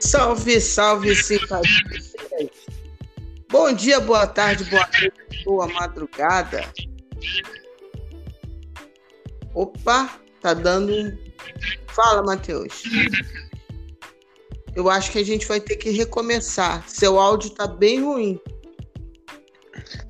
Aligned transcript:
Salve, 0.00 0.60
salve, 0.60 1.14
simpatias. 1.14 2.14
Bom 3.50 3.72
dia, 3.72 4.00
boa 4.00 4.26
tarde, 4.26 4.64
boa 4.64 4.86
noite, 5.00 5.44
boa 5.44 5.66
madrugada. 5.68 6.64
Opa, 9.54 10.18
tá 10.40 10.52
dando 10.52 10.92
um. 10.92 11.18
Fala, 11.88 12.22
Matheus. 12.22 12.82
Eu 14.74 14.90
acho 14.90 15.10
que 15.10 15.18
a 15.18 15.24
gente 15.24 15.46
vai 15.46 15.58
ter 15.58 15.76
que 15.76 15.90
recomeçar. 15.90 16.86
Seu 16.86 17.18
áudio 17.18 17.50
tá 17.50 17.66
bem 17.66 18.02
ruim. 18.02 18.38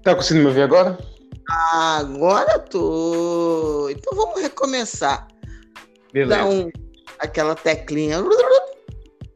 Tá 0.03 0.17
conseguindo 0.17 0.45
me 0.45 0.49
ouvir 0.49 0.63
agora? 0.63 0.99
Agora 1.49 2.59
tô. 2.59 3.89
Então 3.91 4.17
vamos 4.17 4.41
recomeçar. 4.41 5.29
Beleza. 6.13 6.37
Dá 6.37 6.47
um, 6.47 6.69
aquela 7.21 7.55
teclinha. 7.55 8.19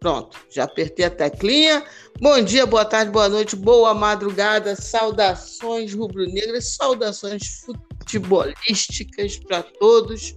Pronto, 0.00 0.38
já 0.48 0.64
apertei 0.64 1.04
a 1.04 1.10
teclinha. 1.10 1.84
Bom 2.18 2.40
dia, 2.42 2.64
boa 2.64 2.86
tarde, 2.86 3.12
boa 3.12 3.28
noite, 3.28 3.54
boa 3.54 3.92
madrugada. 3.92 4.74
Saudações 4.74 5.92
rubro-negras, 5.92 6.74
saudações 6.74 7.62
futebolísticas 7.66 9.36
para 9.36 9.62
todos. 9.62 10.34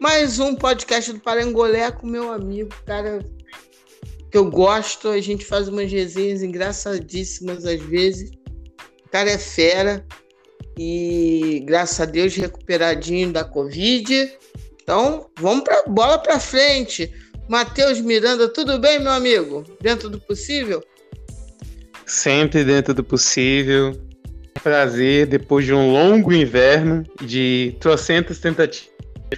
Mais 0.00 0.38
um 0.38 0.54
podcast 0.56 1.12
do 1.12 1.20
Parangolé 1.20 1.90
com 1.92 2.06
meu 2.06 2.32
amigo, 2.32 2.70
cara 2.86 3.18
que 4.30 4.38
eu 4.38 4.50
gosto. 4.50 5.08
A 5.08 5.20
gente 5.20 5.44
faz 5.44 5.68
umas 5.68 5.92
resenhas 5.92 6.42
engraçadíssimas 6.42 7.66
às 7.66 7.82
vezes. 7.82 8.30
O 9.04 9.08
cara 9.10 9.32
é 9.32 9.38
fera 9.38 10.02
e 10.78 11.62
graças 11.66 12.00
a 12.00 12.06
Deus 12.06 12.34
recuperadinho 12.34 13.34
da 13.34 13.44
Covid. 13.44 14.32
Então, 14.82 15.30
vamos 15.38 15.62
para 15.62 15.82
bola 15.82 16.16
para 16.16 16.40
frente. 16.40 17.12
Matheus 17.52 18.00
Miranda, 18.00 18.48
tudo 18.48 18.78
bem, 18.78 18.98
meu 18.98 19.12
amigo? 19.12 19.62
Dentro 19.78 20.08
do 20.08 20.18
possível? 20.18 20.82
Sempre 22.06 22.64
dentro 22.64 22.94
do 22.94 23.04
possível. 23.04 23.92
Prazer, 24.62 25.26
depois 25.26 25.66
de 25.66 25.74
um 25.74 25.92
longo 25.92 26.32
inverno, 26.32 27.04
de 27.20 27.76
trocentas 27.78 28.38
tentativas, 28.38 28.88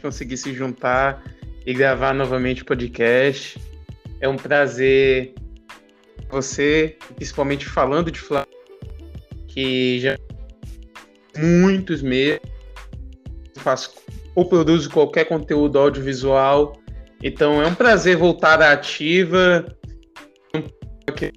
conseguir 0.01 0.37
se 0.37 0.55
juntar 0.55 1.25
e 1.67 1.75
gravar 1.75 2.15
novamente 2.15 2.63
o 2.63 2.65
podcast. 2.65 3.61
É 4.21 4.29
um 4.29 4.37
prazer 4.37 5.35
você, 6.31 6.97
principalmente 7.17 7.67
falando 7.67 8.13
de 8.13 8.21
Flamengo, 8.21 8.49
que 9.49 9.99
já 9.99 10.17
muitos 11.37 12.01
meses 12.01 12.39
faço 13.57 13.93
ou 14.37 14.49
produzo 14.49 14.89
qualquer 14.89 15.25
conteúdo 15.25 15.81
audiovisual. 15.81 16.79
Então 17.25 17.63
é 17.63 17.67
um 17.67 17.75
prazer 17.75 18.19
voltar 18.19 18.61
à 18.61 18.73
ativa. 18.73 19.65
Que 21.17 21.33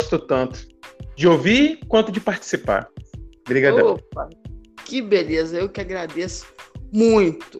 gosto 0.00 0.18
tanto 0.26 0.66
de 1.14 1.28
ouvir 1.28 1.80
quanto 1.86 2.10
de 2.10 2.18
participar. 2.18 2.88
Obrigadão. 3.44 3.92
Opa, 3.92 4.30
que 4.86 5.02
beleza, 5.02 5.58
eu 5.58 5.68
que 5.68 5.82
agradeço 5.82 6.46
muito. 6.90 7.58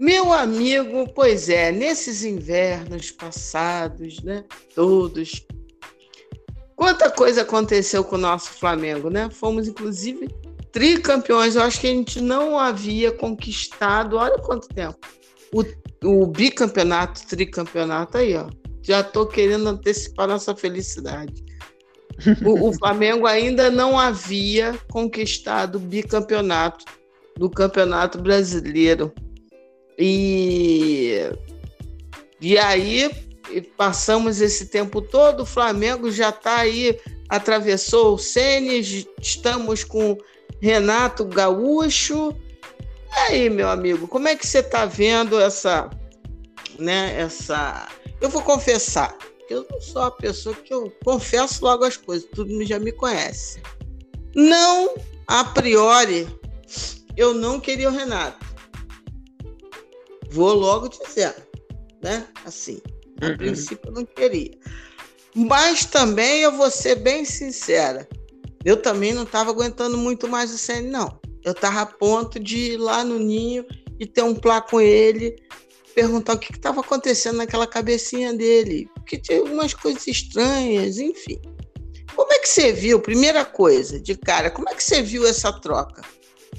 Meu 0.00 0.32
amigo, 0.32 1.06
pois 1.14 1.50
é, 1.50 1.70
nesses 1.70 2.24
invernos 2.24 3.10
passados, 3.10 4.22
né? 4.22 4.44
Todos. 4.74 5.46
Quanta 6.74 7.10
coisa 7.10 7.42
aconteceu 7.42 8.02
com 8.02 8.16
o 8.16 8.18
nosso 8.18 8.54
Flamengo, 8.54 9.10
né? 9.10 9.28
Fomos, 9.30 9.68
inclusive, 9.68 10.28
tricampeões. 10.72 11.56
Eu 11.56 11.62
acho 11.62 11.78
que 11.78 11.86
a 11.86 11.90
gente 11.90 12.22
não 12.22 12.58
havia 12.58 13.12
conquistado, 13.12 14.16
olha 14.16 14.38
quanto 14.38 14.66
tempo, 14.68 14.98
o, 15.52 15.62
o 16.02 16.26
bicampeonato, 16.26 17.26
tricampeonato 17.26 18.18
aí, 18.18 18.34
ó. 18.36 18.48
Já 18.82 19.02
tô 19.02 19.26
querendo 19.26 19.68
antecipar 19.68 20.26
nossa 20.26 20.56
felicidade. 20.56 21.44
O, 22.44 22.68
o 22.68 22.72
Flamengo 22.78 23.26
ainda 23.26 23.70
não 23.70 23.98
havia 23.98 24.78
conquistado 24.90 25.76
o 25.76 25.80
bicampeonato 25.80 26.84
do 27.36 27.48
Campeonato 27.48 28.20
Brasileiro. 28.20 29.12
E, 29.98 31.20
e 32.40 32.58
aí 32.58 33.10
passamos 33.76 34.40
esse 34.40 34.66
tempo 34.66 35.00
todo, 35.00 35.40
o 35.40 35.46
Flamengo 35.46 36.10
já 36.10 36.30
está 36.30 36.58
aí, 36.58 36.98
atravessou 37.28 38.14
o 38.14 38.18
Sênis, 38.18 39.06
estamos 39.20 39.84
com 39.84 40.16
Renato 40.60 41.24
Gaúcho. 41.24 42.34
E 43.12 43.18
aí, 43.18 43.50
meu 43.50 43.68
amigo, 43.68 44.08
como 44.08 44.28
é 44.28 44.36
que 44.36 44.46
você 44.46 44.58
está 44.58 44.86
vendo 44.86 45.40
essa, 45.40 45.90
né, 46.78 47.20
essa... 47.20 47.88
Eu 48.20 48.28
vou 48.28 48.42
confessar, 48.42 49.16
eu 49.50 49.66
não 49.70 49.80
sou 49.80 50.02
a 50.02 50.10
pessoa 50.10 50.54
que 50.54 50.72
eu 50.72 50.90
confesso 51.04 51.64
logo 51.64 51.84
as 51.84 51.96
coisas, 51.96 52.28
tudo 52.34 52.64
já 52.64 52.78
me 52.78 52.92
conhece. 52.92 53.60
Não, 54.34 54.94
a 55.26 55.44
priori, 55.44 56.26
eu 57.16 57.34
não 57.34 57.60
queria 57.60 57.88
o 57.88 57.92
Renato. 57.92 58.44
Vou 60.30 60.54
logo 60.54 60.88
dizer, 60.88 61.34
né? 62.02 62.26
Assim, 62.46 62.80
a 63.20 63.26
uhum. 63.26 63.36
princípio 63.36 63.90
eu 63.90 63.92
não 63.92 64.04
queria. 64.06 64.58
Mas 65.34 65.84
também 65.84 66.40
eu 66.40 66.52
vou 66.52 66.70
ser 66.70 66.96
bem 66.96 67.24
sincera. 67.24 68.08
Eu 68.64 68.80
também 68.80 69.12
não 69.12 69.24
estava 69.24 69.50
aguentando 69.50 69.98
muito 69.98 70.28
mais 70.28 70.52
o 70.52 70.58
CN, 70.58 70.88
não. 70.88 71.20
Eu 71.44 71.52
estava 71.52 71.80
a 71.82 71.86
ponto 71.86 72.38
de 72.38 72.72
ir 72.72 72.76
lá 72.76 73.04
no 73.04 73.18
ninho 73.18 73.64
e 73.98 74.06
ter 74.06 74.22
um 74.22 74.34
plá 74.34 74.60
com 74.60 74.80
ele, 74.80 75.36
perguntar 75.94 76.34
o 76.34 76.38
que 76.38 76.52
estava 76.52 76.80
acontecendo 76.80 77.36
naquela 77.36 77.66
cabecinha 77.66 78.32
dele. 78.32 78.88
Porque 78.94 79.18
tinha 79.18 79.38
algumas 79.38 79.74
coisas 79.74 80.06
estranhas, 80.06 80.98
enfim. 80.98 81.40
Como 82.14 82.32
é 82.32 82.38
que 82.38 82.48
você 82.48 82.72
viu, 82.72 83.00
primeira 83.00 83.44
coisa, 83.44 83.98
de 83.98 84.14
cara, 84.14 84.50
como 84.50 84.68
é 84.68 84.74
que 84.74 84.84
você 84.84 85.02
viu 85.02 85.26
essa 85.26 85.52
troca? 85.52 86.02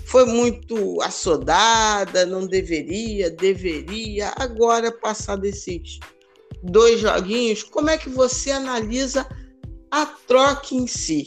foi 0.05 0.25
muito 0.25 1.01
assodada, 1.01 2.25
não 2.25 2.45
deveria, 2.45 3.29
deveria. 3.29 4.31
Agora, 4.35 4.91
passar 4.91 5.43
esses 5.43 5.99
dois 6.61 6.99
joguinhos, 6.99 7.63
como 7.63 7.89
é 7.89 7.97
que 7.97 8.09
você 8.09 8.51
analisa 8.51 9.27
a 9.89 10.05
troca 10.05 10.75
em 10.75 10.87
si? 10.87 11.25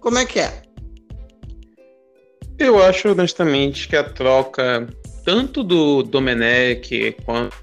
Como 0.00 0.18
é 0.18 0.24
que 0.24 0.38
é? 0.38 0.62
Eu 2.58 2.82
acho 2.82 3.08
honestamente 3.08 3.86
que 3.86 3.94
a 3.94 4.02
troca, 4.02 4.88
tanto 5.24 5.62
do 5.62 6.02
Domenech 6.02 7.16
quanto 7.24 7.54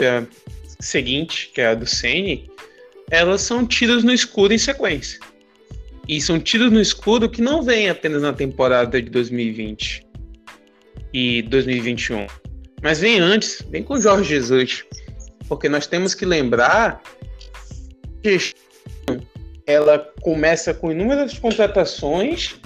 a 0.00 0.24
seguinte, 0.80 1.50
que 1.52 1.60
é 1.60 1.68
a 1.68 1.74
do 1.74 1.86
Sene, 1.86 2.48
elas 3.10 3.40
são 3.40 3.66
tiras 3.66 4.04
no 4.04 4.12
escuro 4.12 4.54
em 4.54 4.58
sequência. 4.58 5.18
E 6.08 6.20
são 6.20 6.38
tiros 6.38 6.70
no 6.70 6.80
escuro 6.80 7.28
que 7.28 7.42
não 7.42 7.62
vem 7.62 7.90
apenas 7.90 8.22
na 8.22 8.32
temporada 8.32 9.02
de 9.02 9.10
2020 9.10 10.06
e 11.12 11.42
2021, 11.42 12.26
mas 12.82 13.00
vem 13.00 13.18
antes, 13.20 13.62
vem 13.70 13.82
com 13.82 13.94
o 13.94 14.00
Jorge 14.00 14.28
Jesus. 14.28 14.84
Porque 15.48 15.68
nós 15.68 15.86
temos 15.86 16.14
que 16.14 16.24
lembrar 16.24 17.02
que 18.22 18.38
ela 19.66 19.98
começa 20.22 20.72
com 20.72 20.90
inúmeras 20.90 21.38
contratações 21.38 22.58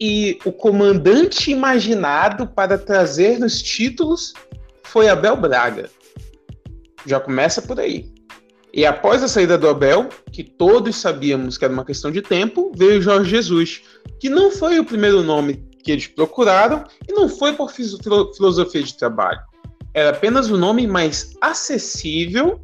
e 0.00 0.38
o 0.44 0.52
comandante 0.52 1.50
imaginado 1.50 2.46
para 2.46 2.78
trazer 2.78 3.38
nos 3.38 3.60
títulos 3.60 4.32
foi 4.82 5.08
Abel 5.08 5.36
Braga. 5.36 5.90
Já 7.04 7.20
começa 7.20 7.60
por 7.60 7.78
aí. 7.78 8.10
E 8.72 8.86
após 8.86 9.22
a 9.22 9.28
saída 9.28 9.58
do 9.58 9.68
Abel, 9.68 10.08
que 10.32 10.44
todos 10.44 10.96
sabíamos 10.96 11.58
que 11.58 11.64
era 11.64 11.74
uma 11.74 11.84
questão 11.84 12.10
de 12.10 12.22
tempo, 12.22 12.72
veio 12.74 13.02
Jorge 13.02 13.30
Jesus, 13.30 13.82
que 14.18 14.28
não 14.28 14.50
foi 14.50 14.78
o 14.78 14.84
primeiro 14.84 15.22
nome 15.22 15.68
que 15.82 15.90
eles 15.90 16.06
procuraram 16.06 16.84
e 17.08 17.12
não 17.12 17.28
foi 17.28 17.52
por 17.52 17.70
filosofia 17.70 18.82
de 18.82 18.96
trabalho. 18.96 19.40
Era 19.92 20.10
apenas 20.10 20.50
o 20.50 20.56
nome 20.56 20.86
mais 20.86 21.34
acessível 21.40 22.60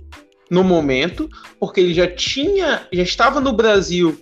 no 0.48 0.62
momento, 0.62 1.28
porque 1.58 1.80
ele 1.80 1.92
já 1.92 2.06
tinha, 2.06 2.86
já 2.92 3.02
estava 3.02 3.40
no 3.40 3.52
Brasil 3.52 4.16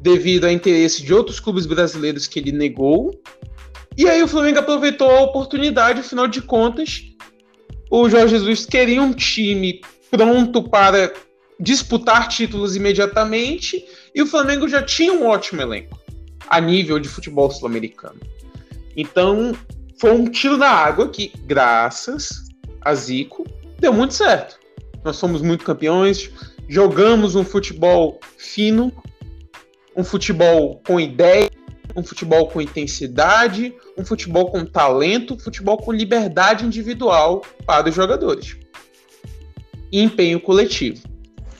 devido 0.00 0.44
a 0.44 0.52
interesse 0.52 1.02
de 1.02 1.12
outros 1.12 1.40
clubes 1.40 1.66
brasileiros 1.66 2.26
que 2.26 2.38
ele 2.38 2.52
negou. 2.52 3.10
E 3.96 4.08
aí 4.08 4.22
o 4.22 4.28
Flamengo 4.28 4.58
aproveitou 4.60 5.10
a 5.10 5.20
oportunidade, 5.20 6.00
afinal 6.00 6.26
de 6.26 6.40
contas, 6.40 7.02
o 7.90 8.08
Jorge 8.08 8.36
Jesus 8.36 8.64
queria 8.66 9.02
um 9.02 9.12
time 9.12 9.80
pronto 10.10 10.62
para 10.62 11.12
disputar 11.58 12.28
títulos 12.28 12.76
imediatamente 12.76 13.84
e 14.14 14.22
o 14.22 14.26
Flamengo 14.26 14.68
já 14.68 14.82
tinha 14.82 15.12
um 15.12 15.26
ótimo 15.26 15.60
elenco 15.60 15.98
a 16.48 16.60
nível 16.60 16.98
de 16.98 17.08
futebol 17.08 17.50
sul-americano. 17.50 18.20
Então, 18.96 19.52
foi 20.00 20.12
um 20.12 20.24
tiro 20.26 20.56
na 20.56 20.68
água 20.68 21.08
que, 21.08 21.32
graças 21.44 22.48
a 22.80 22.94
Zico, 22.94 23.44
deu 23.78 23.92
muito 23.92 24.14
certo. 24.14 24.58
Nós 25.04 25.16
somos 25.16 25.42
muito 25.42 25.64
campeões, 25.64 26.30
jogamos 26.68 27.34
um 27.34 27.44
futebol 27.44 28.18
fino, 28.38 28.92
um 29.96 30.04
futebol 30.04 30.80
com 30.86 30.98
ideia, 30.98 31.50
um 31.96 32.02
futebol 32.02 32.48
com 32.48 32.60
intensidade, 32.60 33.74
um 33.96 34.04
futebol 34.04 34.50
com 34.50 34.64
talento, 34.64 35.34
um 35.34 35.38
futebol 35.38 35.76
com 35.76 35.92
liberdade 35.92 36.64
individual 36.64 37.42
para 37.66 37.88
os 37.88 37.94
jogadores 37.94 38.56
e 39.92 40.00
empenho 40.00 40.40
coletivo. 40.40 41.02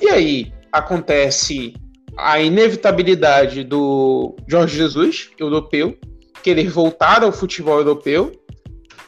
E 0.01 0.09
aí 0.09 0.53
acontece 0.73 1.75
a 2.17 2.41
inevitabilidade 2.41 3.65
do 3.65 4.37
Jorge 4.47 4.77
Jesus, 4.77 5.31
europeu, 5.39 5.97
querer 6.43 6.69
voltar 6.69 7.23
ao 7.23 7.33
futebol 7.33 7.79
europeu, 7.79 8.33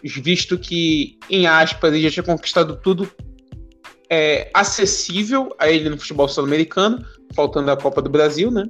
visto 0.02 0.58
que, 0.58 1.18
em 1.30 1.46
aspas, 1.46 1.92
ele 1.92 2.02
já 2.02 2.10
tinha 2.10 2.22
conquistado 2.22 2.76
tudo 2.82 3.10
é, 4.10 4.50
acessível 4.52 5.54
a 5.58 5.70
ele 5.70 5.88
no 5.88 5.98
futebol 5.98 6.28
sul-americano, 6.28 7.04
faltando 7.34 7.70
a 7.70 7.76
Copa 7.76 8.02
do 8.02 8.10
Brasil, 8.10 8.50
né? 8.50 8.64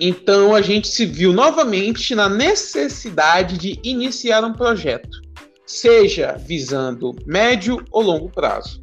Então 0.00 0.54
a 0.54 0.62
gente 0.62 0.88
se 0.88 1.04
viu 1.04 1.30
novamente 1.30 2.14
na 2.14 2.26
necessidade 2.26 3.58
de 3.58 3.78
iniciar 3.84 4.42
um 4.42 4.54
projeto, 4.54 5.20
seja 5.66 6.36
visando 6.38 7.14
médio 7.26 7.84
ou 7.92 8.02
longo 8.02 8.30
prazo. 8.30 8.82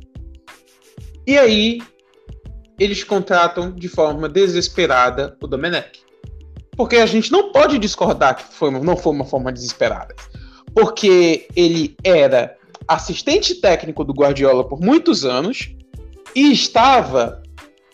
E 1.25 1.35
aí 1.37 1.81
eles 2.79 3.03
contratam 3.03 3.71
de 3.71 3.89
forma 3.89 4.29
desesperada 4.29 5.35
o 5.41 5.47
Domenech. 5.47 6.05
Porque 6.75 6.97
a 6.97 7.07
gente 7.07 7.31
não 7.31 7.51
pode 7.51 7.79
discordar 7.79 8.35
que 8.35 8.53
foi, 8.53 8.69
não 8.69 8.95
foi 8.95 9.11
uma 9.11 9.25
forma 9.25 9.51
desesperada. 9.51 10.15
Porque 10.75 11.47
ele 11.55 11.95
era 12.03 12.55
assistente 12.87 13.55
técnico 13.55 14.03
do 14.03 14.13
Guardiola 14.13 14.63
por 14.63 14.79
muitos 14.79 15.25
anos 15.25 15.75
e 16.35 16.51
estava 16.51 17.41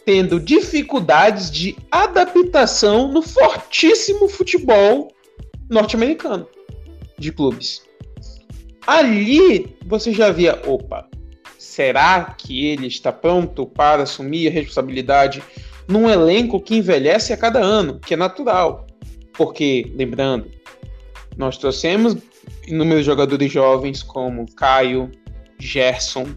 tendo 0.06 0.40
dificuldades 0.40 1.50
de 1.50 1.76
adaptação 1.92 3.08
no 3.08 3.22
fortíssimo 3.22 4.28
futebol 4.28 5.14
norte-americano 5.70 6.48
de 7.18 7.32
clubes. 7.32 7.84
Ali 8.86 9.76
você 9.86 10.12
já 10.12 10.30
via, 10.30 10.62
opa, 10.66 11.08
será 11.58 12.36
que 12.38 12.68
ele 12.68 12.88
está 12.88 13.12
pronto 13.12 13.66
para 13.66 14.04
assumir 14.04 14.48
a 14.48 14.52
responsabilidade 14.52 15.42
num 15.88 16.10
elenco 16.10 16.60
que 16.60 16.76
envelhece 16.76 17.32
a 17.32 17.38
cada 17.38 17.60
ano, 17.60 18.00
que 18.00 18.14
é 18.14 18.18
natural? 18.18 18.86
Porque, 19.34 19.92
lembrando, 19.96 20.52
nós 21.38 21.58
trouxemos 21.58 22.18
inúmeros 22.68 23.06
jogadores 23.06 23.52
jovens 23.52 24.04
como 24.04 24.46
Caio, 24.54 25.10
Gerson, 25.58 26.28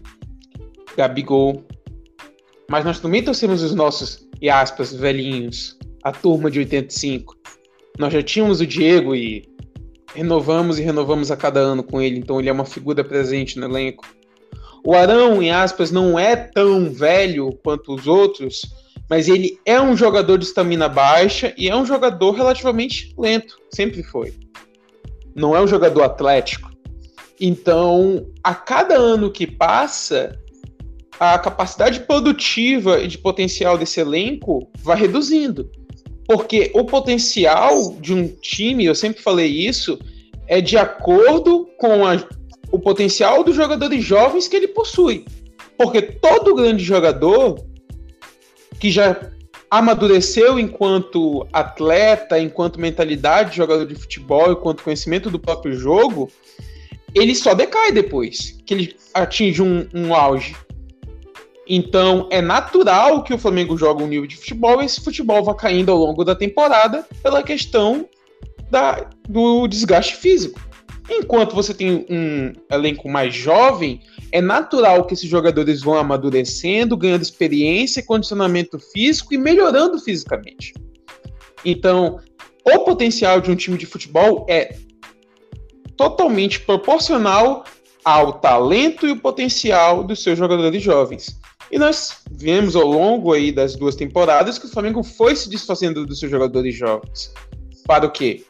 Gabigol, 0.95 1.63
mas 2.69 2.83
nós 2.83 2.99
também 2.99 3.23
trouxemos 3.23 3.63
os 3.63 3.73
nossos, 3.73 4.27
e 4.41 4.49
aspas, 4.49 4.93
velhinhos, 4.93 5.77
a 6.03 6.11
turma 6.11 6.51
de 6.51 6.59
85. 6.59 7.35
Nós 7.97 8.13
já 8.13 8.21
tínhamos 8.21 8.61
o 8.61 8.67
Diego 8.67 9.15
e 9.15 9.47
renovamos 10.13 10.79
e 10.79 10.83
renovamos 10.83 11.31
a 11.31 11.37
cada 11.37 11.59
ano 11.59 11.83
com 11.83 12.01
ele, 12.01 12.19
então 12.19 12.39
ele 12.39 12.49
é 12.49 12.51
uma 12.51 12.65
figura 12.65 13.03
presente 13.03 13.59
no 13.59 13.65
elenco. 13.65 14.05
O 14.83 14.93
Arão, 14.93 15.41
em 15.41 15.51
aspas, 15.51 15.91
não 15.91 16.17
é 16.17 16.35
tão 16.35 16.89
velho 16.91 17.51
quanto 17.63 17.93
os 17.93 18.07
outros, 18.07 18.61
mas 19.09 19.27
ele 19.27 19.59
é 19.65 19.81
um 19.81 19.95
jogador 19.95 20.37
de 20.37 20.45
estamina 20.45 20.87
baixa 20.87 21.53
e 21.57 21.69
é 21.69 21.75
um 21.75 21.85
jogador 21.85 22.31
relativamente 22.31 23.13
lento, 23.17 23.57
sempre 23.71 24.03
foi. 24.03 24.33
Não 25.35 25.55
é 25.55 25.61
um 25.61 25.67
jogador 25.67 26.03
atlético. 26.03 26.71
Então, 27.39 28.27
a 28.43 28.55
cada 28.55 28.95
ano 28.95 29.31
que 29.31 29.45
passa, 29.45 30.37
a 31.19 31.37
capacidade 31.39 32.01
produtiva 32.01 32.99
e 32.99 33.07
de 33.07 33.17
potencial 33.17 33.77
desse 33.77 33.99
elenco 33.99 34.69
vai 34.79 34.97
reduzindo. 34.97 35.69
Porque 36.27 36.71
o 36.73 36.83
potencial 36.83 37.95
de 37.99 38.13
um 38.13 38.27
time, 38.27 38.85
eu 38.85 38.93
sempre 38.93 39.21
falei 39.21 39.47
isso, 39.47 39.97
é 40.45 40.61
de 40.61 40.77
acordo 40.77 41.67
com 41.77 42.05
a, 42.05 42.17
o 42.71 42.77
potencial 42.77 43.43
dos 43.43 43.55
jogadores 43.55 44.03
jovens 44.03 44.47
que 44.47 44.55
ele 44.55 44.67
possui. 44.67 45.25
Porque 45.77 46.01
todo 46.01 46.55
grande 46.55 46.83
jogador 46.83 47.65
que 48.79 48.91
já 48.91 49.31
amadureceu 49.69 50.59
enquanto 50.59 51.47
atleta, 51.51 52.39
enquanto 52.39 52.79
mentalidade 52.79 53.51
de 53.51 53.57
jogador 53.57 53.85
de 53.85 53.95
futebol, 53.95 54.51
enquanto 54.51 54.83
conhecimento 54.83 55.29
do 55.29 55.39
próprio 55.39 55.73
jogo, 55.73 56.29
ele 57.13 57.35
só 57.35 57.53
decai 57.53 57.91
depois 57.91 58.61
que 58.65 58.73
ele 58.73 58.95
atinge 59.13 59.61
um, 59.61 59.87
um 59.93 60.13
auge. 60.13 60.55
Então 61.67 62.27
é 62.31 62.41
natural 62.41 63.23
que 63.23 63.33
o 63.33 63.37
Flamengo 63.37 63.77
jogue 63.77 64.03
um 64.03 64.07
nível 64.07 64.27
de 64.27 64.37
futebol 64.37 64.81
e 64.81 64.85
esse 64.85 65.01
futebol 65.01 65.43
vá 65.43 65.53
caindo 65.53 65.91
ao 65.91 65.97
longo 65.97 66.23
da 66.23 66.35
temporada 66.35 67.05
pela 67.21 67.43
questão 67.43 68.07
da, 68.69 69.09
do 69.27 69.67
desgaste 69.67 70.15
físico. 70.15 70.59
Enquanto 71.09 71.55
você 71.55 71.73
tem 71.73 72.05
um 72.09 72.53
elenco 72.69 73.09
mais 73.09 73.33
jovem, 73.33 74.01
é 74.31 74.41
natural 74.41 75.05
que 75.05 75.13
esses 75.13 75.29
jogadores 75.29 75.81
vão 75.81 75.95
amadurecendo, 75.95 76.97
ganhando 76.97 77.21
experiência, 77.21 78.03
condicionamento 78.03 78.77
físico 78.77 79.33
e 79.33 79.37
melhorando 79.37 79.99
fisicamente. 79.99 80.73
Então, 81.63 82.19
o 82.65 82.79
potencial 82.79 83.39
de 83.39 83.49
um 83.49 83.55
time 83.55 83.77
de 83.77 83.85
futebol 83.85 84.45
é 84.49 84.75
totalmente 85.95 86.59
proporcional 86.59 87.63
ao 88.03 88.33
talento 88.33 89.07
e 89.07 89.11
o 89.11 89.19
potencial 89.19 90.03
dos 90.03 90.21
seus 90.21 90.37
jogadores 90.37 90.83
jovens. 90.83 91.39
E 91.71 91.77
nós 91.77 92.19
vemos 92.31 92.75
ao 92.75 92.87
longo 92.87 93.33
aí 93.33 93.51
das 93.51 93.75
duas 93.75 93.95
temporadas 93.95 94.57
que 94.57 94.65
o 94.65 94.69
Flamengo 94.69 95.03
foi 95.03 95.35
se 95.35 95.49
desfazendo 95.49 96.05
dos 96.05 96.19
seus 96.19 96.31
jogadores 96.31 96.75
jovens. 96.75 97.33
Para 97.85 98.05
o 98.05 98.11
quê? 98.11 98.45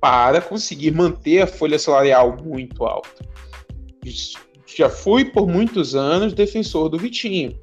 Para 0.00 0.40
conseguir 0.40 0.90
manter 0.90 1.42
a 1.42 1.46
folha 1.46 1.78
salarial 1.78 2.36
muito 2.42 2.84
alta. 2.84 3.24
Já 4.66 4.90
fui 4.90 5.24
por 5.24 5.46
muitos 5.46 5.94
anos 5.94 6.32
defensor 6.32 6.88
do 6.88 6.98
Vitinho. 6.98 7.56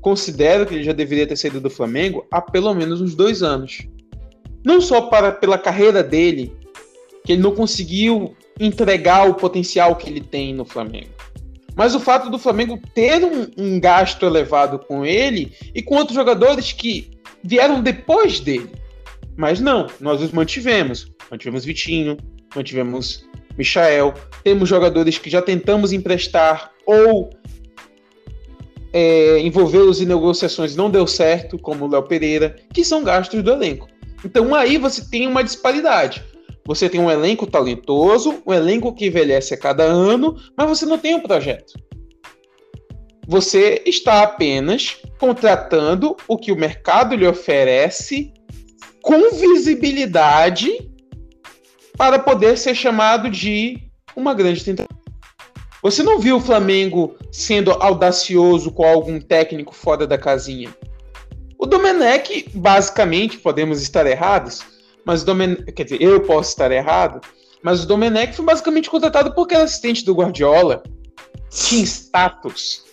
Considero 0.00 0.66
que 0.66 0.74
ele 0.74 0.84
já 0.84 0.92
deveria 0.92 1.26
ter 1.26 1.36
saído 1.36 1.60
do 1.60 1.70
Flamengo 1.70 2.26
há 2.30 2.40
pelo 2.40 2.72
menos 2.74 3.00
uns 3.00 3.14
dois 3.14 3.42
anos. 3.42 3.86
Não 4.64 4.80
só 4.80 5.02
para, 5.02 5.32
pela 5.32 5.58
carreira 5.58 6.02
dele, 6.02 6.56
que 7.24 7.32
ele 7.32 7.42
não 7.42 7.54
conseguiu 7.54 8.34
entregar 8.58 9.28
o 9.28 9.34
potencial 9.34 9.96
que 9.96 10.08
ele 10.08 10.20
tem 10.20 10.54
no 10.54 10.64
Flamengo 10.64 11.16
mas 11.76 11.94
o 11.94 12.00
fato 12.00 12.30
do 12.30 12.38
Flamengo 12.38 12.80
ter 12.94 13.22
um, 13.22 13.46
um 13.56 13.78
gasto 13.78 14.24
elevado 14.24 14.78
com 14.78 15.04
ele 15.04 15.52
e 15.74 15.82
com 15.82 15.94
outros 15.94 16.14
jogadores 16.16 16.72
que 16.72 17.10
vieram 17.44 17.82
depois 17.82 18.40
dele. 18.40 18.70
Mas 19.36 19.60
não, 19.60 19.86
nós 20.00 20.22
os 20.22 20.32
mantivemos. 20.32 21.12
Mantivemos 21.30 21.66
Vitinho, 21.66 22.16
mantivemos 22.54 23.28
Michael. 23.58 24.14
Temos 24.42 24.68
jogadores 24.68 25.18
que 25.18 25.28
já 25.28 25.42
tentamos 25.42 25.92
emprestar 25.92 26.72
ou 26.86 27.30
é, 28.92 29.38
envolvê-los 29.40 30.00
em 30.00 30.06
negociações 30.06 30.74
não 30.74 30.90
deu 30.90 31.06
certo, 31.06 31.58
como 31.58 31.84
o 31.84 31.88
Léo 31.88 32.04
Pereira, 32.04 32.56
que 32.72 32.82
são 32.82 33.04
gastos 33.04 33.42
do 33.42 33.52
elenco. 33.52 33.86
Então 34.24 34.54
aí 34.54 34.78
você 34.78 35.04
tem 35.10 35.26
uma 35.26 35.44
disparidade. 35.44 36.24
Você 36.66 36.88
tem 36.88 37.00
um 37.00 37.10
elenco 37.10 37.46
talentoso, 37.46 38.42
um 38.44 38.52
elenco 38.52 38.92
que 38.92 39.06
envelhece 39.06 39.54
a 39.54 39.58
cada 39.58 39.84
ano, 39.84 40.36
mas 40.56 40.68
você 40.68 40.84
não 40.84 40.98
tem 40.98 41.14
um 41.14 41.20
projeto. 41.20 41.74
Você 43.28 43.82
está 43.86 44.22
apenas 44.22 44.98
contratando 45.18 46.16
o 46.28 46.36
que 46.36 46.52
o 46.52 46.56
mercado 46.56 47.14
lhe 47.14 47.26
oferece 47.26 48.32
com 49.00 49.30
visibilidade 49.30 50.90
para 51.96 52.18
poder 52.18 52.58
ser 52.58 52.74
chamado 52.74 53.30
de 53.30 53.78
uma 54.14 54.34
grande 54.34 54.64
tentativa. 54.64 55.00
Você 55.82 56.02
não 56.02 56.18
viu 56.18 56.36
o 56.36 56.40
Flamengo 56.40 57.16
sendo 57.30 57.70
audacioso 57.70 58.72
com 58.72 58.84
algum 58.84 59.20
técnico 59.20 59.74
fora 59.74 60.06
da 60.06 60.18
casinha. 60.18 60.74
O 61.58 61.66
Domenech, 61.66 62.50
basicamente, 62.54 63.38
podemos 63.38 63.80
estar 63.80 64.06
errados, 64.06 64.64
mas 65.06 65.22
o 65.22 65.26
Domenech, 65.26 65.72
quer 65.72 65.84
dizer, 65.84 66.02
eu 66.02 66.20
posso 66.20 66.50
estar 66.50 66.72
errado, 66.72 67.20
mas 67.62 67.84
o 67.84 67.86
Domenech 67.86 68.34
foi 68.34 68.44
basicamente 68.44 68.90
contratado 68.90 69.32
porque 69.32 69.54
era 69.54 69.62
assistente 69.62 70.04
do 70.04 70.14
Guardiola. 70.14 70.82
Tinha 71.48 71.84
status. 71.84 72.84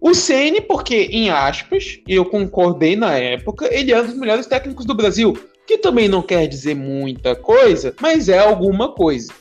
O 0.00 0.14
Ceni, 0.14 0.60
porque, 0.60 1.08
em 1.10 1.30
aspas, 1.30 1.98
e 2.06 2.14
eu 2.14 2.24
concordei 2.24 2.94
na 2.94 3.18
época, 3.18 3.68
ele 3.74 3.90
é 3.90 4.00
um 4.00 4.06
dos 4.06 4.16
melhores 4.16 4.46
técnicos 4.46 4.86
do 4.86 4.94
Brasil. 4.94 5.36
Que 5.66 5.78
também 5.78 6.08
não 6.08 6.22
quer 6.22 6.46
dizer 6.46 6.76
muita 6.76 7.34
coisa, 7.34 7.94
mas 8.00 8.28
é 8.28 8.38
alguma 8.38 8.92
coisa. 8.92 9.32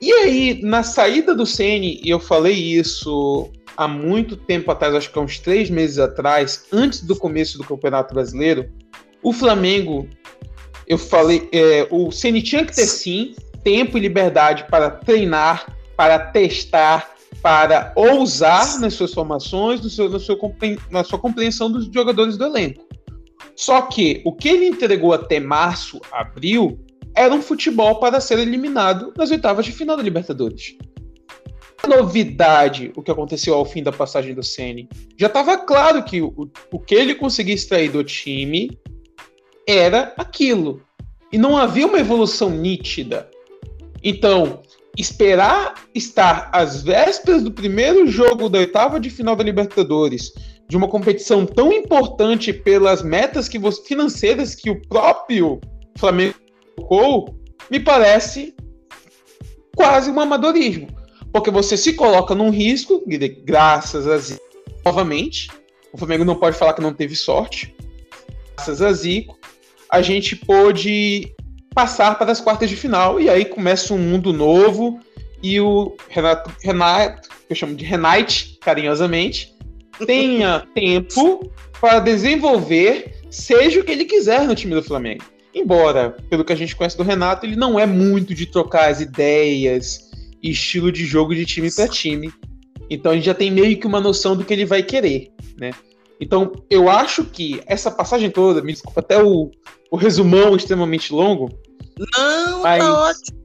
E 0.00 0.12
aí, 0.12 0.62
na 0.62 0.82
saída 0.82 1.34
do 1.34 1.44
Ceni, 1.44 2.00
e 2.02 2.08
eu 2.08 2.20
falei 2.20 2.54
isso 2.54 3.50
há 3.76 3.86
muito 3.86 4.36
tempo 4.36 4.70
atrás, 4.70 4.94
acho 4.94 5.12
que 5.12 5.18
há 5.18 5.22
uns 5.22 5.38
três 5.38 5.68
meses 5.68 5.98
atrás, 5.98 6.64
antes 6.72 7.02
do 7.02 7.16
começo 7.16 7.58
do 7.58 7.64
Campeonato 7.64 8.14
Brasileiro, 8.14 8.70
o 9.22 9.32
Flamengo 9.32 10.08
eu 10.88 10.96
falei, 10.96 11.48
é, 11.52 11.86
o 11.90 12.10
Ceni 12.10 12.40
tinha 12.40 12.64
que 12.64 12.74
ter 12.74 12.86
sim 12.86 13.34
tempo 13.62 13.98
e 13.98 14.00
liberdade 14.00 14.64
para 14.70 14.90
treinar, 14.90 15.76
para 15.94 16.18
testar, 16.18 17.14
para 17.42 17.92
ousar 17.94 18.80
nas 18.80 18.94
suas 18.94 19.12
formações, 19.12 19.82
no 19.82 19.90
seu, 19.90 20.08
no 20.08 20.18
seu, 20.18 20.38
na 20.90 21.04
sua 21.04 21.18
compreensão 21.18 21.70
dos 21.70 21.86
jogadores 21.92 22.38
do 22.38 22.46
elenco. 22.46 22.86
Só 23.54 23.82
que 23.82 24.22
o 24.24 24.32
que 24.32 24.48
ele 24.48 24.66
entregou 24.66 25.12
até 25.12 25.38
março, 25.38 26.00
abril, 26.10 26.78
era 27.14 27.34
um 27.34 27.42
futebol 27.42 27.96
para 27.96 28.20
ser 28.20 28.38
eliminado 28.38 29.12
nas 29.16 29.30
oitavas 29.30 29.66
de 29.66 29.72
final 29.72 29.96
da 29.96 30.02
Libertadores. 30.02 30.76
novidade 31.86 32.92
o 32.96 33.02
que 33.02 33.10
aconteceu 33.10 33.54
ao 33.54 33.64
fim 33.64 33.82
da 33.82 33.92
passagem 33.92 34.34
do 34.34 34.42
Ceni. 34.42 34.88
Já 35.18 35.26
estava 35.26 35.58
claro 35.58 36.02
que 36.02 36.22
o, 36.22 36.50
o 36.72 36.78
que 36.78 36.94
ele 36.94 37.14
conseguia 37.14 37.54
extrair 37.54 37.90
do 37.90 38.02
time 38.04 38.78
era 39.68 40.14
aquilo. 40.16 40.80
E 41.30 41.36
não 41.36 41.58
havia 41.58 41.86
uma 41.86 41.98
evolução 41.98 42.48
nítida. 42.48 43.28
Então, 44.02 44.62
esperar 44.96 45.74
estar 45.94 46.48
às 46.52 46.82
vésperas 46.82 47.42
do 47.42 47.52
primeiro 47.52 48.06
jogo 48.06 48.48
da 48.48 48.58
oitava 48.58 48.98
de 48.98 49.10
final 49.10 49.36
da 49.36 49.44
Libertadores, 49.44 50.32
de 50.66 50.76
uma 50.76 50.88
competição 50.88 51.44
tão 51.44 51.70
importante 51.72 52.52
pelas 52.52 53.02
metas 53.02 53.48
que 53.48 53.58
você, 53.58 53.82
financeiras 53.84 54.54
que 54.54 54.70
o 54.70 54.80
próprio 54.88 55.60
Flamengo 55.98 56.34
colocou, 56.76 57.38
me 57.70 57.78
parece 57.78 58.54
quase 59.76 60.10
um 60.10 60.18
amadorismo. 60.18 60.88
Porque 61.32 61.50
você 61.50 61.76
se 61.76 61.92
coloca 61.92 62.34
num 62.34 62.50
risco, 62.50 63.04
graças 63.44 64.06
a 64.08 64.16
Zico, 64.16 64.42
novamente. 64.84 65.48
O 65.92 65.98
Flamengo 65.98 66.24
não 66.24 66.36
pode 66.36 66.56
falar 66.56 66.72
que 66.72 66.80
não 66.80 66.92
teve 66.92 67.14
sorte. 67.14 67.74
Graças 68.56 68.82
a 68.82 68.92
Zico, 68.92 69.37
a 69.90 70.02
gente 70.02 70.36
pôde 70.36 71.32
passar 71.74 72.18
para 72.18 72.32
as 72.32 72.40
quartas 72.40 72.68
de 72.68 72.76
final. 72.76 73.20
E 73.20 73.28
aí 73.28 73.44
começa 73.44 73.94
um 73.94 73.98
mundo 73.98 74.32
novo. 74.32 75.00
E 75.42 75.60
o 75.60 75.96
Renato, 76.08 76.50
Renato 76.62 77.28
que 77.28 77.52
eu 77.52 77.56
chamo 77.56 77.74
de 77.74 77.84
Renate, 77.84 78.58
carinhosamente, 78.60 79.54
tenha 80.06 80.66
tempo 80.74 81.50
para 81.80 81.98
desenvolver, 81.98 83.22
seja 83.30 83.80
o 83.80 83.84
que 83.84 83.92
ele 83.92 84.04
quiser 84.04 84.46
no 84.46 84.54
time 84.54 84.74
do 84.74 84.82
Flamengo. 84.82 85.24
Embora, 85.54 86.14
pelo 86.28 86.44
que 86.44 86.52
a 86.52 86.56
gente 86.56 86.76
conhece 86.76 86.96
do 86.96 87.02
Renato, 87.02 87.46
ele 87.46 87.56
não 87.56 87.78
é 87.78 87.86
muito 87.86 88.34
de 88.34 88.46
trocar 88.46 88.90
as 88.90 89.00
ideias 89.00 90.10
e 90.42 90.50
estilo 90.50 90.92
de 90.92 91.04
jogo 91.06 91.34
de 91.34 91.46
time 91.46 91.72
para 91.72 91.88
time. 91.88 92.32
Então 92.90 93.12
a 93.12 93.14
gente 93.14 93.24
já 93.24 93.34
tem 93.34 93.50
meio 93.50 93.78
que 93.78 93.86
uma 93.86 94.00
noção 94.00 94.36
do 94.36 94.44
que 94.44 94.52
ele 94.52 94.64
vai 94.66 94.82
querer, 94.82 95.32
né? 95.58 95.70
Então 96.20 96.52
eu 96.68 96.88
acho 96.88 97.24
que 97.24 97.60
essa 97.66 97.90
passagem 97.90 98.30
toda, 98.30 98.62
me 98.62 98.72
desculpa 98.72 99.00
até 99.00 99.22
o, 99.22 99.50
o 99.90 99.96
resumão 99.96 100.56
extremamente 100.56 101.12
longo. 101.12 101.48
Não, 101.98 102.52
tá 102.54 102.58
mas 102.62 102.82
tá 102.82 103.02
ótimo. 103.02 103.38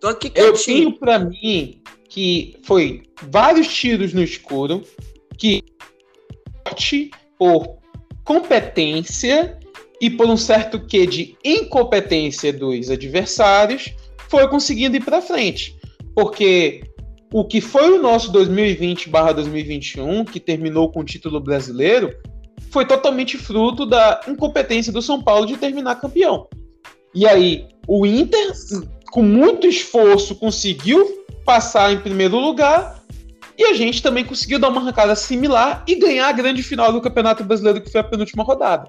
Tô 0.00 0.08
aqui 0.08 0.32
eu 0.34 0.52
tenho 0.54 0.98
para 0.98 1.18
mim 1.18 1.82
que 2.08 2.56
foi 2.64 3.02
vários 3.30 3.68
tiros 3.68 4.12
no 4.12 4.22
escuro, 4.22 4.82
que 5.38 5.62
por 7.38 7.78
competência 8.24 9.58
e 10.00 10.08
por 10.10 10.26
um 10.26 10.36
certo 10.36 10.84
quê 10.86 11.06
de 11.06 11.36
incompetência 11.44 12.52
dos 12.52 12.90
adversários, 12.90 13.94
foi 14.28 14.48
conseguindo 14.48 14.96
ir 14.96 15.04
para 15.04 15.20
frente. 15.20 15.76
Porque 16.14 16.82
o 17.32 17.44
que 17.44 17.60
foi 17.60 17.92
o 17.92 18.02
nosso 18.02 18.32
2020/2021, 18.32 20.24
que 20.24 20.40
terminou 20.40 20.90
com 20.90 21.00
o 21.00 21.04
título 21.04 21.38
brasileiro, 21.40 22.12
foi 22.70 22.84
totalmente 22.84 23.36
fruto 23.36 23.86
da 23.86 24.20
incompetência 24.28 24.92
do 24.92 25.00
São 25.00 25.22
Paulo 25.22 25.46
de 25.46 25.56
terminar 25.56 26.00
campeão. 26.00 26.48
E 27.14 27.26
aí, 27.26 27.66
o 27.86 28.04
Inter, 28.04 28.52
com 29.10 29.22
muito 29.22 29.66
esforço, 29.66 30.34
conseguiu 30.34 31.24
passar 31.44 31.92
em 31.92 32.00
primeiro 32.00 32.38
lugar, 32.38 33.00
e 33.56 33.64
a 33.64 33.74
gente 33.74 34.02
também 34.02 34.24
conseguiu 34.24 34.58
dar 34.58 34.68
uma 34.68 34.80
arrancada 34.80 35.14
similar 35.14 35.84
e 35.86 35.94
ganhar 35.96 36.28
a 36.28 36.32
grande 36.32 36.62
final 36.62 36.92
do 36.92 37.00
Campeonato 37.00 37.44
Brasileiro, 37.44 37.80
que 37.80 37.90
foi 37.90 38.00
a 38.00 38.04
penúltima 38.04 38.42
rodada. 38.42 38.88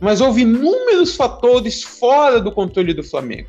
Mas 0.00 0.20
houve 0.20 0.42
inúmeros 0.42 1.16
fatores 1.16 1.82
fora 1.82 2.40
do 2.40 2.52
controle 2.52 2.94
do 2.94 3.02
Flamengo 3.02 3.48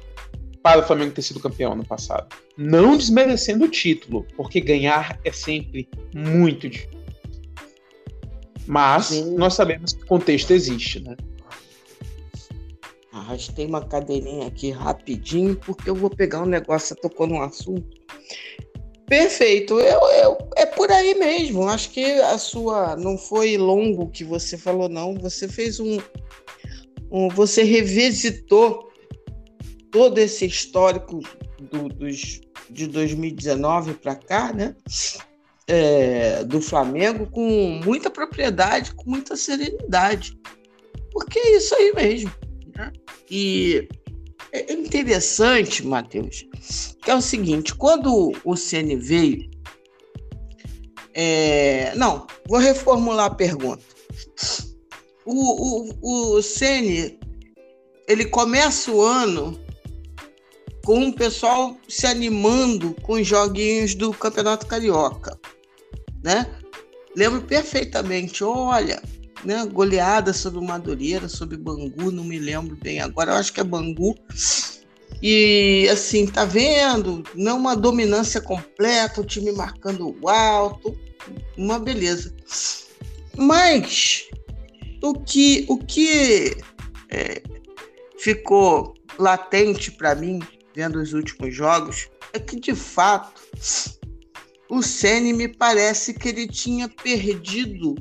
para 0.73 0.81
o 0.81 0.87
Flamengo 0.87 1.13
ter 1.13 1.21
sido 1.21 1.39
campeão 1.39 1.75
no 1.75 1.85
passado. 1.85 2.27
Não 2.57 2.97
desmerecendo 2.97 3.65
o 3.65 3.69
título, 3.69 4.25
porque 4.35 4.59
ganhar 4.59 5.19
é 5.23 5.31
sempre 5.31 5.87
muito 6.13 6.67
difícil. 6.69 6.97
Mas 8.65 9.05
Sim. 9.05 9.35
nós 9.35 9.53
sabemos 9.53 9.93
que 9.93 10.03
o 10.03 10.07
contexto 10.07 10.51
existe, 10.51 10.99
né? 10.99 11.15
Arrastei 13.13 13.65
uma 13.65 13.83
cadeirinha 13.85 14.47
aqui 14.47 14.71
rapidinho, 14.71 15.55
porque 15.55 15.89
eu 15.89 15.95
vou 15.95 16.09
pegar 16.09 16.41
um 16.41 16.45
negócio, 16.45 16.89
você 16.89 16.95
tocou 16.95 17.27
num 17.27 17.41
assunto. 17.41 17.97
Perfeito, 19.07 19.79
eu, 19.79 19.99
eu, 20.21 20.37
é 20.57 20.65
por 20.65 20.91
aí 20.91 21.15
mesmo. 21.15 21.65
Acho 21.69 21.91
que 21.91 22.03
a 22.03 22.37
sua 22.37 22.97
não 22.97 23.17
foi 23.17 23.57
longo 23.57 24.11
que 24.11 24.25
você 24.25 24.57
falou, 24.57 24.89
não. 24.89 25.15
Você 25.15 25.47
fez 25.47 25.79
um, 25.79 25.97
um 27.09 27.29
você 27.29 27.63
revisitou 27.63 28.86
todo 29.91 30.17
esse 30.17 30.45
histórico 30.45 31.21
do, 31.59 31.89
dos, 31.89 32.41
de 32.69 32.87
2019 32.87 33.93
para 33.95 34.15
cá, 34.15 34.53
né? 34.53 34.75
É, 35.69 36.45
do 36.45 36.61
Flamengo 36.61 37.29
com 37.29 37.81
muita 37.83 38.09
propriedade, 38.09 38.93
com 38.93 39.09
muita 39.09 39.35
serenidade. 39.35 40.37
Porque 41.11 41.37
é 41.39 41.57
isso 41.57 41.75
aí 41.75 41.91
mesmo. 41.93 42.31
Né? 42.75 42.93
E 43.29 43.87
é 44.53 44.71
interessante, 44.71 45.85
Matheus, 45.85 46.45
que 47.03 47.11
é 47.11 47.15
o 47.15 47.21
seguinte: 47.21 47.75
quando 47.75 48.31
o 48.43 48.55
CN 48.55 48.95
veio. 48.95 49.49
É... 51.13 51.95
Não, 51.95 52.27
vou 52.47 52.59
reformular 52.59 53.25
a 53.25 53.35
pergunta. 53.35 53.83
O, 55.25 55.89
o, 56.01 56.37
o 56.37 56.41
CN 56.41 57.19
ele 58.07 58.25
começa 58.25 58.89
o 58.89 59.01
ano 59.01 59.59
com 60.87 61.09
o 61.09 61.13
pessoal 61.13 61.77
se 61.85 62.07
animando 62.07 62.95
com 63.01 63.15
os 63.15 63.27
joguinhos 63.27 63.93
do 63.93 64.13
Campeonato 64.13 64.65
Carioca, 64.65 65.37
né? 66.23 66.49
Lembro 67.13 67.41
perfeitamente, 67.41 68.41
olha, 68.41 69.03
né, 69.43 69.65
goleada 69.65 70.31
sobre 70.31 70.65
Madureira, 70.65 71.27
sobre 71.27 71.57
Bangu, 71.57 72.09
não 72.09 72.23
me 72.23 72.39
lembro 72.39 72.77
bem 72.77 73.01
agora, 73.01 73.33
eu 73.33 73.35
acho 73.35 73.51
que 73.51 73.59
é 73.59 73.65
Bangu. 73.65 74.15
E 75.21 75.89
assim, 75.91 76.25
tá 76.25 76.45
vendo? 76.45 77.21
Não 77.35 77.57
uma 77.57 77.75
dominância 77.75 78.39
completa, 78.39 79.19
o 79.19 79.25
time 79.25 79.51
marcando 79.51 80.17
o 80.21 80.29
alto, 80.29 80.97
uma 81.57 81.79
beleza. 81.79 82.33
Mas 83.35 84.23
o 85.03 85.13
que, 85.15 85.65
o 85.67 85.79
que 85.79 86.55
é, 87.09 87.43
ficou 88.17 88.93
latente 89.19 89.91
para 89.91 90.15
mim 90.15 90.39
vendo 90.77 91.01
os 91.01 91.11
últimos 91.11 91.55
jogos 91.55 92.07
é 92.33 92.39
que 92.39 92.59
de 92.59 92.75
fato 92.75 93.41
o 94.69 94.83
Ceni 94.83 95.33
me 95.33 95.47
parece 95.47 96.13
que 96.13 96.29
ele 96.29 96.47
tinha 96.47 96.87
perdido 96.87 97.95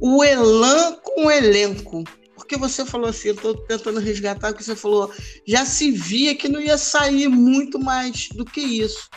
o 0.00 0.22
elan 0.22 0.96
com 1.02 1.26
o 1.26 1.30
elenco. 1.30 2.04
Porque 2.36 2.56
você 2.56 2.86
falou 2.86 3.08
assim, 3.08 3.28
eu 3.28 3.34
estou 3.34 3.56
tentando 3.66 3.98
resgatar 3.98 4.52
o 4.52 4.54
que 4.54 4.62
você 4.62 4.76
falou, 4.76 5.12
já 5.44 5.64
se 5.64 5.90
via 5.90 6.36
que 6.36 6.48
não 6.48 6.60
ia 6.60 6.78
sair 6.78 7.26
muito 7.26 7.76
mais 7.76 8.28
do 8.28 8.44
que 8.44 8.60
isso. 8.60 9.10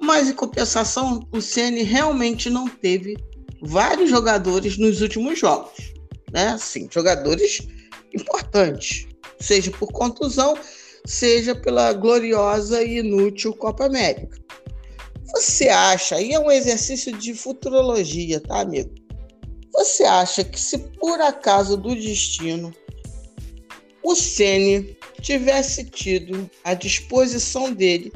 Mas 0.00 0.28
em 0.28 0.34
compensação, 0.34 1.28
o 1.32 1.40
Ceni 1.40 1.82
realmente 1.82 2.48
não 2.48 2.68
teve 2.68 3.16
vários 3.60 4.08
jogadores 4.08 4.78
nos 4.78 5.00
últimos 5.02 5.40
jogos, 5.40 5.92
né? 6.32 6.56
Sim, 6.58 6.88
jogadores 6.92 7.66
importantes, 8.14 9.08
seja 9.40 9.72
por 9.72 9.90
contusão, 9.90 10.56
seja 11.08 11.54
pela 11.54 11.92
gloriosa 11.94 12.84
e 12.84 12.98
inútil 12.98 13.54
Copa 13.54 13.86
América. 13.86 14.38
Você 15.32 15.68
acha, 15.68 16.16
aí 16.16 16.32
é 16.32 16.38
um 16.38 16.50
exercício 16.50 17.16
de 17.16 17.32
futurologia, 17.34 18.40
tá, 18.40 18.60
amigo? 18.60 18.90
Você 19.72 20.04
acha 20.04 20.44
que 20.44 20.60
se 20.60 20.76
por 20.78 21.18
acaso 21.20 21.76
do 21.78 21.94
destino 21.94 22.74
o 24.02 24.14
Ceni 24.14 24.96
tivesse 25.20 25.84
tido 25.84 26.48
à 26.62 26.74
disposição 26.74 27.72
dele 27.72 28.12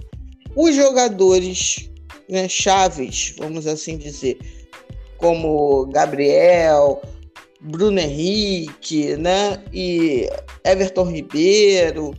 os 0.54 0.74
jogadores 0.76 1.90
né, 2.28 2.46
chaves, 2.48 3.34
vamos 3.38 3.66
assim 3.66 3.96
dizer, 3.96 4.38
como 5.16 5.86
Gabriel, 5.86 7.00
Bruno 7.60 7.98
Henrique, 7.98 9.16
né, 9.16 9.62
e 9.72 10.28
Everton 10.64 11.04
Ribeiro, 11.04 12.14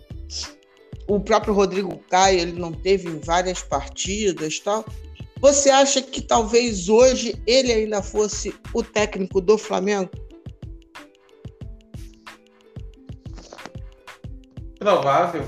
o 1.16 1.22
próprio 1.22 1.54
Rodrigo 1.54 1.98
Caio, 2.10 2.40
ele 2.40 2.60
não 2.60 2.72
teve 2.72 3.10
em 3.10 3.20
várias 3.20 3.62
partidas, 3.62 4.60
tal. 4.60 4.86
Você 5.40 5.70
acha 5.70 6.02
que 6.02 6.22
talvez 6.22 6.88
hoje 6.88 7.36
ele 7.46 7.72
ainda 7.72 8.02
fosse 8.02 8.56
o 8.74 8.82
técnico 8.82 9.42
do 9.42 9.58
Flamengo? 9.58 10.10
Provável, 14.80 15.48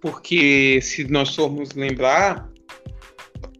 porque 0.00 0.80
se 0.82 1.04
nós 1.04 1.34
formos 1.34 1.72
lembrar, 1.72 2.50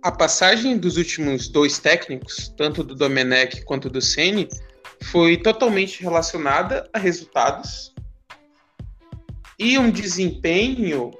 a 0.02 0.12
passagem 0.12 0.78
dos 0.78 0.96
últimos 0.96 1.48
dois 1.48 1.78
técnicos, 1.78 2.52
tanto 2.56 2.82
do 2.82 2.94
Domenech 2.94 3.64
quanto 3.64 3.90
do 3.90 4.00
Ceni, 4.00 4.48
foi 5.10 5.36
totalmente 5.36 6.02
relacionada 6.02 6.88
a 6.92 6.98
resultados 6.98 7.94
e 9.58 9.78
um 9.78 9.90
desempenho 9.90 11.10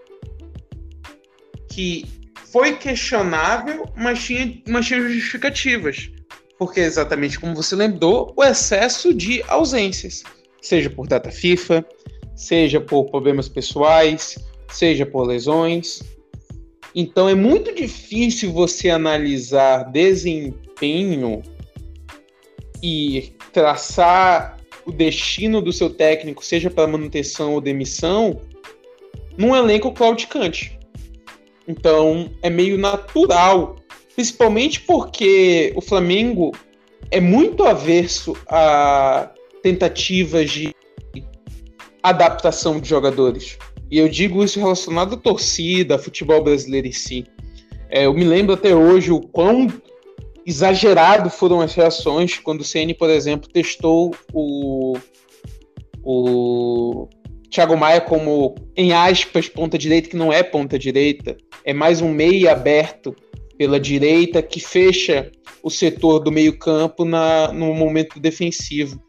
que 1.78 2.04
foi 2.50 2.74
questionável, 2.74 3.88
mas 3.96 4.24
tinha, 4.24 4.60
mas 4.68 4.86
tinha 4.86 5.00
justificativas. 5.00 6.10
Porque, 6.58 6.80
exatamente 6.80 7.38
como 7.38 7.54
você 7.54 7.76
lembrou, 7.76 8.32
o 8.36 8.42
excesso 8.42 9.14
de 9.14 9.44
ausências, 9.46 10.24
seja 10.60 10.90
por 10.90 11.06
data 11.06 11.30
FIFA, 11.30 11.86
seja 12.34 12.80
por 12.80 13.04
problemas 13.04 13.48
pessoais, 13.48 14.36
seja 14.68 15.06
por 15.06 15.24
lesões. 15.24 16.02
Então 16.96 17.28
é 17.28 17.34
muito 17.36 17.72
difícil 17.72 18.52
você 18.52 18.90
analisar 18.90 19.84
desempenho 19.92 21.44
e 22.82 23.34
traçar 23.52 24.58
o 24.84 24.90
destino 24.90 25.62
do 25.62 25.72
seu 25.72 25.90
técnico, 25.90 26.44
seja 26.44 26.70
para 26.70 26.88
manutenção 26.88 27.54
ou 27.54 27.60
demissão, 27.60 28.40
num 29.36 29.54
elenco 29.54 29.92
claudicante. 29.92 30.77
Então 31.68 32.30
é 32.42 32.48
meio 32.48 32.78
natural, 32.78 33.76
principalmente 34.14 34.80
porque 34.80 35.72
o 35.76 35.82
Flamengo 35.82 36.52
é 37.10 37.20
muito 37.20 37.62
averso 37.64 38.34
a 38.48 39.30
tentativas 39.62 40.50
de 40.50 40.74
adaptação 42.02 42.80
de 42.80 42.88
jogadores. 42.88 43.58
E 43.90 43.98
eu 43.98 44.08
digo 44.08 44.42
isso 44.42 44.58
relacionado 44.58 45.14
à 45.14 45.18
torcida, 45.18 45.98
futebol 45.98 46.42
brasileiro 46.42 46.86
em 46.86 46.92
si. 46.92 47.24
É, 47.90 48.06
eu 48.06 48.14
me 48.14 48.24
lembro 48.24 48.54
até 48.54 48.74
hoje 48.74 49.10
o 49.10 49.20
quão 49.20 49.66
exagerado 50.46 51.28
foram 51.28 51.60
as 51.60 51.74
reações 51.74 52.38
quando 52.38 52.62
o 52.62 52.64
CN, 52.64 52.94
por 52.94 53.10
exemplo, 53.10 53.48
testou 53.50 54.14
o, 54.32 54.96
o 56.02 57.08
Thiago 57.50 57.76
Maia 57.76 58.00
como, 58.00 58.54
em 58.76 58.92
aspas, 58.92 59.48
ponta 59.48 59.78
direita, 59.78 60.08
que 60.08 60.16
não 60.16 60.32
é 60.32 60.42
ponta 60.42 60.78
direita, 60.78 61.36
é 61.64 61.72
mais 61.72 62.00
um 62.00 62.10
meio 62.10 62.50
aberto 62.50 63.14
pela 63.56 63.80
direita 63.80 64.42
que 64.42 64.60
fecha 64.60 65.30
o 65.62 65.70
setor 65.70 66.20
do 66.20 66.30
meio-campo 66.30 67.04
no 67.04 67.74
momento 67.74 68.20
defensivo. 68.20 69.02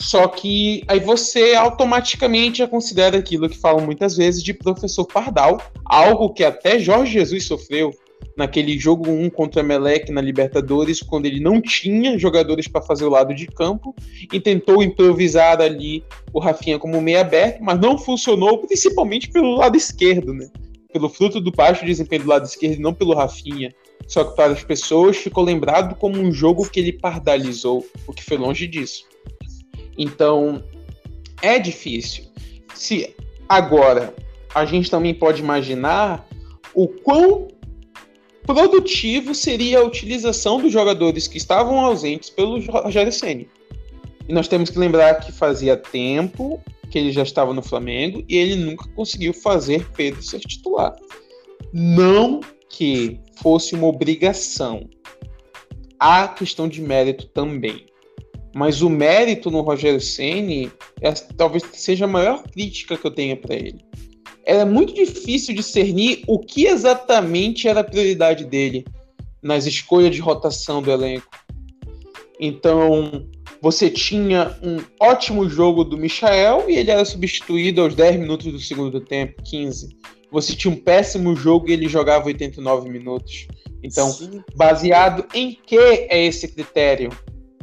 Só 0.00 0.26
que 0.28 0.82
aí 0.88 0.98
você 0.98 1.54
automaticamente 1.54 2.58
já 2.58 2.66
considera 2.66 3.18
aquilo 3.18 3.50
que 3.50 3.58
falam 3.58 3.84
muitas 3.84 4.16
vezes 4.16 4.42
de 4.42 4.54
professor 4.54 5.04
Pardal, 5.04 5.60
algo 5.84 6.32
que 6.32 6.42
até 6.42 6.78
Jorge 6.78 7.12
Jesus 7.12 7.46
sofreu 7.46 7.90
naquele 8.36 8.78
jogo 8.78 9.10
1 9.10 9.30
contra 9.30 9.62
Melec 9.62 10.10
na 10.10 10.20
Libertadores, 10.20 11.02
quando 11.02 11.26
ele 11.26 11.40
não 11.40 11.60
tinha 11.60 12.18
jogadores 12.18 12.66
para 12.66 12.82
fazer 12.82 13.04
o 13.04 13.10
lado 13.10 13.34
de 13.34 13.46
campo 13.46 13.94
e 14.32 14.40
tentou 14.40 14.82
improvisar 14.82 15.60
ali 15.60 16.04
o 16.32 16.40
Rafinha 16.40 16.78
como 16.78 17.00
meio 17.00 17.20
aberto, 17.20 17.62
mas 17.62 17.78
não 17.78 17.98
funcionou, 17.98 18.58
principalmente 18.58 19.28
pelo 19.28 19.56
lado 19.56 19.76
esquerdo, 19.76 20.32
né? 20.32 20.48
Pelo 20.92 21.08
fruto 21.08 21.40
do 21.40 21.52
baixo 21.52 21.84
desempenho 21.84 22.22
do 22.22 22.28
lado 22.28 22.46
esquerdo 22.46 22.80
não 22.80 22.94
pelo 22.94 23.14
Rafinha. 23.14 23.74
Só 24.08 24.24
que 24.24 24.34
para 24.34 24.52
as 24.52 24.64
pessoas 24.64 25.16
ficou 25.16 25.44
lembrado 25.44 25.94
como 25.94 26.18
um 26.18 26.32
jogo 26.32 26.68
que 26.68 26.80
ele 26.80 26.92
pardalizou, 26.92 27.86
o 28.06 28.12
que 28.12 28.24
foi 28.24 28.36
longe 28.36 28.66
disso. 28.66 29.04
Então, 29.96 30.64
é 31.42 31.58
difícil. 31.58 32.24
Se 32.74 33.14
agora 33.48 34.14
a 34.54 34.64
gente 34.64 34.90
também 34.90 35.14
pode 35.14 35.42
imaginar 35.42 36.26
o 36.74 36.88
quão 36.88 37.48
produtivo 38.46 39.34
seria 39.34 39.78
a 39.78 39.84
utilização 39.84 40.60
dos 40.60 40.72
jogadores 40.72 41.26
que 41.28 41.38
estavam 41.38 41.80
ausentes 41.80 42.30
pelo 42.30 42.60
Rogério 42.60 43.12
Ceni. 43.12 43.48
E 44.28 44.32
nós 44.32 44.48
temos 44.48 44.70
que 44.70 44.78
lembrar 44.78 45.20
que 45.20 45.32
fazia 45.32 45.76
tempo 45.76 46.62
que 46.90 46.98
ele 46.98 47.12
já 47.12 47.22
estava 47.22 47.54
no 47.54 47.62
Flamengo 47.62 48.24
e 48.28 48.36
ele 48.36 48.56
nunca 48.56 48.88
conseguiu 48.90 49.32
fazer 49.32 49.88
Pedro 49.92 50.22
ser 50.22 50.40
titular. 50.40 50.94
Não 51.72 52.40
que 52.68 53.20
fosse 53.40 53.74
uma 53.74 53.86
obrigação. 53.86 54.88
Há 55.98 56.28
questão 56.28 56.68
de 56.68 56.80
mérito 56.80 57.26
também. 57.26 57.86
Mas 58.54 58.82
o 58.82 58.90
mérito 58.90 59.50
no 59.50 59.60
Rogério 59.60 60.00
Ceni 60.00 60.70
é, 61.00 61.12
talvez 61.12 61.62
seja 61.72 62.06
a 62.06 62.08
maior 62.08 62.42
crítica 62.42 62.96
que 62.96 63.06
eu 63.06 63.10
tenha 63.10 63.36
para 63.36 63.54
ele. 63.54 63.84
Era 64.50 64.66
muito 64.66 64.92
difícil 64.92 65.54
discernir 65.54 66.24
o 66.26 66.38
que 66.38 66.66
exatamente 66.66 67.68
era 67.68 67.80
a 67.80 67.84
prioridade 67.84 68.44
dele 68.44 68.84
nas 69.40 69.64
escolhas 69.64 70.12
de 70.12 70.20
rotação 70.20 70.82
do 70.82 70.90
elenco. 70.90 71.28
Então, 72.40 73.28
você 73.62 73.88
tinha 73.88 74.58
um 74.60 74.78
ótimo 74.98 75.48
jogo 75.48 75.84
do 75.84 75.96
Michael 75.96 76.64
e 76.68 76.76
ele 76.76 76.90
era 76.90 77.04
substituído 77.04 77.82
aos 77.82 77.94
10 77.94 78.18
minutos 78.18 78.50
do 78.50 78.58
segundo 78.58 79.00
tempo, 79.00 79.40
15. 79.44 79.96
Você 80.32 80.56
tinha 80.56 80.74
um 80.74 80.76
péssimo 80.76 81.36
jogo 81.36 81.68
e 81.68 81.72
ele 81.72 81.88
jogava 81.88 82.26
89 82.26 82.88
minutos. 82.88 83.46
Então, 83.84 84.10
Sim. 84.10 84.42
baseado 84.56 85.26
em 85.32 85.56
que 85.64 85.78
é 85.78 86.26
esse 86.26 86.48
critério? 86.48 87.10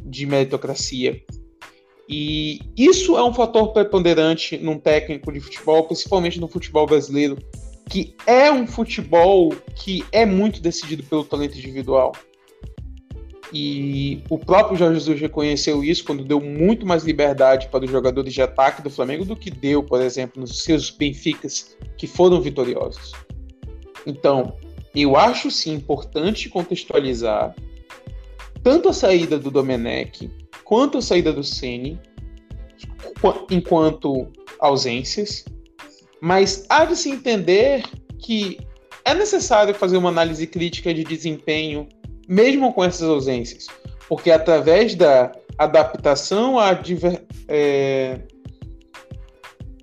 de 0.07 0.25
meritocracia. 0.25 1.21
E 2.09 2.61
isso 2.77 3.17
é 3.17 3.23
um 3.23 3.33
fator 3.33 3.73
preponderante 3.73 4.57
num 4.57 4.79
técnico 4.79 5.31
de 5.31 5.39
futebol, 5.39 5.83
principalmente 5.83 6.39
no 6.39 6.47
futebol 6.47 6.85
brasileiro, 6.85 7.37
que 7.89 8.15
é 8.25 8.51
um 8.51 8.65
futebol 8.65 9.53
que 9.75 10.05
é 10.11 10.25
muito 10.25 10.61
decidido 10.61 11.03
pelo 11.03 11.25
talento 11.25 11.57
individual. 11.57 12.13
E 13.53 14.21
o 14.29 14.37
próprio 14.37 14.77
Jorge 14.77 14.99
Jesus 14.99 15.21
reconheceu 15.21 15.83
isso 15.83 16.03
quando 16.03 16.23
deu 16.23 16.39
muito 16.39 16.85
mais 16.85 17.03
liberdade 17.03 17.67
para 17.69 17.85
os 17.85 17.91
jogadores 17.91 18.33
de 18.33 18.41
ataque 18.41 18.81
do 18.81 18.89
Flamengo 18.89 19.23
do 19.23 19.35
que 19.35 19.49
deu, 19.49 19.81
por 19.81 20.01
exemplo, 20.01 20.41
nos 20.41 20.63
seus 20.63 20.89
Benficas, 20.89 21.77
que 21.97 22.07
foram 22.07 22.41
vitoriosos. 22.41 23.13
Então, 24.05 24.57
eu 24.93 25.15
acho 25.15 25.49
sim 25.49 25.73
importante 25.73 26.49
contextualizar 26.49 27.55
tanto 28.63 28.89
a 28.89 28.93
saída 28.93 29.39
do 29.39 29.49
Domenech 29.49 30.29
quanto 30.67 31.01
saída 31.01 31.31
do 31.31 31.45
Ceni 31.45 31.97
enquanto 33.49 34.27
ausências, 34.59 35.45
mas 36.19 36.65
há 36.69 36.83
de 36.83 36.95
se 36.97 37.09
entender 37.09 37.83
que 38.19 38.59
é 39.05 39.13
necessário 39.13 39.73
fazer 39.73 39.95
uma 39.95 40.09
análise 40.09 40.45
crítica 40.45 40.93
de 40.93 41.05
desempenho, 41.05 41.87
mesmo 42.27 42.73
com 42.73 42.83
essas 42.83 43.07
ausências, 43.07 43.67
porque 44.09 44.29
através 44.29 44.93
da 44.93 45.31
adaptação 45.57 46.59
a 46.59 46.73
diver, 46.73 47.25
é, 47.47 48.19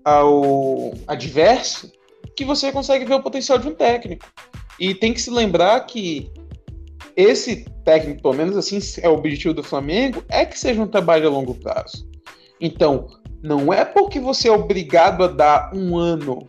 ao 0.05 0.93
adverso 1.07 1.91
que 2.37 2.45
você 2.45 2.71
consegue 2.71 3.07
ver 3.07 3.15
o 3.15 3.23
potencial 3.23 3.57
de 3.59 3.69
um 3.69 3.75
técnico. 3.75 4.27
E 4.79 4.95
tem 4.95 5.15
que 5.15 5.23
se 5.23 5.31
lembrar 5.31 5.81
que 5.87 6.31
esse 7.17 7.65
técnico, 7.85 8.23
pelo 8.23 8.35
menos 8.35 8.57
assim, 8.57 8.79
é 9.01 9.09
o 9.09 9.15
objetivo 9.15 9.55
do 9.55 9.63
Flamengo, 9.63 10.25
é 10.29 10.45
que 10.45 10.59
seja 10.59 10.83
um 10.83 10.87
trabalho 10.87 11.29
a 11.29 11.31
longo 11.31 11.55
prazo. 11.55 12.09
Então, 12.61 13.09
não 13.43 13.73
é 13.73 13.85
porque 13.85 14.19
você 14.19 14.49
é 14.49 14.53
obrigado 14.53 15.23
a 15.23 15.29
dar 15.29 15.71
um 15.75 15.97
ano 15.97 16.49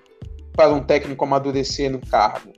para 0.54 0.74
um 0.74 0.84
técnico 0.84 1.24
amadurecer 1.26 1.92
no 1.92 2.00
cargo. 2.00 2.54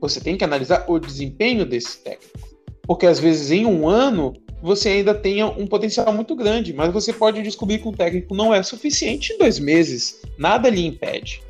Você 0.00 0.20
tem 0.20 0.36
que 0.36 0.44
analisar 0.44 0.84
o 0.88 0.98
desempenho 0.98 1.66
desse 1.66 1.98
técnico. 1.98 2.38
Porque 2.86 3.06
às 3.06 3.18
vezes 3.18 3.50
em 3.50 3.66
um 3.66 3.88
ano 3.88 4.32
você 4.62 4.90
ainda 4.90 5.14
tenha 5.14 5.46
um 5.46 5.66
potencial 5.66 6.12
muito 6.12 6.36
grande, 6.36 6.72
mas 6.72 6.92
você 6.92 7.12
pode 7.12 7.42
descobrir 7.42 7.78
que 7.78 7.88
um 7.88 7.92
técnico 7.92 8.34
não 8.34 8.54
é 8.54 8.62
suficiente 8.62 9.32
em 9.32 9.38
dois 9.38 9.58
meses. 9.58 10.22
Nada 10.38 10.70
lhe 10.70 10.86
impede. 10.86 11.42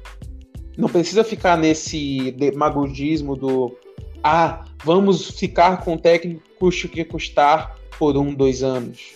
Não 0.76 0.88
precisa 0.88 1.22
ficar 1.22 1.58
nesse 1.58 2.30
demagogismo 2.32 3.36
do 3.36 3.76
ah, 4.24 4.64
vamos 4.84 5.30
ficar 5.30 5.84
com 5.84 5.94
o 5.94 5.98
técnico 5.98 6.42
custe 6.58 6.86
o 6.86 6.88
que 6.88 7.04
custar 7.04 7.78
por 7.98 8.16
um, 8.16 8.34
dois 8.34 8.62
anos. 8.62 9.12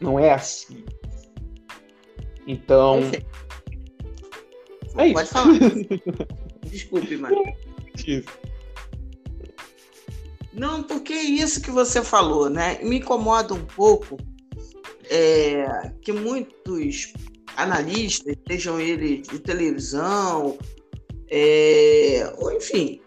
Não 0.00 0.18
é 0.18 0.32
assim. 0.32 0.84
Então. 2.46 3.00
É 4.96 5.06
isso. 5.06 5.14
Pode 5.14 5.28
falar. 5.28 5.58
Desculpe, 6.70 7.16
Mário. 7.16 7.42
Não, 10.52 10.82
porque 10.82 11.12
é 11.12 11.22
isso 11.22 11.60
que 11.60 11.70
você 11.70 12.02
falou, 12.02 12.48
né? 12.48 12.78
Me 12.82 12.98
incomoda 12.98 13.54
um 13.54 13.64
pouco 13.64 14.16
é, 15.10 15.92
que 16.00 16.12
muitos 16.12 17.12
analistas, 17.56 18.36
sejam 18.48 18.80
eles 18.80 19.26
de 19.28 19.38
televisão, 19.38 20.56
é, 21.28 22.32
ou 22.38 22.52
enfim, 22.52 23.00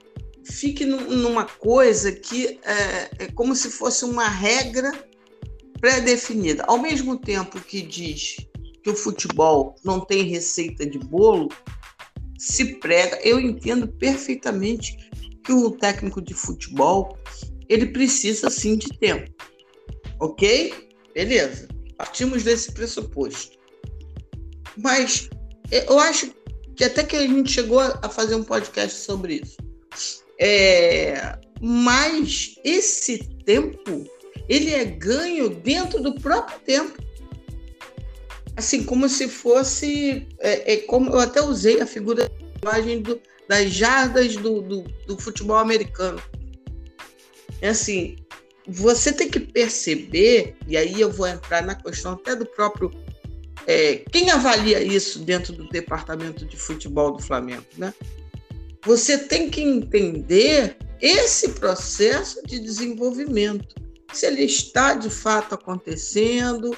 fique 0.47 0.85
numa 0.85 1.45
coisa 1.45 2.11
que 2.11 2.59
é, 2.63 3.25
é 3.25 3.31
como 3.33 3.55
se 3.55 3.69
fosse 3.69 4.05
uma 4.05 4.27
regra 4.27 4.91
pré-definida. 5.79 6.63
Ao 6.67 6.77
mesmo 6.77 7.17
tempo 7.17 7.59
que 7.59 7.81
diz 7.81 8.37
que 8.83 8.89
o 8.89 8.95
futebol 8.95 9.75
não 9.83 9.99
tem 9.99 10.23
receita 10.23 10.85
de 10.85 10.97
bolo, 10.97 11.49
se 12.37 12.75
prega. 12.75 13.19
Eu 13.21 13.39
entendo 13.39 13.87
perfeitamente 13.87 14.97
que 15.43 15.51
o 15.51 15.71
técnico 15.71 16.21
de 16.21 16.33
futebol 16.33 17.17
ele 17.69 17.87
precisa 17.87 18.49
sim 18.49 18.77
de 18.77 18.87
tempo, 18.99 19.29
ok? 20.19 20.73
Beleza. 21.13 21.67
Partimos 21.97 22.43
desse 22.43 22.71
pressuposto. 22.71 23.57
Mas 24.77 25.29
eu 25.71 25.99
acho 25.99 26.31
que 26.75 26.83
até 26.83 27.03
que 27.03 27.15
a 27.15 27.21
gente 27.27 27.51
chegou 27.51 27.79
a 27.79 28.07
fazer 28.07 28.35
um 28.35 28.43
podcast 28.43 28.99
sobre 28.99 29.41
isso. 29.43 29.57
É, 30.39 31.37
mas 31.59 32.55
esse 32.63 33.19
tempo 33.45 34.05
ele 34.47 34.73
é 34.73 34.85
ganho 34.85 35.49
dentro 35.49 36.01
do 36.01 36.15
próprio 36.15 36.59
tempo. 36.59 37.01
Assim, 38.55 38.83
como 38.83 39.07
se 39.07 39.27
fosse. 39.27 40.27
É, 40.39 40.73
é 40.73 40.77
como 40.77 41.11
eu 41.11 41.19
até 41.19 41.41
usei 41.41 41.81
a 41.81 41.85
figura 41.85 42.31
do, 43.03 43.21
das 43.47 43.71
jardas 43.71 44.35
do, 44.35 44.61
do, 44.61 44.81
do 45.05 45.17
futebol 45.19 45.57
americano. 45.57 46.21
É 47.61 47.69
assim, 47.69 48.15
você 48.67 49.11
tem 49.11 49.29
que 49.29 49.39
perceber, 49.39 50.55
e 50.67 50.75
aí 50.75 50.99
eu 50.99 51.11
vou 51.11 51.27
entrar 51.27 51.63
na 51.63 51.75
questão 51.75 52.13
até 52.13 52.35
do 52.35 52.45
próprio. 52.45 52.91
É, 53.65 53.97
quem 54.11 54.31
avalia 54.31 54.81
isso 54.81 55.19
dentro 55.19 55.53
do 55.53 55.67
departamento 55.69 56.45
de 56.45 56.55
futebol 56.57 57.11
do 57.11 57.21
Flamengo, 57.21 57.65
né? 57.77 57.93
Você 58.87 59.17
tem 59.17 59.49
que 59.49 59.61
entender 59.61 60.77
esse 61.01 61.49
processo 61.49 62.41
de 62.45 62.57
desenvolvimento, 62.57 63.75
se 64.13 64.25
ele 64.25 64.43
está 64.43 64.93
de 64.93 65.09
fato 65.09 65.55
acontecendo, 65.55 66.73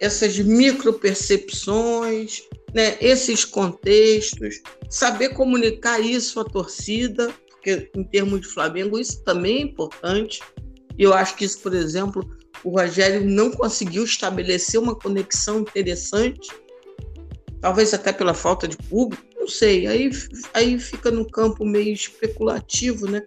essas 0.00 0.36
micropercepções, 0.36 2.42
né, 2.74 2.96
esses 3.00 3.44
contextos, 3.44 4.60
saber 4.90 5.28
comunicar 5.28 6.00
isso 6.00 6.40
à 6.40 6.44
torcida, 6.44 7.32
porque 7.50 7.88
em 7.94 8.02
termos 8.02 8.40
de 8.40 8.48
Flamengo 8.48 8.98
isso 8.98 9.22
também 9.22 9.58
é 9.58 9.60
importante. 9.60 10.40
E 10.98 11.04
eu 11.04 11.14
acho 11.14 11.36
que 11.36 11.44
isso, 11.44 11.60
por 11.60 11.72
exemplo, 11.72 12.28
o 12.64 12.70
Rogério 12.70 13.24
não 13.24 13.52
conseguiu 13.52 14.02
estabelecer 14.02 14.80
uma 14.80 14.96
conexão 14.96 15.60
interessante, 15.60 16.50
talvez 17.60 17.94
até 17.94 18.12
pela 18.12 18.34
falta 18.34 18.66
de 18.66 18.76
público, 18.76 19.22
não 19.44 19.48
sei. 19.48 19.86
Aí, 19.86 20.10
aí 20.54 20.78
fica 20.78 21.10
no 21.10 21.30
campo 21.30 21.64
meio 21.66 21.92
especulativo, 21.92 23.06
né? 23.06 23.22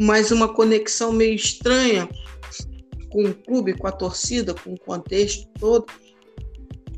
Mas 0.00 0.30
uma 0.30 0.48
conexão 0.48 1.12
meio 1.12 1.34
estranha 1.34 2.08
com 3.10 3.24
o 3.24 3.34
clube, 3.34 3.76
com 3.76 3.86
a 3.86 3.92
torcida, 3.92 4.54
com 4.54 4.72
o 4.72 4.80
contexto 4.80 5.46
todo. 5.60 5.86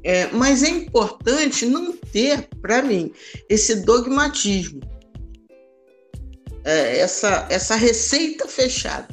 É, 0.05 0.29
mas 0.29 0.63
é 0.63 0.69
importante 0.69 1.67
não 1.67 1.93
ter, 1.93 2.49
para 2.63 2.81
mim, 2.81 3.13
esse 3.49 3.83
dogmatismo, 3.83 4.81
é, 6.65 6.99
essa, 6.99 7.47
essa 7.51 7.75
receita 7.75 8.47
fechada. 8.47 9.09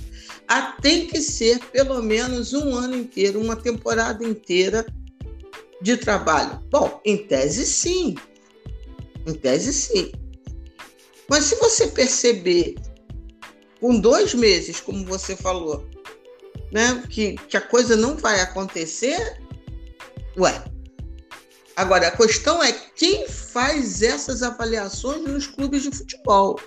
Ah, 0.47 0.77
tem 0.81 1.07
que 1.07 1.19
ser 1.19 1.59
pelo 1.71 2.01
menos 2.01 2.53
um 2.53 2.73
ano 2.75 2.95
inteiro, 2.95 3.41
uma 3.41 3.55
temporada 3.55 4.23
inteira 4.23 4.85
de 5.81 5.97
trabalho. 5.97 6.61
Bom, 6.69 7.01
em 7.03 7.17
tese, 7.17 7.65
sim. 7.65 8.15
Em 9.27 9.33
tese, 9.33 9.73
sim. 9.73 10.11
Mas 11.29 11.43
se 11.43 11.55
você 11.55 11.87
perceber 11.87 12.75
com 13.81 13.99
dois 13.99 14.33
meses, 14.33 14.79
como 14.79 15.05
você 15.05 15.35
falou, 15.35 15.85
né, 16.71 17.03
que, 17.09 17.35
que 17.35 17.57
a 17.57 17.61
coisa 17.61 17.95
não 17.95 18.15
vai 18.15 18.39
acontecer, 18.39 19.41
ué. 20.37 20.63
Agora, 21.75 22.07
a 22.07 22.17
questão 22.17 22.63
é 22.63 22.71
quem 22.71 23.27
faz 23.27 24.01
essas 24.01 24.41
avaliações 24.41 25.21
nos 25.21 25.45
clubes 25.45 25.83
de 25.83 25.91
futebol. 25.91 26.59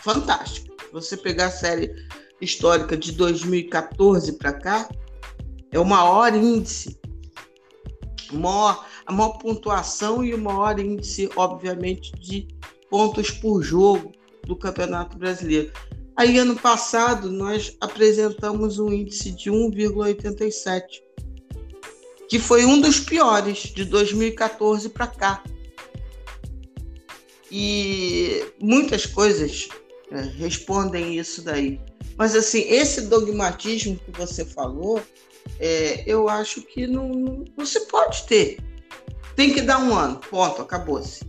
fantástica. 0.00 0.72
Você 0.92 1.16
pegar 1.16 1.46
a 1.46 1.50
série 1.50 1.92
histórica 2.40 2.96
de 2.96 3.12
2014 3.12 4.32
para 4.32 4.52
cá, 4.52 4.88
é 5.70 5.78
o 5.78 5.84
maior 5.84 6.34
índice, 6.34 6.98
maior, 8.32 8.86
a 9.06 9.12
maior 9.12 9.38
pontuação 9.38 10.22
e 10.24 10.34
o 10.34 10.38
maior 10.38 10.78
índice, 10.78 11.28
obviamente, 11.36 12.12
de 12.12 12.48
pontos 12.90 13.30
por 13.30 13.62
jogo 13.62 14.12
do 14.46 14.56
Campeonato 14.56 15.16
Brasileiro. 15.18 15.72
Aí, 16.16 16.38
ano 16.38 16.54
passado, 16.54 17.30
nós 17.30 17.76
apresentamos 17.80 18.78
um 18.78 18.92
índice 18.92 19.32
de 19.32 19.50
1,87, 19.50 20.82
que 22.28 22.38
foi 22.38 22.64
um 22.64 22.80
dos 22.80 23.00
piores 23.00 23.58
de 23.58 23.84
2014 23.84 24.88
para 24.90 25.08
cá. 25.08 25.42
E 27.50 28.46
muitas 28.60 29.06
coisas 29.06 29.68
é, 30.10 30.20
respondem 30.20 31.18
isso 31.18 31.42
daí. 31.42 31.80
Mas, 32.16 32.34
assim, 32.34 32.60
esse 32.68 33.02
dogmatismo 33.02 33.96
que 33.96 34.10
você 34.12 34.44
falou, 34.44 35.02
é, 35.58 36.02
eu 36.06 36.28
acho 36.28 36.62
que 36.62 36.86
não, 36.86 37.44
não 37.56 37.66
se 37.66 37.80
pode 37.86 38.24
ter. 38.26 38.58
Tem 39.36 39.52
que 39.52 39.60
dar 39.60 39.78
um 39.78 39.94
ano, 39.94 40.20
ponto, 40.30 40.62
acabou-se. 40.62 41.24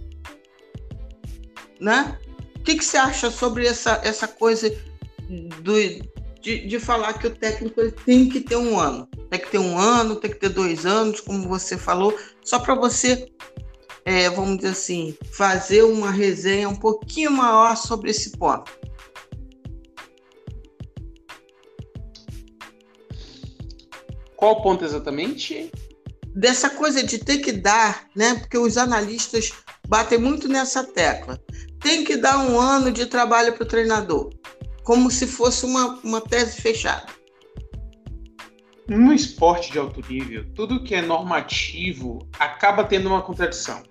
Né? 1.79 2.17
O 2.55 2.59
que, 2.61 2.75
que 2.75 2.85
você 2.85 2.97
acha 2.97 3.29
sobre 3.31 3.67
essa, 3.67 3.99
essa 4.03 4.27
coisa 4.27 4.69
do, 5.61 5.73
de, 6.41 6.67
de 6.67 6.79
falar 6.79 7.13
que 7.13 7.27
o 7.27 7.35
técnico 7.35 7.91
tem 8.05 8.29
que 8.29 8.41
ter 8.41 8.55
um 8.55 8.79
ano? 8.79 9.07
Tem 9.29 9.39
que 9.39 9.49
ter 9.49 9.57
um 9.57 9.77
ano, 9.77 10.15
tem 10.15 10.31
que 10.31 10.39
ter 10.39 10.49
dois 10.49 10.85
anos, 10.85 11.19
como 11.19 11.47
você 11.47 11.77
falou, 11.77 12.15
só 12.43 12.59
para 12.59 12.75
você, 12.75 13.27
é, 14.05 14.29
vamos 14.29 14.57
dizer 14.57 14.69
assim, 14.69 15.17
fazer 15.31 15.83
uma 15.83 16.11
resenha 16.11 16.69
um 16.69 16.75
pouquinho 16.75 17.31
maior 17.31 17.75
sobre 17.75 18.11
esse 18.11 18.31
ponto. 18.31 18.71
Qual 24.35 24.61
ponto 24.61 24.83
exatamente? 24.83 25.71
Dessa 26.35 26.69
coisa 26.69 27.01
de 27.01 27.17
ter 27.19 27.37
que 27.37 27.51
dar, 27.51 28.07
né? 28.15 28.35
Porque 28.35 28.57
os 28.57 28.77
analistas 28.77 29.53
batem 29.87 30.17
muito 30.17 30.47
nessa 30.47 30.83
tecla. 30.83 31.39
Tem 31.79 32.03
que 32.03 32.17
dar 32.17 32.39
um 32.39 32.59
ano 32.59 32.91
de 32.91 33.05
trabalho 33.05 33.53
para 33.53 33.63
o 33.63 33.67
treinador, 33.67 34.29
como 34.83 35.09
se 35.09 35.27
fosse 35.27 35.65
uma, 35.65 35.99
uma 36.03 36.19
tese 36.19 36.61
fechada. 36.61 37.05
No 38.87 39.13
esporte 39.13 39.71
de 39.71 39.79
alto 39.79 40.01
nível, 40.07 40.45
tudo 40.53 40.83
que 40.83 40.93
é 40.93 41.01
normativo 41.01 42.27
acaba 42.37 42.83
tendo 42.83 43.07
uma 43.07 43.21
contradição. 43.21 43.81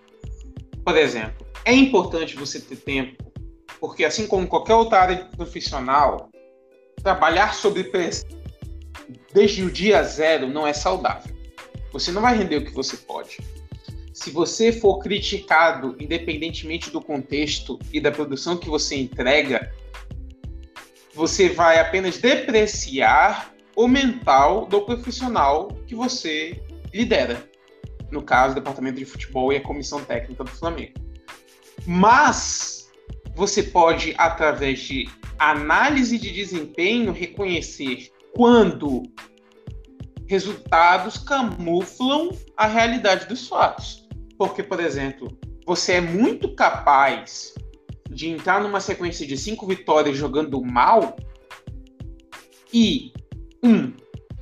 Por 0.84 0.96
exemplo, 0.96 1.46
é 1.64 1.72
importante 1.72 2.36
você 2.36 2.60
ter 2.60 2.76
tempo, 2.76 3.32
porque 3.80 4.04
assim 4.04 4.26
como 4.26 4.46
qualquer 4.46 4.74
outra 4.74 5.00
área 5.00 5.24
profissional, 5.36 6.28
trabalhar 7.02 7.54
sob 7.54 7.82
pressão 7.84 8.43
desde 9.34 9.64
o 9.64 9.70
dia 9.70 10.00
zero 10.04 10.46
não 10.46 10.64
é 10.64 10.72
saudável. 10.72 11.34
Você 11.92 12.12
não 12.12 12.22
vai 12.22 12.38
render 12.38 12.56
o 12.56 12.64
que 12.64 12.72
você 12.72 12.96
pode. 12.96 13.38
Se 14.12 14.30
você 14.30 14.72
for 14.72 15.00
criticado, 15.00 15.96
independentemente 15.98 16.88
do 16.88 17.00
contexto 17.00 17.78
e 17.92 18.00
da 18.00 18.12
produção 18.12 18.56
que 18.56 18.70
você 18.70 18.94
entrega, 18.94 19.72
você 21.12 21.48
vai 21.48 21.80
apenas 21.80 22.18
depreciar 22.18 23.52
o 23.74 23.88
mental 23.88 24.66
do 24.66 24.82
profissional 24.82 25.68
que 25.84 25.96
você 25.96 26.62
lidera. 26.92 27.50
No 28.12 28.22
caso, 28.22 28.52
o 28.52 28.54
departamento 28.54 28.98
de 28.98 29.04
futebol 29.04 29.52
e 29.52 29.56
a 29.56 29.60
comissão 29.60 30.04
técnica 30.04 30.44
do 30.44 30.50
Flamengo. 30.50 30.94
Mas 31.84 32.88
você 33.34 33.64
pode, 33.64 34.14
através 34.16 34.78
de 34.78 35.08
análise 35.40 36.18
de 36.18 36.30
desempenho, 36.30 37.12
reconhecer 37.12 38.13
quando 38.34 39.02
resultados 40.26 41.18
camuflam 41.18 42.30
a 42.56 42.66
realidade 42.66 43.26
dos 43.26 43.48
fatos. 43.48 44.06
Porque, 44.36 44.62
por 44.62 44.80
exemplo, 44.80 45.36
você 45.66 45.94
é 45.94 46.00
muito 46.00 46.54
capaz 46.54 47.54
de 48.10 48.28
entrar 48.28 48.62
numa 48.62 48.80
sequência 48.80 49.26
de 49.26 49.36
cinco 49.36 49.66
vitórias 49.66 50.16
jogando 50.16 50.60
mal 50.62 51.16
e, 52.72 53.12
um, 53.62 53.92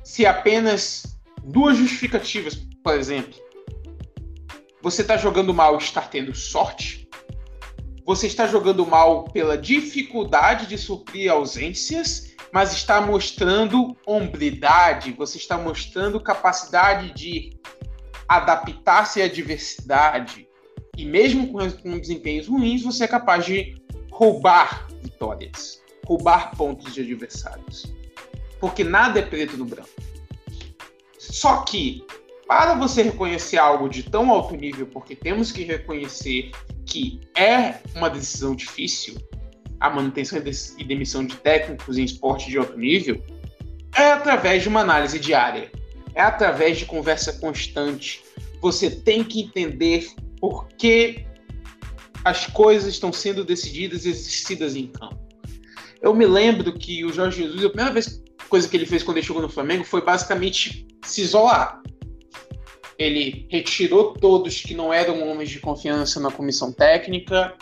se 0.03 0.25
apenas 0.25 1.19
duas 1.43 1.77
justificativas, 1.77 2.55
por 2.83 2.95
exemplo, 2.95 3.35
você 4.81 5.01
está 5.01 5.17
jogando 5.17 5.53
mal 5.53 5.75
e 5.75 5.83
está 5.83 6.01
tendo 6.01 6.35
sorte, 6.35 7.07
você 8.05 8.27
está 8.27 8.47
jogando 8.47 8.85
mal 8.85 9.23
pela 9.25 9.57
dificuldade 9.57 10.67
de 10.67 10.77
suprir 10.77 11.31
ausências, 11.31 12.32
mas 12.53 12.71
está 12.71 13.01
mostrando 13.01 13.97
hombridade, 14.05 15.11
você 15.11 15.39
está 15.39 15.57
mostrando 15.57 16.19
capacidade 16.19 17.11
de 17.15 17.57
adaptar-se 18.27 19.23
à 19.23 19.27
diversidade. 19.27 20.47
E 20.95 21.03
mesmo 21.03 21.51
com 21.51 21.97
desempenhos 21.97 22.47
ruins, 22.47 22.83
você 22.83 23.05
é 23.05 23.07
capaz 23.07 23.43
de 23.43 23.75
roubar 24.11 24.87
vitórias, 25.01 25.81
roubar 26.05 26.55
pontos 26.55 26.93
de 26.93 27.01
adversários. 27.01 27.91
Porque 28.59 28.83
nada 28.83 29.19
é 29.19 29.23
preto 29.23 29.57
no 29.57 29.65
branco. 29.65 29.89
Só 31.17 31.63
que, 31.63 32.05
para 32.47 32.75
você 32.75 33.01
reconhecer 33.01 33.57
algo 33.57 33.89
de 33.89 34.03
tão 34.03 34.29
alto 34.29 34.55
nível, 34.55 34.85
porque 34.85 35.15
temos 35.15 35.51
que 35.51 35.63
reconhecer 35.63 36.51
que 36.85 37.19
é 37.35 37.79
uma 37.95 38.11
decisão 38.11 38.55
difícil, 38.55 39.15
a 39.83 39.89
manutenção 39.89 40.41
e 40.77 40.83
demissão 40.85 41.25
de 41.25 41.35
técnicos 41.35 41.97
em 41.97 42.05
esporte 42.05 42.49
de 42.49 42.57
alto 42.57 42.77
nível, 42.77 43.21
é 43.93 44.13
através 44.13 44.63
de 44.63 44.69
uma 44.69 44.79
análise 44.79 45.19
diária, 45.19 45.69
é 46.15 46.21
através 46.21 46.77
de 46.77 46.85
conversa 46.85 47.33
constante. 47.33 48.23
Você 48.61 48.89
tem 48.89 49.25
que 49.25 49.41
entender 49.41 50.09
por 50.39 50.69
que 50.69 51.25
as 52.23 52.47
coisas 52.47 52.93
estão 52.93 53.11
sendo 53.11 53.43
decididas 53.43 54.05
e 54.05 54.11
exercidas 54.11 54.73
em 54.77 54.87
campo. 54.87 55.19
Eu 56.01 56.15
me 56.15 56.25
lembro 56.25 56.71
que 56.71 57.03
o 57.03 57.11
Jorge 57.11 57.43
Jesus, 57.43 57.65
a 57.65 57.69
primeira 57.69 57.91
vez 57.91 58.23
coisa 58.47 58.69
que 58.69 58.77
ele 58.77 58.85
fez 58.85 59.03
quando 59.03 59.17
ele 59.17 59.25
chegou 59.25 59.41
no 59.41 59.49
Flamengo 59.49 59.83
foi 59.83 60.01
basicamente 60.01 60.87
se 61.03 61.21
isolar 61.21 61.83
ele 62.97 63.47
retirou 63.49 64.13
todos 64.13 64.61
que 64.61 64.73
não 64.73 64.93
eram 64.93 65.27
homens 65.27 65.49
de 65.49 65.59
confiança 65.59 66.19
na 66.19 66.31
comissão 66.31 66.71
técnica. 66.71 67.55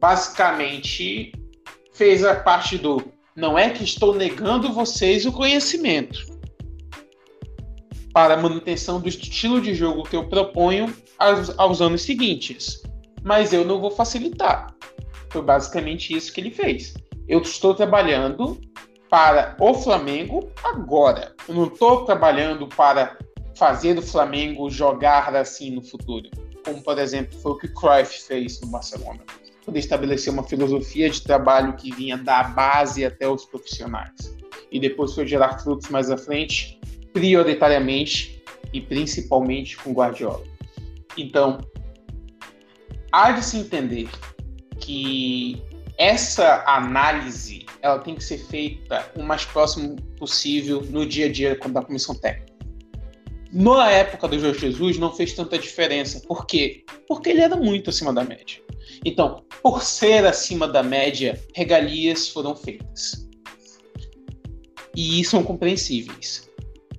Basicamente, 0.00 1.32
fez 1.92 2.24
a 2.24 2.34
parte 2.34 2.76
do 2.78 3.02
não 3.36 3.58
é 3.58 3.68
que 3.68 3.84
estou 3.84 4.14
negando 4.14 4.72
vocês 4.72 5.26
o 5.26 5.32
conhecimento. 5.32 6.18
Para 8.12 8.32
a 8.32 8.36
manutenção 8.38 8.98
do 8.98 9.08
estilo 9.08 9.60
de 9.60 9.74
jogo 9.74 10.04
que 10.04 10.16
eu 10.16 10.26
proponho 10.26 10.94
aos, 11.18 11.58
aos 11.58 11.82
anos 11.82 12.00
seguintes. 12.00 12.82
Mas 13.22 13.52
eu 13.52 13.62
não 13.62 13.78
vou 13.78 13.90
facilitar. 13.90 14.74
Foi 15.28 15.42
basicamente 15.42 16.16
isso 16.16 16.32
que 16.32 16.40
ele 16.40 16.50
fez. 16.50 16.94
Eu 17.28 17.42
estou 17.42 17.74
trabalhando 17.74 18.58
para 19.10 19.54
o 19.60 19.74
Flamengo 19.74 20.50
agora. 20.64 21.34
Eu 21.46 21.54
não 21.54 21.66
estou 21.66 22.06
trabalhando 22.06 22.66
para 22.68 23.18
fazer 23.54 23.98
o 23.98 24.02
Flamengo 24.02 24.70
jogar 24.70 25.34
assim 25.36 25.70
no 25.70 25.82
futuro. 25.82 26.30
Como, 26.64 26.82
por 26.82 26.98
exemplo, 26.98 27.38
foi 27.38 27.52
o 27.52 27.56
que 27.58 27.66
o 27.66 27.74
Cruyff 27.74 28.22
fez 28.22 28.60
no 28.62 28.68
Barcelona. 28.68 29.20
Poder 29.66 29.80
estabelecer 29.80 30.32
uma 30.32 30.44
filosofia 30.44 31.10
de 31.10 31.20
trabalho 31.22 31.74
que 31.74 31.94
vinha 31.94 32.16
da 32.16 32.42
base 32.44 33.04
até 33.04 33.28
os 33.28 33.44
profissionais. 33.44 34.34
E 34.70 34.80
depois 34.80 35.12
foi 35.12 35.26
gerar 35.26 35.58
frutos 35.58 35.88
mais 35.90 36.10
à 36.10 36.16
frente, 36.16 36.80
prioritariamente 37.12 38.42
e 38.72 38.80
principalmente 38.80 39.76
com 39.76 39.92
Guardiola. 39.92 40.44
Então, 41.18 41.58
há 43.10 43.32
de 43.32 43.44
se 43.44 43.58
entender 43.58 44.08
que 44.78 45.62
essa 45.98 46.62
análise 46.66 47.66
ela 47.82 47.98
tem 47.98 48.14
que 48.14 48.22
ser 48.22 48.38
feita 48.38 49.10
o 49.16 49.22
mais 49.22 49.44
próximo 49.44 49.96
possível 50.18 50.82
no 50.90 51.06
dia 51.06 51.26
a 51.26 51.32
dia 51.32 51.58
da 51.58 51.82
comissão 51.82 52.14
técnica. 52.14 52.45
Na 53.52 53.90
época 53.90 54.28
do 54.28 54.38
Jorge 54.38 54.60
Jesus 54.60 54.98
não 54.98 55.12
fez 55.12 55.32
tanta 55.32 55.58
diferença. 55.58 56.20
Por 56.26 56.46
quê? 56.46 56.84
Porque 57.06 57.30
ele 57.30 57.40
era 57.40 57.56
muito 57.56 57.90
acima 57.90 58.12
da 58.12 58.24
média. 58.24 58.60
Então, 59.04 59.44
por 59.62 59.82
ser 59.82 60.26
acima 60.26 60.66
da 60.66 60.82
média, 60.82 61.40
regalias 61.54 62.28
foram 62.28 62.56
feitas. 62.56 63.28
E 64.96 65.24
são 65.24 65.42
compreensíveis. 65.42 66.48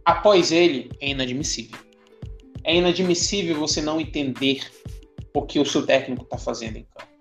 Após 0.06 0.52
ele, 0.52 0.90
é 1.02 1.10
inadmissível. 1.10 1.78
É 2.64 2.76
inadmissível 2.76 3.60
você 3.60 3.82
não 3.82 4.00
entender 4.00 4.62
o 5.34 5.42
que 5.42 5.60
o 5.60 5.66
seu 5.66 5.86
técnico 5.86 6.24
está 6.24 6.38
fazendo 6.38 6.78
em 6.78 6.84
campo. 6.84 7.12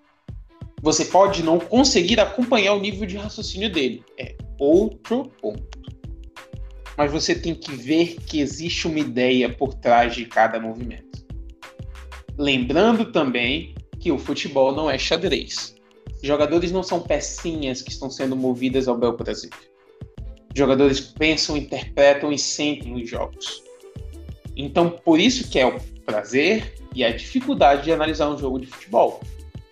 Você 0.81 1.05
pode 1.05 1.43
não 1.43 1.59
conseguir 1.59 2.19
acompanhar 2.19 2.73
o 2.73 2.79
nível 2.79 3.07
de 3.07 3.17
raciocínio 3.17 3.71
dele. 3.71 4.03
É 4.17 4.35
outro 4.59 5.31
ponto 5.41 5.76
mas 6.97 7.11
você 7.11 7.35
tem 7.35 7.53
que 7.53 7.71
ver 7.71 8.15
que 8.25 8.41
existe 8.41 8.87
uma 8.87 8.99
ideia 8.99 9.47
por 9.47 9.75
trás 9.75 10.15
de 10.15 10.25
cada 10.25 10.59
movimento. 10.59 11.25
Lembrando 12.35 13.11
também 13.11 13.75
que 13.99 14.11
o 14.11 14.17
futebol 14.17 14.75
não 14.75 14.89
é 14.89 14.97
xadrez. 14.97 15.75
Jogadores 16.23 16.71
não 16.71 16.81
são 16.81 16.99
pecinhas 16.99 17.81
que 17.83 17.91
estão 17.91 18.09
sendo 18.09 18.35
movidas 18.35 18.87
ao 18.87 18.97
bel 18.97 19.13
prazer. 19.13 19.51
Jogadores 20.55 20.99
pensam, 20.99 21.55
interpretam 21.55 22.31
e 22.31 22.39
sentem 22.39 22.95
os 22.95 23.07
jogos. 23.07 23.61
Então, 24.55 24.89
por 24.89 25.19
isso 25.19 25.49
que 25.51 25.59
é 25.59 25.67
o 25.67 25.79
prazer 26.03 26.73
e 26.95 27.03
a 27.03 27.15
dificuldade 27.15 27.83
de 27.83 27.91
analisar 27.91 28.27
um 28.29 28.37
jogo 28.37 28.59
de 28.59 28.65
futebol, 28.65 29.21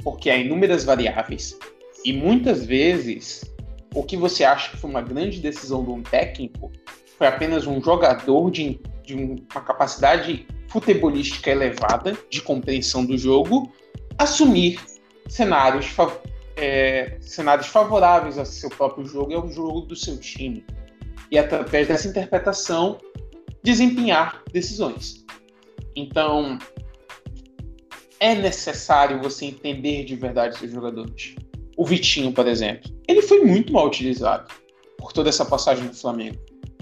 porque 0.03 0.29
há 0.29 0.38
inúmeras 0.38 0.83
variáveis 0.83 1.57
e 2.03 2.13
muitas 2.13 2.63
vezes 2.63 3.43
o 3.95 4.03
que 4.03 4.15
você 4.15 4.43
acha 4.43 4.69
que 4.69 4.77
foi 4.77 4.91
uma 4.91 5.01
grande 5.01 5.39
decisão 5.39 5.83
de 5.83 5.89
um 5.89 6.03
técnico 6.03 6.71
foi 7.17 7.28
apenas 7.28 7.65
um 7.65 7.82
jogador 7.82 8.51
de, 8.51 8.80
de 9.04 9.15
uma 9.15 9.62
capacidade 9.62 10.45
futebolística 10.69 11.49
elevada, 11.49 12.17
de 12.30 12.41
compreensão 12.41 13.06
do 13.06 13.17
jogo, 13.17 13.71
assumir 14.17 14.80
cenários, 15.28 15.88
é, 16.58 17.17
cenários 17.21 17.67
favoráveis 17.67 18.38
ao 18.38 18.45
seu 18.45 18.69
próprio 18.69 19.06
jogo 19.06 19.32
e 19.32 19.36
ao 19.36 19.49
jogo 19.49 19.82
do 19.82 19.95
seu 19.95 20.17
time. 20.17 20.65
E 21.32 21.38
através 21.38 21.88
dessa 21.88 22.08
interpretação, 22.08 22.97
desempenhar 23.63 24.43
decisões. 24.51 25.25
Então, 25.95 26.60
é 28.19 28.36
necessário 28.36 29.21
você 29.21 29.45
entender 29.45 30.04
de 30.04 30.15
verdade 30.15 30.58
seus 30.58 30.71
jogadores. 30.71 31.36
O 31.78 31.86
Vitinho, 31.86 32.32
por 32.32 32.47
exemplo, 32.47 32.89
ele 33.08 33.21
foi 33.21 33.41
muito 33.41 33.73
mal 33.73 33.88
utilizado 33.88 34.54
por 34.97 35.12
toda 35.12 35.30
essa 35.30 35.45
passagem 35.45 35.88
do 35.88 35.95
Flamengo. 35.95 36.38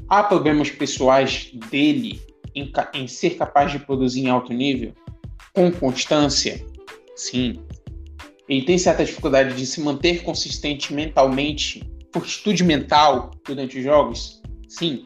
Há 0.10 0.24
problemas 0.24 0.70
pessoais 0.70 1.52
dele 1.72 2.22
em, 2.56 2.72
em 2.94 3.08
ser 3.08 3.32
capaz 3.32 3.72
de 3.72 3.80
produzir 3.80 4.22
em 4.22 4.30
alto 4.30 4.54
nível? 4.54 4.94
Com 5.54 5.72
constância? 5.72 6.64
Sim. 7.16 7.60
Ele 8.48 8.64
tem 8.64 8.78
certa 8.78 9.06
dificuldade 9.06 9.56
de 9.56 9.66
se 9.66 9.82
manter 9.82 10.24
consistente 10.24 10.94
mentalmente, 10.94 11.84
fortitude 12.14 12.64
mental 12.64 13.32
durante 13.46 13.78
os 13.78 13.84
jogos? 13.84 14.42
Sim. 14.68 15.06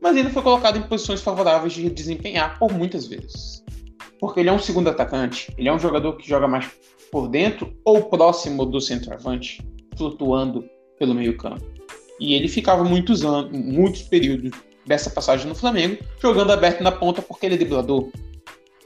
Mas 0.00 0.16
ele 0.16 0.30
foi 0.30 0.42
colocado 0.42 0.78
em 0.78 0.82
posições 0.82 1.20
favoráveis 1.20 1.74
de 1.74 1.90
desempenhar 1.90 2.58
por 2.58 2.72
muitas 2.72 3.06
vezes. 3.06 3.62
Porque 4.18 4.40
ele 4.40 4.48
é 4.48 4.52
um 4.52 4.58
segundo 4.58 4.88
atacante, 4.88 5.52
ele 5.58 5.68
é 5.68 5.72
um 5.72 5.78
jogador 5.78 6.16
que 6.16 6.28
joga 6.28 6.48
mais 6.48 6.70
por 7.10 7.28
dentro 7.28 7.74
ou 7.84 8.04
próximo 8.04 8.64
do 8.64 8.80
centroavante, 8.80 9.62
flutuando 9.96 10.64
pelo 10.98 11.14
meio-campo. 11.14 11.79
E 12.20 12.34
ele 12.34 12.48
ficava 12.48 12.84
muitos 12.84 13.24
anos, 13.24 13.50
muitos 13.50 14.02
períodos 14.02 14.50
dessa 14.86 15.08
passagem 15.08 15.48
no 15.48 15.54
Flamengo, 15.54 15.98
jogando 16.20 16.52
aberto 16.52 16.82
na 16.82 16.92
ponta 16.92 17.22
porque 17.22 17.46
ele 17.46 17.54
é 17.54 17.58
driblador, 17.58 18.10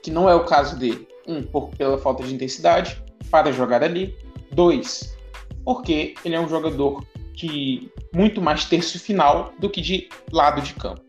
que 0.03 0.11
não 0.11 0.31
é 0.31 0.35
o 0.35 0.45
caso 0.45 0.79
dele. 0.79 1.07
Um, 1.27 1.43
por, 1.43 1.71
pela 1.71 1.97
falta 1.99 2.23
de 2.23 2.35
intensidade 2.35 3.03
para 3.31 3.51
jogar 3.51 3.83
ali. 3.83 4.15
Dois, 4.53 5.17
porque 5.65 6.15
ele 6.25 6.35
é 6.35 6.41
um 6.41 6.49
jogador 6.49 7.05
que 7.35 7.91
muito 8.15 8.41
mais 8.41 8.67
terço 8.67 8.99
final 9.01 9.53
do 9.59 9.69
que 9.69 9.81
de 9.81 10.09
lado 10.31 10.61
de 10.61 10.75
campo. 10.75 11.03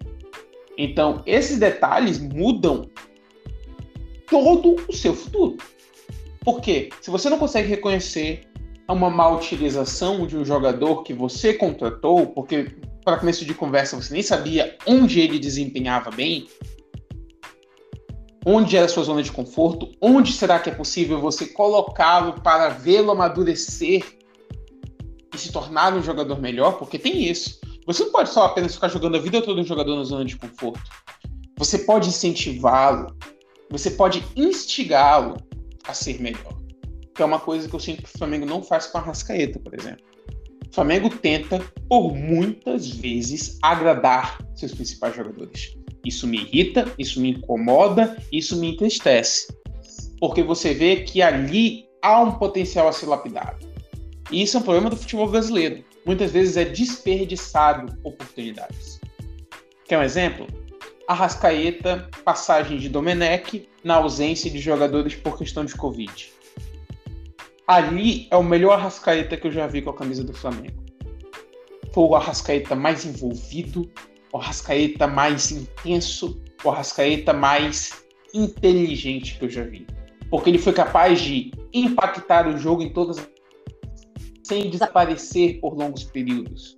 Então, 0.77 1.21
esses 1.25 1.59
detalhes 1.59 2.19
mudam 2.19 2.89
todo 4.27 4.75
o 4.87 4.93
seu 4.93 5.13
futuro. 5.13 5.57
Porque 6.43 6.89
se 7.01 7.09
você 7.09 7.29
não 7.29 7.37
consegue 7.37 7.67
reconhecer 7.67 8.41
é 8.87 8.91
uma 8.91 9.09
má 9.09 9.27
utilização 9.29 10.27
de 10.27 10.37
um 10.37 10.45
jogador 10.45 11.03
que 11.03 11.13
você 11.13 11.53
contratou, 11.53 12.27
porque 12.27 12.75
para 13.03 13.17
começo 13.17 13.45
de 13.45 13.53
conversa 13.53 13.95
você 13.95 14.13
nem 14.13 14.23
sabia 14.23 14.77
onde 14.85 15.19
ele 15.19 15.39
desempenhava 15.39 16.11
bem, 16.11 16.47
onde 18.45 18.77
era 18.77 18.85
a 18.85 18.89
sua 18.89 19.03
zona 19.03 19.23
de 19.23 19.31
conforto, 19.31 19.91
onde 19.99 20.31
será 20.31 20.59
que 20.59 20.69
é 20.69 20.73
possível 20.73 21.19
você 21.19 21.47
colocá-lo 21.47 22.41
para 22.41 22.69
vê-lo 22.69 23.11
amadurecer 23.11 24.03
e 25.33 25.37
se 25.37 25.51
tornar 25.51 25.93
um 25.93 26.03
jogador 26.03 26.39
melhor, 26.39 26.77
porque 26.77 26.99
tem 26.99 27.23
isso. 27.23 27.59
Você 27.87 28.03
não 28.03 28.11
pode 28.11 28.29
só 28.29 28.45
apenas 28.45 28.75
ficar 28.75 28.87
jogando 28.87 29.17
a 29.17 29.19
vida 29.19 29.41
toda 29.41 29.61
um 29.61 29.65
jogador 29.65 29.95
na 29.95 30.03
zona 30.03 30.25
de 30.25 30.37
conforto. 30.37 30.81
Você 31.57 31.79
pode 31.79 32.09
incentivá-lo, 32.09 33.15
você 33.69 33.91
pode 33.91 34.23
instigá-lo 34.35 35.37
a 35.87 35.93
ser 35.93 36.21
melhor. 36.21 36.54
Que 37.15 37.21
é 37.21 37.25
uma 37.25 37.39
coisa 37.39 37.67
que 37.69 37.73
eu 37.73 37.79
sinto 37.79 38.03
que 38.03 38.13
o 38.13 38.17
Flamengo 38.17 38.45
não 38.45 38.61
faz 38.61 38.87
com 38.87 38.97
a 38.97 39.01
Rascaeta, 39.01 39.57
por 39.57 39.73
exemplo. 39.73 40.03
O 40.69 40.75
Flamengo 40.75 41.09
tenta, 41.09 41.59
por 41.87 42.13
muitas 42.13 42.89
vezes, 42.89 43.57
agradar 43.61 44.37
seus 44.53 44.73
principais 44.73 45.15
jogadores. 45.15 45.77
Isso 46.05 46.27
me 46.27 46.37
irrita, 46.37 46.91
isso 46.99 47.21
me 47.21 47.31
incomoda, 47.31 48.21
isso 48.31 48.57
me 48.57 48.73
entristece. 48.73 49.47
Porque 50.19 50.43
você 50.43 50.73
vê 50.73 50.97
que 50.97 51.21
ali 51.21 51.85
há 52.01 52.21
um 52.21 52.33
potencial 52.33 52.89
a 52.89 52.91
ser 52.91 53.05
lapidado. 53.05 53.65
E 54.29 54.43
isso 54.43 54.57
é 54.57 54.59
um 54.59 54.63
problema 54.63 54.89
do 54.89 54.97
futebol 54.97 55.29
brasileiro. 55.29 55.85
Muitas 56.05 56.31
vezes 56.31 56.57
é 56.57 56.65
desperdiçado 56.65 57.97
oportunidades. 58.03 58.99
Quer 59.87 59.99
um 59.99 60.03
exemplo? 60.03 60.45
Arrascaeta, 61.07 62.09
passagem 62.25 62.77
de 62.77 62.89
Domenech 62.89 63.69
na 63.83 63.95
ausência 63.95 64.51
de 64.51 64.59
jogadores 64.59 65.15
por 65.15 65.37
questão 65.37 65.63
de 65.63 65.75
Covid. 65.75 66.34
Ali 67.67 68.27
é 68.29 68.35
o 68.35 68.43
melhor 68.43 68.73
Arrascaeta 68.73 69.37
que 69.37 69.47
eu 69.47 69.51
já 69.51 69.65
vi 69.67 69.81
com 69.81 69.89
a 69.89 69.95
camisa 69.95 70.23
do 70.23 70.33
Flamengo. 70.33 70.83
Foi 71.93 72.03
o 72.03 72.15
Arrascaeta 72.15 72.75
mais 72.75 73.05
envolvido, 73.05 73.89
o 74.31 74.37
Arrascaeta 74.37 75.07
mais 75.07 75.51
intenso, 75.51 76.41
o 76.63 76.69
Arrascaeta 76.69 77.33
mais 77.33 78.05
inteligente 78.33 79.39
que 79.39 79.45
eu 79.45 79.49
já 79.49 79.63
vi. 79.63 79.87
Porque 80.29 80.49
ele 80.49 80.57
foi 80.59 80.73
capaz 80.73 81.21
de 81.21 81.51
impactar 81.73 82.47
o 82.47 82.57
jogo 82.57 82.81
em 82.81 82.91
todas 82.91 83.17
sem 84.43 84.69
desaparecer 84.69 85.59
por 85.59 85.75
longos 85.75 86.03
períodos. 86.03 86.75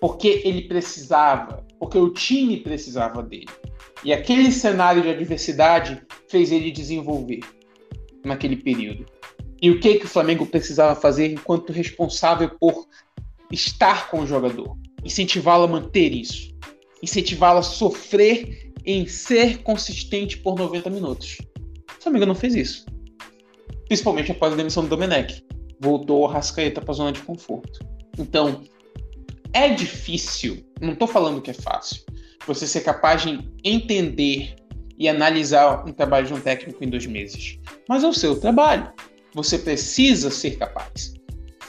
Porque 0.00 0.42
ele 0.44 0.68
precisava 0.68 1.66
porque 1.78 1.98
o 1.98 2.10
time 2.10 2.58
precisava 2.58 3.22
dele. 3.22 3.48
E 4.04 4.12
aquele 4.12 4.50
cenário 4.52 5.02
de 5.02 5.10
adversidade 5.10 6.02
fez 6.28 6.52
ele 6.52 6.70
desenvolver 6.70 7.40
naquele 8.24 8.56
período. 8.56 9.06
E 9.60 9.70
o 9.70 9.80
que, 9.80 9.98
que 9.98 10.04
o 10.04 10.08
Flamengo 10.08 10.46
precisava 10.46 10.98
fazer 10.98 11.32
enquanto 11.32 11.72
responsável 11.72 12.50
por 12.60 12.86
estar 13.50 14.10
com 14.10 14.20
o 14.20 14.26
jogador? 14.26 14.76
Incentivá-lo 15.04 15.64
a 15.64 15.68
manter 15.68 16.12
isso. 16.12 16.54
Incentivá-lo 17.02 17.60
a 17.60 17.62
sofrer 17.62 18.72
em 18.84 19.06
ser 19.06 19.62
consistente 19.62 20.38
por 20.38 20.58
90 20.58 20.90
minutos. 20.90 21.38
O 21.98 22.02
Flamengo 22.02 22.26
não 22.26 22.34
fez 22.34 22.54
isso. 22.54 22.86
Principalmente 23.88 24.32
após 24.32 24.52
a 24.52 24.56
demissão 24.56 24.82
do 24.82 24.90
Domenech. 24.90 25.44
Voltou 25.80 26.26
a 26.26 26.32
Rascaeta 26.32 26.80
para 26.80 26.92
a 26.92 26.94
zona 26.94 27.12
de 27.12 27.20
conforto. 27.20 27.80
Então, 28.18 28.62
é 29.52 29.68
difícil, 29.68 30.64
não 30.80 30.92
estou 30.92 31.08
falando 31.08 31.40
que 31.40 31.50
é 31.50 31.54
fácil, 31.54 32.02
você 32.46 32.66
ser 32.66 32.80
capaz 32.82 33.22
de 33.22 33.38
entender 33.64 34.54
e 34.98 35.08
analisar 35.08 35.84
um 35.86 35.92
trabalho 35.92 36.26
de 36.26 36.34
um 36.34 36.40
técnico 36.40 36.82
em 36.82 36.88
dois 36.88 37.06
meses. 37.06 37.58
Mas 37.88 38.04
é 38.04 38.08
o 38.08 38.12
seu 38.12 38.38
trabalho. 38.40 38.90
Você 39.36 39.58
precisa 39.58 40.30
ser 40.30 40.52
capaz 40.52 41.12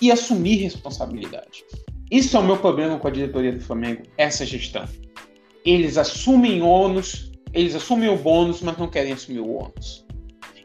e 0.01 0.09
assumir 0.09 0.55
responsabilidade. 0.55 1.65
Isso 2.09 2.37
é 2.37 2.39
o 2.39 2.43
meu 2.43 2.55
problema 2.55 2.97
com 2.97 3.09
a 3.09 3.11
diretoria 3.11 3.51
do 3.51 3.59
Flamengo, 3.59 4.03
essa 4.17 4.45
gestão. 4.45 4.87
Eles 5.65 5.97
assumem 5.97 6.61
ônus, 6.61 7.29
eles 7.53 7.75
assumem 7.75 8.07
o 8.07 8.15
bônus, 8.15 8.61
mas 8.61 8.77
não 8.77 8.89
querem 8.89 9.11
assumir 9.11 9.41
o 9.41 9.51
ônus. 9.51 10.05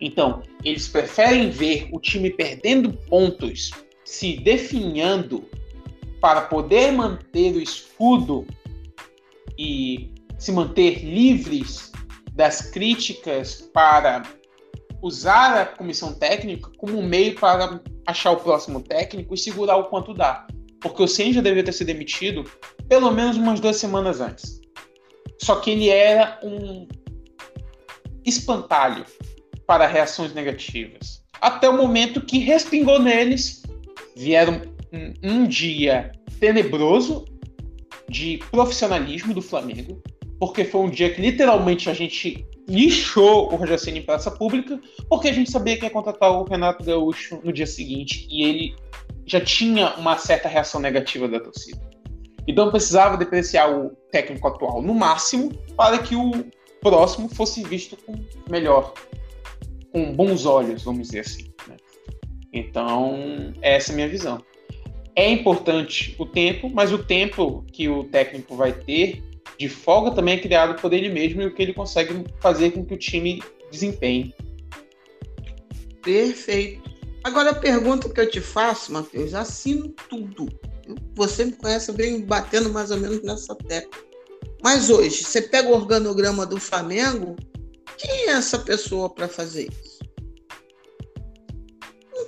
Então, 0.01 0.45
eles 0.65 0.87
preferem 0.87 1.51
ver 1.51 1.89
o 1.91 1.99
time 1.99 2.31
perdendo 2.31 2.93
pontos, 2.93 3.73
se 4.05 4.37
definhando 4.37 5.45
para 6.21 6.43
poder 6.43 6.93
manter 6.93 7.53
o 7.57 7.61
escudo 7.61 8.47
e 9.59 10.15
se 10.39 10.53
manter 10.53 11.05
livres 11.05 11.91
das 12.33 12.71
críticas 12.71 13.69
para 13.75 14.23
usar 15.03 15.61
a 15.61 15.67
comissão 15.67 16.15
técnica 16.15 16.71
como 16.79 16.97
um 16.97 17.07
meio 17.07 17.35
para 17.35 17.81
achar 18.07 18.31
o 18.31 18.37
próximo 18.37 18.81
técnico 18.81 19.35
e 19.35 19.39
segurar 19.39 19.77
o 19.77 19.87
quanto 19.87 20.15
dá. 20.15 20.47
Porque 20.81 21.03
o 21.03 21.09
Sen 21.09 21.33
já 21.33 21.41
deveria 21.41 21.65
ter 21.65 21.73
sido 21.73 21.89
demitido 21.89 22.45
pelo 22.89 23.11
menos 23.11 23.37
umas 23.37 23.59
duas 23.59 23.77
semanas 23.77 24.21
antes. 24.21 24.61
Só 25.41 25.57
que 25.57 25.73
ele 25.73 25.89
era 25.89 26.39
um 26.43 26.87
espantalho 28.25 29.05
para 29.67 29.87
reações 29.87 30.33
negativas. 30.33 31.23
Até 31.41 31.69
o 31.69 31.77
momento 31.77 32.21
que 32.21 32.39
respingou 32.39 33.01
neles, 33.01 33.63
vieram 34.17 34.63
um, 34.93 35.13
um 35.23 35.47
dia 35.47 36.13
tenebroso 36.39 37.25
de 38.09 38.39
profissionalismo 38.51 39.35
do 39.35 39.43
Flamengo, 39.43 40.01
porque 40.39 40.65
foi 40.65 40.83
um 40.83 40.91
dia 40.91 41.13
que 41.13 41.21
literalmente 41.21 41.91
a 41.91 41.95
gente 41.95 42.47
lixou 42.73 43.53
o 43.53 43.57
Roger 43.57 43.79
Ceni 43.79 43.99
em 43.99 44.03
praça 44.03 44.31
pública, 44.31 44.81
porque 45.09 45.29
a 45.29 45.33
gente 45.33 45.51
sabia 45.51 45.77
que 45.77 45.85
ia 45.85 45.91
contratar 45.91 46.33
o 46.33 46.45
Renato 46.45 46.83
Gaúcho 46.83 47.39
no 47.45 47.53
dia 47.53 47.67
seguinte 47.67 48.27
e 48.31 48.45
ele 48.45 48.75
já 49.27 49.41
tinha 49.41 49.95
uma 49.97 50.17
certa 50.17 50.49
reação 50.49 50.81
negativa 50.81 51.29
da 51.29 51.39
torcida. 51.39 51.81
Então 52.49 52.71
precisava 52.71 53.19
depreciar 53.19 53.71
o 53.71 53.91
técnico 54.11 54.49
atual 54.49 54.81
no 54.81 54.95
máximo 54.95 55.53
para 55.77 55.99
que 55.99 56.17
o 56.17 56.33
próximo 56.81 57.29
fosse 57.29 57.63
visto 57.63 57.97
com 57.97 58.15
melhor, 58.51 58.95
com 59.93 60.13
bons 60.15 60.47
olhos, 60.47 60.83
vamos 60.83 61.09
dizer 61.09 61.21
assim. 61.21 61.53
Né? 61.69 61.77
Então, 62.53 63.53
essa 63.61 63.91
é 63.91 63.93
a 63.93 63.97
minha 63.97 64.09
visão. 64.09 64.43
É 65.15 65.31
importante 65.31 66.17
o 66.19 66.25
tempo, 66.25 66.71
mas 66.73 66.91
o 66.91 66.99
tempo 66.99 67.65
que 67.71 67.87
o 67.87 68.05
técnico 68.05 68.57
vai 68.57 68.73
ter 68.73 69.23
de 69.63 69.69
folga 69.69 70.11
também 70.11 70.35
é 70.35 70.41
criado 70.41 70.81
por 70.81 70.93
ele 70.93 71.09
mesmo 71.09 71.41
e 71.41 71.47
o 71.47 71.55
que 71.55 71.63
ele 71.63 71.73
consegue 71.73 72.25
fazer 72.41 72.73
com 72.73 72.85
que 72.85 72.95
o 72.95 72.99
time 72.99 73.41
desempenhe. 73.71 74.35
Perfeito. 76.03 76.91
Agora 77.23 77.51
a 77.51 77.55
pergunta 77.55 78.09
que 78.09 78.21
eu 78.21 78.29
te 78.29 78.41
faço, 78.41 78.93
Matheus, 78.93 79.35
assino 79.35 79.89
tudo. 80.11 80.49
Você 81.15 81.45
me 81.45 81.53
conhece 81.53 81.93
bem 81.93 82.21
batendo 82.23 82.71
mais 82.71 82.91
ou 82.91 82.99
menos 82.99 83.23
nessa 83.23 83.55
tecla. 83.55 84.03
Mas 84.61 84.91
hoje, 84.91 85.23
você 85.23 85.41
pega 85.41 85.69
o 85.69 85.75
organograma 85.75 86.45
do 86.45 86.59
Flamengo, 86.59 87.37
quem 87.97 88.29
é 88.29 88.31
essa 88.31 88.59
pessoa 88.59 89.09
para 89.09 89.29
fazer 89.29 89.69
isso? 89.71 90.03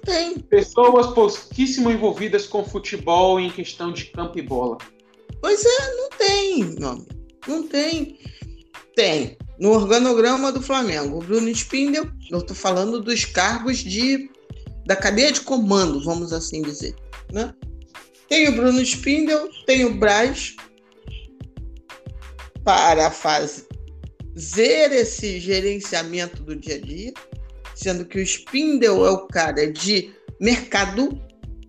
tem. 0.04 0.38
Pessoas 0.38 1.08
pouquíssimo 1.08 1.90
envolvidas 1.90 2.46
com 2.46 2.64
futebol 2.64 3.40
em 3.40 3.50
questão 3.50 3.92
de 3.92 4.04
campo 4.06 4.38
e 4.38 4.42
bola. 4.42 4.78
Pois 5.40 5.64
é, 5.64 5.96
não 5.96 6.08
tem, 6.10 6.64
não, 6.78 7.06
não 7.46 7.66
tem. 7.66 8.18
Tem. 8.94 9.36
No 9.58 9.70
organograma 9.70 10.50
do 10.50 10.60
Flamengo, 10.60 11.18
o 11.18 11.22
Bruno 11.22 11.48
Spindel, 11.48 12.08
eu 12.30 12.38
estou 12.38 12.56
falando 12.56 13.00
dos 13.00 13.24
cargos 13.24 13.78
de 13.78 14.30
da 14.86 14.94
cadeia 14.94 15.32
de 15.32 15.40
comando, 15.40 16.02
vamos 16.04 16.32
assim 16.32 16.60
dizer. 16.60 16.94
Né? 17.32 17.54
Tem 18.28 18.48
o 18.48 18.52
Bruno 18.52 18.80
Spindel, 18.80 19.48
tem 19.66 19.84
o 19.84 19.94
Braz 19.94 20.56
para 22.62 23.10
fazer 23.10 23.64
esse 24.92 25.40
gerenciamento 25.40 26.42
do 26.42 26.54
dia 26.54 26.76
a 26.76 26.80
dia 26.80 27.12
sendo 27.74 28.04
que 28.04 28.18
o 28.18 28.22
Spindle 28.22 29.04
é 29.04 29.10
o 29.10 29.26
cara 29.26 29.70
de 29.70 30.14
mercado, 30.40 31.20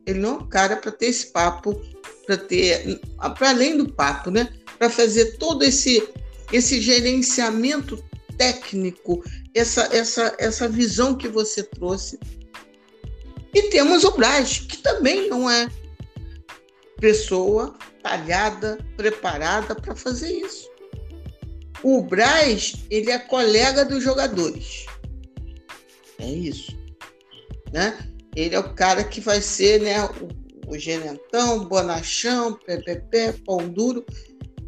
ele 0.05 0.19
não 0.19 0.36
é 0.36 0.38
o 0.38 0.47
cara 0.47 0.78
para 0.78 0.91
ter 0.91 1.07
esse 1.07 1.28
papo, 1.32 1.82
para 2.26 2.38
ter, 2.38 2.99
para 3.38 3.49
além 3.49 3.78
do 3.78 3.91
papo, 3.91 4.30
né? 4.30 4.49
Para 4.78 4.89
fazer 4.89 5.38
todo 5.38 5.63
esse 5.63 6.07
esse 6.51 6.82
gerenciamento 6.82 8.03
técnico, 8.38 9.23
essa, 9.53 9.89
essa, 9.95 10.36
essa 10.38 10.67
visão 10.67 11.15
que 11.15 11.28
você 11.28 11.63
trouxe. 11.63 12.19
E 13.53 13.63
temos 13.69 14.03
o 14.03 14.11
Braz, 14.11 14.59
que 14.59 14.78
também 14.78 15.30
não 15.30 15.49
é 15.49 15.69
pessoa 16.99 17.78
talhada, 18.01 18.78
preparada 18.95 19.73
para 19.76 19.95
fazer 19.95 20.32
isso. 20.32 20.69
O 21.82 22.01
Braz, 22.01 22.76
ele 22.89 23.11
é 23.11 23.19
colega 23.19 23.86
dos 23.86 24.03
jogadores. 24.03 24.86
É 26.19 26.28
isso. 26.28 26.78
Né? 27.71 27.97
Ele 28.36 28.55
é 28.55 28.59
o 28.59 28.73
cara 28.73 29.03
que 29.03 29.21
vai 29.21 29.41
ser 29.41 29.82
né, 29.82 30.03
o, 30.05 30.73
o 30.73 30.78
gerentão, 30.78 31.65
bonachão, 31.65 32.53
PPP, 32.53 33.41
pão 33.45 33.69
duro. 33.69 34.05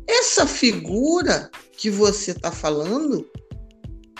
Essa 0.07 0.47
figura 0.47 1.51
que 1.73 1.89
você 1.89 2.31
está 2.31 2.51
falando, 2.51 3.29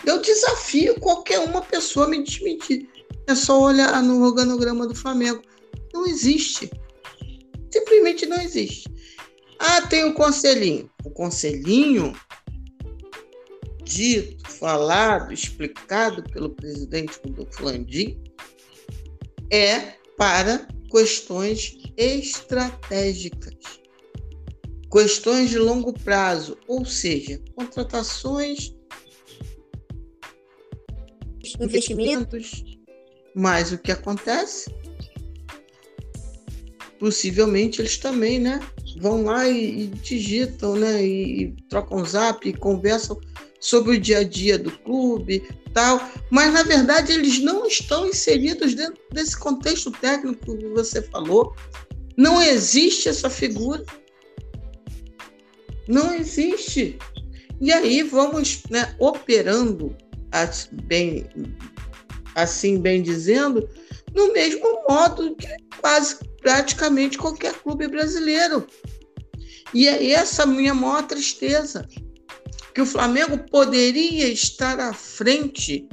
eu 0.04 0.20
desafio 0.20 1.00
qualquer 1.00 1.40
uma 1.40 1.62
pessoa 1.62 2.06
a 2.06 2.08
me 2.08 2.22
desmentir. 2.22 2.88
É 3.26 3.34
só 3.34 3.60
olhar 3.60 4.02
no 4.02 4.22
organograma 4.22 4.86
do 4.86 4.94
Flamengo. 4.94 5.42
Não 5.92 6.06
existe. 6.06 6.70
Simplesmente 7.72 8.26
não 8.26 8.40
existe. 8.40 8.88
Ah, 9.58 9.82
tem 9.82 10.04
o 10.04 10.14
conselhinho. 10.14 10.90
O 11.04 11.10
conselhinho, 11.10 12.14
dito, 13.82 14.48
falado, 14.50 15.32
explicado 15.32 16.22
pelo 16.24 16.50
presidente 16.50 17.18
Rodolfo 17.24 17.64
Landim, 17.64 18.22
é 19.50 19.94
para 20.16 20.66
questões 20.90 21.76
estratégicas, 21.96 23.77
questões 24.90 25.50
de 25.50 25.58
longo 25.58 25.92
prazo, 25.92 26.56
ou 26.66 26.84
seja, 26.84 27.40
contratações, 27.54 28.74
investimentos. 31.60 32.64
Mas 33.34 33.72
o 33.72 33.78
que 33.78 33.92
acontece? 33.92 34.74
Possivelmente 36.98 37.80
eles 37.80 37.96
também, 37.96 38.40
né? 38.40 38.60
Vão 39.00 39.22
lá 39.22 39.48
e, 39.48 39.82
e 39.82 39.86
digitam, 39.86 40.74
né? 40.74 41.04
E, 41.04 41.42
e 41.42 41.56
trocam 41.68 42.04
zap, 42.04 42.48
e 42.48 42.52
conversam 42.52 43.20
sobre 43.60 43.96
o 43.96 44.00
dia 44.00 44.18
a 44.18 44.24
dia 44.24 44.58
do 44.58 44.70
clube, 44.78 45.42
tal, 45.72 46.00
mas 46.30 46.52
na 46.52 46.62
verdade 46.62 47.12
eles 47.12 47.40
não 47.40 47.66
estão 47.66 48.06
inseridos 48.08 48.74
dentro 48.74 49.00
desse 49.12 49.36
contexto 49.38 49.90
técnico 49.90 50.56
que 50.56 50.68
você 50.68 51.02
falou. 51.02 51.54
Não 52.16 52.42
existe 52.42 53.08
essa 53.08 53.30
figura. 53.30 53.84
Não 55.88 56.14
existe. 56.14 56.98
E 57.60 57.72
aí 57.72 58.02
vamos 58.02 58.62
né, 58.70 58.94
operando, 58.98 59.96
bem, 60.84 61.26
assim 62.34 62.78
bem 62.78 63.02
dizendo, 63.02 63.68
no 64.14 64.32
mesmo 64.32 64.84
modo 64.88 65.34
que 65.34 65.48
quase 65.80 66.18
praticamente 66.40 67.18
qualquer 67.18 67.54
clube 67.54 67.88
brasileiro. 67.88 68.66
E 69.74 69.88
é 69.88 70.10
essa 70.12 70.46
minha 70.46 70.74
maior 70.74 71.06
tristeza 71.06 71.86
que 72.74 72.80
o 72.80 72.86
Flamengo 72.86 73.38
poderia 73.50 74.28
estar 74.28 74.78
à 74.78 74.92
frente 74.92 75.88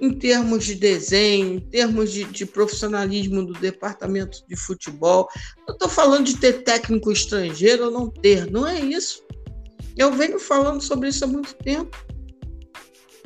em 0.00 0.12
termos 0.12 0.64
de 0.64 0.74
desenho, 0.74 1.54
em 1.54 1.60
termos 1.60 2.12
de, 2.12 2.24
de 2.24 2.46
profissionalismo 2.46 3.44
do 3.44 3.52
departamento 3.54 4.44
de 4.48 4.56
futebol. 4.56 5.28
Não 5.66 5.74
estou 5.74 5.88
falando 5.88 6.26
de 6.26 6.36
ter 6.36 6.62
técnico 6.62 7.12
estrangeiro 7.12 7.86
ou 7.86 7.90
não 7.90 8.10
ter, 8.10 8.50
não 8.50 8.66
é 8.66 8.80
isso. 8.80 9.22
Eu 9.96 10.12
venho 10.12 10.38
falando 10.38 10.80
sobre 10.80 11.08
isso 11.08 11.24
há 11.24 11.28
muito 11.28 11.54
tempo. 11.54 11.96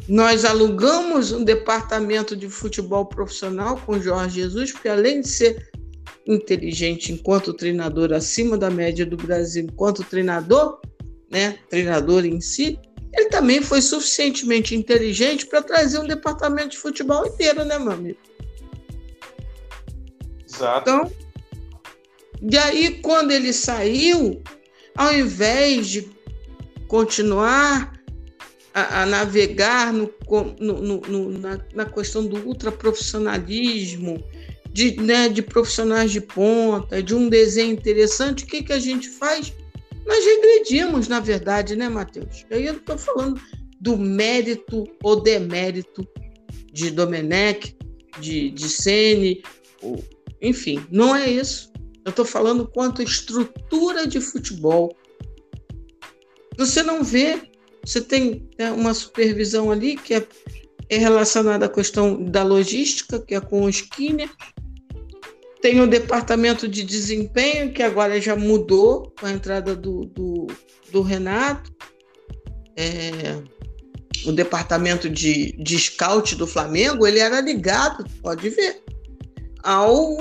Nós 0.08 0.44
alugamos 0.44 1.32
um 1.32 1.44
departamento 1.44 2.34
de 2.36 2.48
futebol 2.48 3.06
profissional 3.06 3.76
com 3.84 4.00
Jorge 4.00 4.40
Jesus, 4.40 4.72
porque 4.72 4.88
além 4.88 5.20
de 5.20 5.28
ser 5.28 5.70
inteligente 6.26 7.12
enquanto 7.12 7.54
treinador 7.54 8.12
acima 8.12 8.56
da 8.56 8.70
média 8.70 9.04
do 9.04 9.16
Brasil, 9.16 9.64
enquanto 9.64 10.04
treinador, 10.04 10.80
né, 11.30 11.58
treinador 11.68 12.24
em 12.24 12.40
si, 12.40 12.78
ele 13.18 13.28
também 13.28 13.60
foi 13.60 13.80
suficientemente 13.82 14.74
inteligente 14.74 15.46
para 15.46 15.62
trazer 15.62 15.98
um 15.98 16.06
departamento 16.06 16.70
de 16.70 16.78
futebol 16.78 17.26
inteiro, 17.26 17.64
né, 17.64 17.78
meu 17.78 17.92
amigo? 17.92 18.18
Exato. 20.46 20.90
Então, 20.90 21.12
e 22.40 22.56
aí, 22.56 23.00
quando 23.02 23.32
ele 23.32 23.52
saiu, 23.52 24.40
ao 24.96 25.12
invés 25.12 25.88
de 25.88 26.08
continuar 26.86 27.92
a, 28.72 29.02
a 29.02 29.06
navegar 29.06 29.92
no, 29.92 30.10
no, 30.60 31.00
no, 31.00 31.38
na, 31.38 31.60
na, 31.74 31.84
questão 31.84 32.24
do 32.24 32.36
ultraprofissionalismo, 32.46 34.24
de, 34.70 34.96
né, 35.00 35.28
de 35.28 35.42
profissionais 35.42 36.12
de 36.12 36.20
ponta, 36.20 37.02
de 37.02 37.14
um 37.14 37.28
desenho 37.28 37.72
interessante, 37.72 38.44
o 38.44 38.46
que, 38.46 38.62
que 38.62 38.72
a 38.72 38.78
gente 38.78 39.08
faz? 39.08 39.52
Nós 40.08 40.24
regredimos, 40.24 41.06
na 41.06 41.20
verdade, 41.20 41.76
né, 41.76 41.86
Matheus? 41.86 42.46
Aí 42.50 42.64
eu 42.64 42.78
estou 42.78 42.96
falando 42.96 43.38
do 43.78 43.98
mérito 43.98 44.84
ou 45.02 45.20
demérito 45.20 46.02
de 46.72 46.90
Domenech, 46.90 47.76
de, 48.18 48.50
de 48.50 48.68
Sene, 48.70 49.42
ou, 49.82 50.02
enfim, 50.40 50.82
não 50.90 51.14
é 51.14 51.30
isso. 51.30 51.70
Eu 52.06 52.10
estou 52.10 52.24
falando 52.24 52.66
quanto 52.66 53.02
estrutura 53.02 54.06
de 54.06 54.18
futebol. 54.18 54.96
Você 56.56 56.82
não 56.82 57.04
vê, 57.04 57.42
você 57.84 58.00
tem 58.00 58.48
né, 58.58 58.72
uma 58.72 58.94
supervisão 58.94 59.70
ali 59.70 59.94
que 59.94 60.14
é, 60.14 60.26
é 60.88 60.96
relacionada 60.96 61.66
à 61.66 61.68
questão 61.68 62.24
da 62.24 62.42
logística, 62.42 63.20
que 63.20 63.34
é 63.34 63.40
com 63.42 63.64
o 63.64 63.68
Skinner, 63.68 64.30
tem 65.60 65.80
o 65.80 65.86
departamento 65.86 66.68
de 66.68 66.82
desempenho, 66.82 67.72
que 67.72 67.82
agora 67.82 68.20
já 68.20 68.36
mudou 68.36 69.12
com 69.18 69.26
a 69.26 69.32
entrada 69.32 69.74
do, 69.74 70.04
do, 70.06 70.46
do 70.92 71.02
Renato. 71.02 71.72
É, 72.76 73.42
o 74.24 74.32
departamento 74.32 75.08
de, 75.08 75.52
de 75.52 75.78
scout 75.78 76.34
do 76.36 76.46
Flamengo, 76.46 77.06
ele 77.06 77.18
era 77.18 77.40
ligado, 77.40 78.04
pode 78.22 78.48
ver, 78.50 78.82
ao 79.62 80.16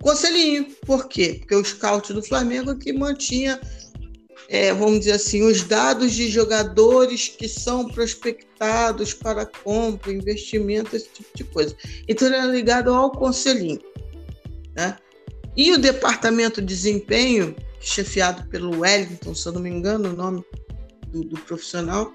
conselhinho. 0.00 0.66
Por 0.84 1.08
quê? 1.08 1.36
Porque 1.38 1.54
o 1.54 1.64
scout 1.64 2.12
do 2.12 2.22
Flamengo 2.22 2.72
é 2.72 2.76
que 2.76 2.92
mantinha, 2.92 3.60
é, 4.48 4.72
vamos 4.72 5.00
dizer 5.00 5.12
assim, 5.12 5.42
os 5.42 5.62
dados 5.62 6.12
de 6.12 6.28
jogadores 6.28 7.28
que 7.28 7.48
são 7.48 7.86
prospectados 7.86 9.14
para 9.14 9.46
compra, 9.46 10.12
investimento, 10.12 10.96
esse 10.96 11.08
tipo 11.08 11.30
de 11.36 11.44
coisa. 11.44 11.76
Então, 12.08 12.26
ele 12.26 12.36
era 12.36 12.46
ligado 12.46 12.92
ao 12.92 13.12
conselhinho. 13.12 13.80
Né? 14.80 14.96
E 15.56 15.72
o 15.72 15.78
departamento 15.78 16.62
de 16.62 16.68
desempenho, 16.68 17.54
chefiado 17.80 18.48
pelo 18.48 18.80
Wellington, 18.80 19.34
se 19.34 19.46
eu 19.46 19.52
não 19.52 19.60
me 19.60 19.68
engano, 19.68 20.10
o 20.10 20.16
nome 20.16 20.44
do, 21.08 21.22
do 21.22 21.40
profissional, 21.40 22.14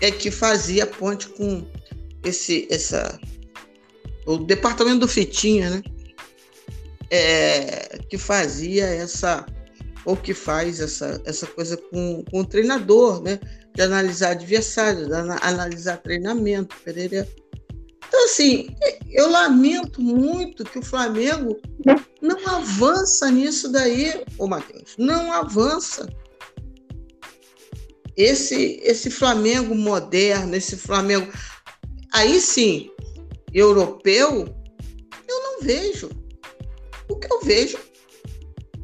é 0.00 0.10
que 0.10 0.30
fazia 0.30 0.86
ponte 0.86 1.28
com 1.30 1.66
esse, 2.24 2.68
essa, 2.70 3.18
o 4.24 4.38
departamento 4.38 5.00
do 5.00 5.08
Fitinha, 5.08 5.70
né? 5.70 5.82
É, 7.10 7.98
que 8.08 8.16
fazia 8.16 8.86
essa, 8.86 9.44
ou 10.04 10.16
que 10.16 10.32
faz 10.32 10.80
essa, 10.80 11.20
essa 11.24 11.46
coisa 11.46 11.76
com, 11.76 12.24
com 12.30 12.40
o 12.40 12.46
treinador, 12.46 13.22
né? 13.22 13.40
De 13.74 13.82
analisar 13.82 14.30
adversários, 14.30 15.08
de 15.08 15.14
analisar 15.14 15.98
treinamento, 15.98 16.76
Pereira 16.84 17.28
então, 18.14 18.26
assim, 18.26 18.68
eu 19.10 19.28
lamento 19.28 20.00
muito 20.00 20.62
que 20.62 20.78
o 20.78 20.84
Flamengo 20.84 21.60
não 22.22 22.46
avança 22.46 23.28
nisso 23.28 23.72
daí, 23.72 24.24
ô 24.38 24.46
Matheus. 24.46 24.94
Não 24.96 25.32
avança. 25.32 26.08
Esse, 28.16 28.78
esse 28.84 29.10
Flamengo 29.10 29.74
moderno, 29.74 30.54
esse 30.54 30.76
Flamengo. 30.76 31.28
Aí 32.12 32.40
sim, 32.40 32.88
europeu, 33.52 34.46
eu 35.26 35.42
não 35.42 35.60
vejo. 35.60 36.08
O 37.08 37.16
que 37.16 37.32
eu 37.32 37.40
vejo 37.40 37.78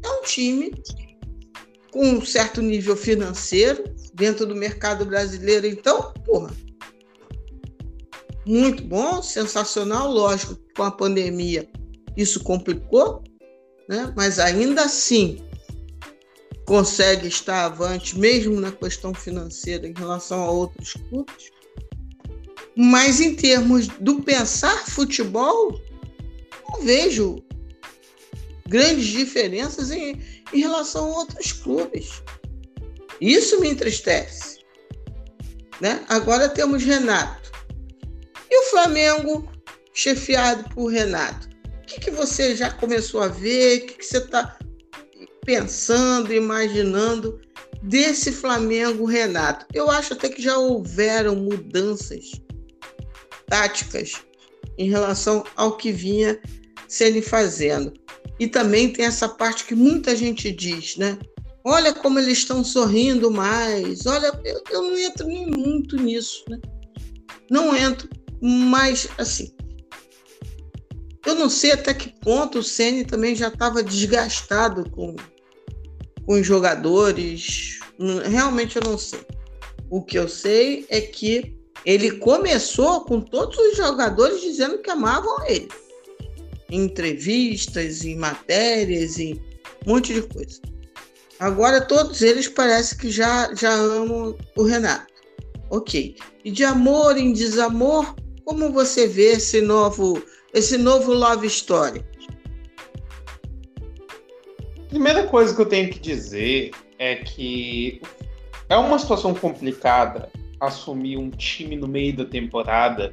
é 0.03 0.09
um 0.09 0.23
time 0.23 0.73
com 1.89 2.05
um 2.05 2.25
certo 2.25 2.61
nível 2.61 2.97
financeiro 2.97 3.95
dentro 4.13 4.45
do 4.45 4.53
mercado 4.53 5.05
brasileiro. 5.05 5.65
Então, 5.65 6.13
porra, 6.25 6.51
muito 8.45 8.83
bom, 8.83 9.21
sensacional, 9.21 10.11
lógico, 10.11 10.57
com 10.75 10.83
a 10.83 10.91
pandemia 10.91 11.69
isso 12.15 12.43
complicou, 12.43 13.23
né? 13.87 14.13
mas 14.15 14.39
ainda 14.39 14.83
assim 14.83 15.43
consegue 16.65 17.27
estar 17.27 17.65
avante, 17.65 18.17
mesmo 18.17 18.59
na 18.59 18.71
questão 18.71 19.13
financeira, 19.13 19.87
em 19.87 19.93
relação 19.93 20.41
a 20.43 20.51
outros 20.51 20.93
clubes. 21.09 21.51
Mas 22.75 23.19
em 23.19 23.35
termos 23.35 23.87
do 23.87 24.21
pensar 24.21 24.85
futebol, 24.87 25.79
não 26.69 26.81
vejo 26.81 27.43
grandes 28.67 29.07
diferenças 29.07 29.91
em, 29.91 30.21
em 30.53 30.59
relação 30.59 31.11
a 31.11 31.17
outros 31.17 31.51
clubes. 31.51 32.23
Isso 33.19 33.59
me 33.59 33.69
entristece. 33.69 34.59
Né? 35.81 36.05
Agora 36.07 36.47
temos 36.47 36.83
Renato 36.83 37.40
e 38.51 38.59
o 38.59 38.69
Flamengo, 38.69 39.49
chefiado 39.93 40.69
por 40.75 40.87
Renato? 40.87 41.49
O 41.81 41.85
que, 41.85 42.01
que 42.01 42.11
você 42.11 42.53
já 42.53 42.69
começou 42.69 43.21
a 43.21 43.29
ver? 43.29 43.77
O 43.77 43.87
que, 43.87 43.93
que 43.93 44.05
você 44.05 44.17
está 44.17 44.57
pensando, 45.45 46.33
imaginando 46.33 47.39
desse 47.81 48.31
Flamengo 48.31 49.05
Renato? 49.05 49.65
Eu 49.73 49.89
acho 49.89 50.13
até 50.13 50.27
que 50.27 50.41
já 50.41 50.57
houveram 50.57 51.35
mudanças 51.35 52.31
táticas 53.47 54.21
em 54.77 54.89
relação 54.89 55.45
ao 55.55 55.77
que 55.77 55.91
vinha 55.91 56.39
sendo 56.87 57.21
fazendo. 57.21 57.93
E 58.37 58.47
também 58.47 58.91
tem 58.91 59.05
essa 59.05 59.29
parte 59.29 59.65
que 59.65 59.75
muita 59.75 60.13
gente 60.13 60.51
diz, 60.51 60.97
né? 60.97 61.17
Olha 61.63 61.93
como 61.93 62.19
eles 62.19 62.39
estão 62.39 62.63
sorrindo 62.63 63.31
mais. 63.31 64.05
Olha, 64.05 64.31
eu, 64.43 64.61
eu 64.71 64.81
não 64.81 64.97
entro 64.97 65.27
nem 65.27 65.47
muito 65.47 65.95
nisso, 65.95 66.43
né? 66.49 66.59
Não 67.49 67.75
entro, 67.75 68.09
mas, 68.41 69.07
assim, 69.17 69.53
Eu 71.25 71.35
não 71.35 71.49
sei 71.49 71.71
até 71.71 71.93
que 71.93 72.09
ponto 72.19 72.59
o 72.59 72.63
Ceni 72.63 73.05
também 73.05 73.35
já 73.35 73.49
estava 73.49 73.83
desgastado 73.83 74.89
com, 74.89 75.15
com 76.25 76.33
os 76.33 76.45
jogadores. 76.45 77.79
Realmente 78.29 78.77
eu 78.77 78.83
não 78.83 78.97
sei. 78.97 79.21
O 79.89 80.01
que 80.01 80.17
eu 80.17 80.27
sei 80.27 80.85
é 80.89 80.99
que 80.99 81.55
ele 81.85 82.11
começou 82.17 83.01
com 83.05 83.21
todos 83.21 83.57
os 83.57 83.77
jogadores 83.77 84.41
dizendo 84.41 84.79
que 84.79 84.89
amavam 84.89 85.45
ele. 85.45 85.69
Em 86.69 86.85
entrevistas, 86.85 88.03
em 88.03 88.15
matérias, 88.15 89.19
em 89.19 89.35
um 89.85 89.93
monte 89.93 90.13
de 90.13 90.21
coisa. 90.23 90.59
Agora 91.39 91.81
todos 91.81 92.21
eles 92.21 92.47
parece 92.47 92.97
que 92.97 93.11
já, 93.11 93.53
já 93.53 93.73
amam 93.73 94.37
o 94.55 94.63
Renato. 94.63 95.11
Ok. 95.69 96.15
E 96.43 96.51
de 96.51 96.63
amor 96.63 97.17
em 97.17 97.33
desamor, 97.33 98.15
como 98.51 98.69
você 98.69 99.07
vê 99.07 99.31
esse 99.35 99.61
novo, 99.61 100.21
esse 100.53 100.77
novo 100.77 101.13
love 101.13 101.47
story? 101.47 102.03
Primeira 104.89 105.25
coisa 105.25 105.55
que 105.55 105.61
eu 105.61 105.65
tenho 105.65 105.89
que 105.89 105.97
dizer 105.97 106.71
é 106.99 107.15
que 107.15 108.01
é 108.67 108.75
uma 108.75 108.99
situação 108.99 109.33
complicada 109.33 110.29
assumir 110.59 111.15
um 111.15 111.29
time 111.29 111.77
no 111.77 111.87
meio 111.87 112.13
da 112.13 112.25
temporada 112.25 113.09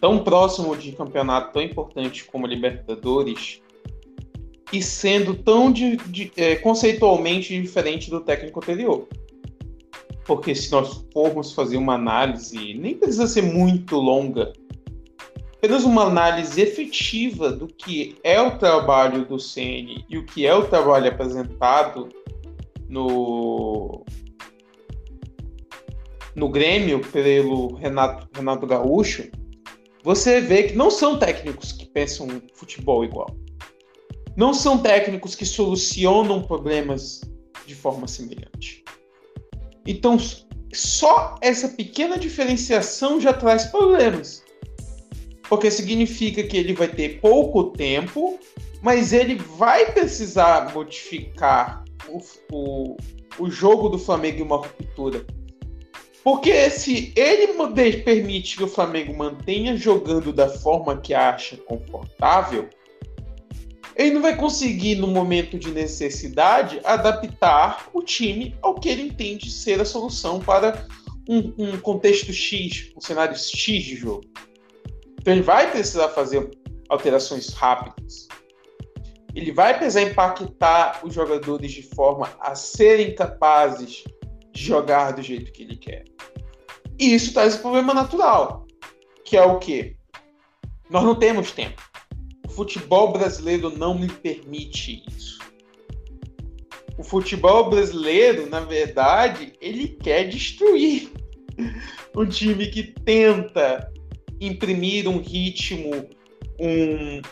tão 0.00 0.22
próximo 0.22 0.76
de 0.76 0.92
campeonato 0.92 1.52
tão 1.52 1.62
importante 1.62 2.24
como 2.24 2.46
a 2.46 2.48
Libertadores 2.48 3.60
e 4.72 4.80
sendo 4.80 5.34
tão 5.34 5.72
de, 5.72 5.96
de, 5.96 6.30
é, 6.36 6.54
conceitualmente 6.54 7.60
diferente 7.60 8.08
do 8.08 8.20
técnico 8.20 8.60
anterior. 8.60 9.08
Porque 10.24 10.54
se 10.54 10.70
nós 10.70 11.04
formos 11.12 11.52
fazer 11.52 11.76
uma 11.76 11.94
análise, 11.94 12.74
nem 12.74 12.96
precisa 12.96 13.26
ser 13.26 13.42
muito 13.42 13.96
longa, 13.96 14.52
apenas 15.56 15.84
uma 15.84 16.04
análise 16.04 16.60
efetiva 16.60 17.50
do 17.50 17.66
que 17.66 18.16
é 18.24 18.40
o 18.40 18.58
trabalho 18.58 19.24
do 19.24 19.38
CN 19.38 20.04
e 20.08 20.18
o 20.18 20.26
que 20.26 20.46
é 20.46 20.54
o 20.54 20.66
trabalho 20.66 21.08
apresentado 21.08 22.08
no, 22.88 24.04
no 26.34 26.48
Grêmio 26.48 27.00
pelo 27.10 27.74
Renato, 27.74 28.28
Renato 28.34 28.66
Gaúcho, 28.66 29.30
você 30.02 30.40
vê 30.40 30.64
que 30.64 30.74
não 30.74 30.90
são 30.90 31.18
técnicos 31.18 31.72
que 31.72 31.86
pensam 31.86 32.26
futebol 32.54 33.04
igual. 33.04 33.34
Não 34.36 34.52
são 34.52 34.78
técnicos 34.78 35.34
que 35.34 35.46
solucionam 35.46 36.42
problemas 36.42 37.20
de 37.66 37.74
forma 37.74 38.08
semelhante. 38.08 38.82
Então, 39.86 40.16
só 40.72 41.36
essa 41.40 41.68
pequena 41.68 42.18
diferenciação 42.18 43.20
já 43.20 43.32
traz 43.32 43.66
problemas. 43.66 44.42
Porque 45.48 45.70
significa 45.70 46.42
que 46.42 46.56
ele 46.56 46.72
vai 46.72 46.88
ter 46.88 47.20
pouco 47.20 47.64
tempo, 47.72 48.38
mas 48.80 49.12
ele 49.12 49.34
vai 49.34 49.92
precisar 49.92 50.72
modificar 50.72 51.84
o, 52.08 52.20
o, 52.50 52.96
o 53.38 53.50
jogo 53.50 53.88
do 53.88 53.98
Flamengo 53.98 54.38
em 54.38 54.42
uma 54.42 54.56
ruptura 54.56 55.26
porque 56.24 56.70
se 56.70 57.12
ele 57.16 57.48
permite 58.04 58.56
que 58.56 58.62
o 58.62 58.68
Flamengo 58.68 59.16
mantenha 59.16 59.76
jogando 59.76 60.32
da 60.32 60.48
forma 60.48 61.00
que 61.00 61.12
acha 61.12 61.56
confortável, 61.56 62.68
ele 63.96 64.12
não 64.12 64.22
vai 64.22 64.36
conseguir, 64.36 64.96
no 64.96 65.06
momento 65.06 65.58
de 65.58 65.70
necessidade, 65.70 66.80
adaptar 66.84 67.88
o 67.92 68.02
time 68.02 68.56
ao 68.62 68.74
que 68.74 68.88
ele 68.88 69.02
entende 69.02 69.50
ser 69.50 69.80
a 69.80 69.84
solução 69.84 70.40
para 70.40 70.86
um, 71.28 71.52
um 71.58 71.80
contexto 71.80 72.32
X, 72.32 72.92
um 72.96 73.00
cenário 73.00 73.36
X 73.36 73.84
de 73.84 73.96
jogo. 73.96 74.24
Então 75.20 75.32
ele 75.34 75.42
vai 75.42 75.70
precisar 75.70 76.08
fazer 76.08 76.50
alterações 76.88 77.50
rápidas. 77.52 78.28
Ele 79.34 79.52
vai 79.52 79.76
precisar 79.76 80.02
impactar 80.02 81.00
os 81.04 81.14
jogadores 81.14 81.72
de 81.72 81.82
forma 81.82 82.28
a 82.40 82.54
serem 82.54 83.14
capazes 83.14 84.04
de 84.52 84.62
jogar 84.62 85.12
do 85.12 85.22
jeito 85.22 85.52
que 85.52 85.62
ele 85.62 85.76
quer. 85.76 86.04
E 86.98 87.14
isso 87.14 87.32
traz 87.32 87.54
um 87.56 87.58
problema 87.58 87.94
natural, 87.94 88.66
que 89.24 89.36
é 89.36 89.42
o 89.42 89.58
quê? 89.58 89.96
Nós 90.90 91.02
não 91.04 91.14
temos 91.14 91.52
tempo. 91.52 91.91
Futebol 92.54 93.12
brasileiro 93.12 93.70
não 93.70 93.98
me 93.98 94.08
permite 94.08 95.02
isso. 95.08 95.38
O 96.98 97.02
futebol 97.02 97.70
brasileiro, 97.70 98.48
na 98.48 98.60
verdade, 98.60 99.54
ele 99.60 99.88
quer 99.88 100.28
destruir 100.28 101.10
um 102.14 102.26
time 102.26 102.66
que 102.66 102.82
tenta 102.82 103.90
imprimir 104.40 105.08
um 105.08 105.18
ritmo, 105.18 106.08
um, 106.60 107.22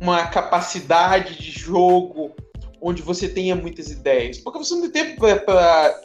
uma 0.00 0.26
capacidade 0.26 1.36
de 1.36 1.50
jogo 1.50 2.32
onde 2.80 3.02
você 3.02 3.28
tenha 3.28 3.56
muitas 3.56 3.90
ideias. 3.90 4.38
Porque 4.38 4.58
você 4.58 4.74
não 4.74 4.82
tem 4.82 4.90
tempo 4.90 5.20
para 5.44 6.00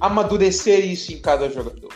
amadurecer 0.00 0.84
isso 0.84 1.12
em 1.12 1.20
cada 1.20 1.48
jogador. 1.50 1.92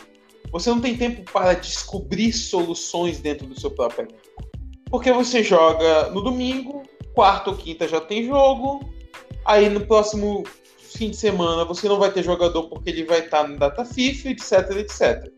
Você 0.51 0.69
não 0.69 0.81
tem 0.81 0.97
tempo 0.97 1.31
para 1.31 1.53
descobrir 1.53 2.33
soluções 2.33 3.19
dentro 3.19 3.47
do 3.47 3.59
seu 3.59 3.71
próprio 3.71 4.07
elenco. 4.07 4.52
Porque 4.93 5.11
você 5.11 5.43
joga 5.43 6.11
no 6.11 6.21
domingo, 6.21 6.83
quarta 7.15 7.49
ou 7.49 7.57
quinta 7.57 7.87
já 7.87 7.99
tem 7.99 8.27
jogo, 8.27 8.93
aí 9.43 9.67
no 9.67 9.87
próximo 9.87 10.43
fim 10.77 11.09
de 11.09 11.15
semana 11.15 11.65
você 11.65 11.89
não 11.89 11.97
vai 11.97 12.11
ter 12.11 12.21
jogador 12.21 12.69
porque 12.69 12.91
ele 12.91 13.03
vai 13.03 13.21
estar 13.21 13.47
no 13.47 13.57
data 13.57 13.83
FIFA, 13.83 14.29
etc, 14.29 14.51
etc. 14.77 15.31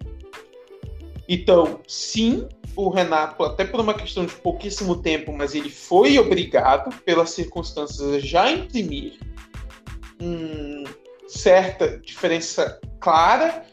Então, 1.30 1.80
sim, 1.88 2.50
o 2.76 2.90
Renato, 2.90 3.46
até 3.46 3.64
por 3.64 3.80
uma 3.80 3.94
questão 3.94 4.26
de 4.26 4.34
pouquíssimo 4.34 5.02
tempo, 5.02 5.32
mas 5.32 5.56
ele 5.56 5.70
foi 5.70 6.20
obrigado, 6.20 6.94
pelas 7.04 7.30
circunstâncias, 7.30 8.14
a 8.14 8.20
já 8.20 8.52
imprimir 8.52 9.18
um, 10.22 10.84
certa 11.30 11.98
diferença 12.00 12.78
clara 13.00 13.64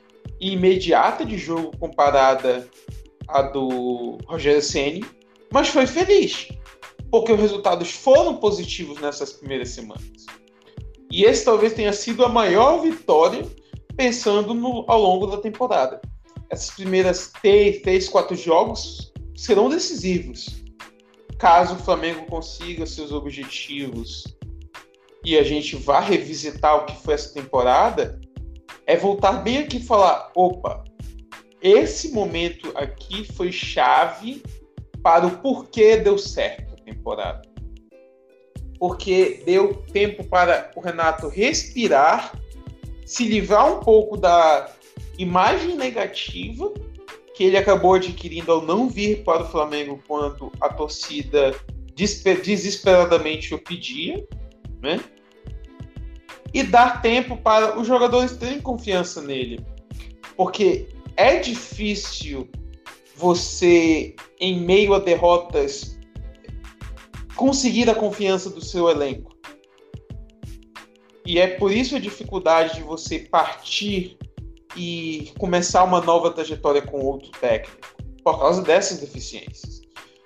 e 0.41 0.53
imediata 0.53 1.25
de 1.25 1.37
jogo 1.37 1.77
comparada 1.77 2.69
à 3.27 3.43
do 3.43 4.19
Rogério 4.29 4.63
Ceni, 4.63 5.05
mas 5.53 5.69
foi 5.69 5.87
feliz, 5.87 6.49
porque 7.11 7.33
os 7.33 7.41
resultados 7.41 7.91
foram 7.91 8.37
positivos 8.37 8.99
nessas 9.01 9.33
primeiras 9.33 9.69
semanas. 9.71 10.25
E 11.11 11.25
esse 11.25 11.45
talvez 11.45 11.75
tenha 11.75 11.93
sido 11.93 12.25
a 12.25 12.29
maior 12.29 12.81
vitória 12.81 13.47
pensando 13.95 14.55
no, 14.55 14.85
ao 14.89 15.01
longo 15.01 15.27
da 15.27 15.37
temporada. 15.37 16.01
Essas 16.49 16.71
primeiras 16.71 17.31
três, 17.41 17.83
três, 17.83 18.09
quatro 18.09 18.35
jogos 18.35 19.13
serão 19.37 19.69
decisivos. 19.69 20.63
Caso 21.39 21.75
o 21.75 21.79
Flamengo 21.79 22.25
consiga 22.27 22.87
seus 22.87 23.13
objetivos 23.13 24.25
e 25.25 25.37
a 25.37 25.43
gente 25.43 25.77
vá 25.77 26.01
revisitar 26.01 26.77
o 26.77 26.87
que 26.87 26.97
foi 27.03 27.15
essa 27.15 27.33
temporada, 27.35 28.19
é 28.87 28.97
voltar 28.97 29.33
bem 29.33 29.59
aqui 29.59 29.77
e 29.77 29.85
falar: 29.85 30.31
opa, 30.35 30.83
esse 31.61 32.13
momento 32.13 32.73
aqui 32.75 33.25
foi 33.33 33.53
chave 33.53 34.43
para 35.03 35.27
o 35.27 35.39
porquê 35.39 35.97
deu 35.97 36.17
certo 36.17 36.75
a 36.75 36.85
temporada. 36.85 37.43
Porque 38.79 39.43
deu 39.45 39.75
tempo 39.93 40.25
para 40.25 40.71
o 40.77 40.81
Renato 40.81 41.29
respirar, 41.29 42.39
se 43.05 43.25
livrar 43.25 43.73
um 43.73 43.81
pouco 43.81 44.17
da 44.17 44.71
imagem 45.19 45.77
negativa 45.77 46.73
que 47.35 47.45
ele 47.45 47.57
acabou 47.57 47.95
adquirindo 47.95 48.53
ao 48.53 48.63
não 48.63 48.89
vir 48.89 49.25
para 49.25 49.43
o 49.43 49.49
Flamengo 49.49 50.01
quando 50.07 50.53
a 50.61 50.69
torcida 50.69 51.55
desesperadamente 51.95 53.55
o 53.55 53.59
pedia, 53.59 54.27
né? 54.81 55.01
E 56.53 56.63
dar 56.63 57.01
tempo 57.01 57.37
para 57.37 57.79
os 57.79 57.87
jogadores 57.87 58.37
terem 58.37 58.61
confiança 58.61 59.23
nele. 59.23 59.65
Porque 60.37 60.89
é 61.17 61.39
difícil 61.39 62.49
você, 63.15 64.15
em 64.41 64.61
meio 64.61 64.95
a 64.95 64.99
derrotas, 64.99 65.99
conseguir 67.37 67.89
a 67.91 67.95
confiança 67.95 68.51
do 68.51 68.65
seu 68.65 68.89
elenco. 68.89 69.33
E 71.25 71.39
é 71.39 71.47
por 71.47 71.71
isso 71.71 71.97
a 71.97 72.01
dificuldade 72.01 72.77
de 72.77 72.83
você 72.83 73.21
partir 73.21 74.19
e 74.77 75.33
começar 75.39 75.85
uma 75.85 76.01
nova 76.01 76.31
trajetória 76.31 76.83
com 76.83 77.01
outro 77.01 77.31
técnico, 77.33 77.89
por 78.25 78.39
causa 78.39 78.63
dessas 78.63 78.99
deficiências. 78.99 79.83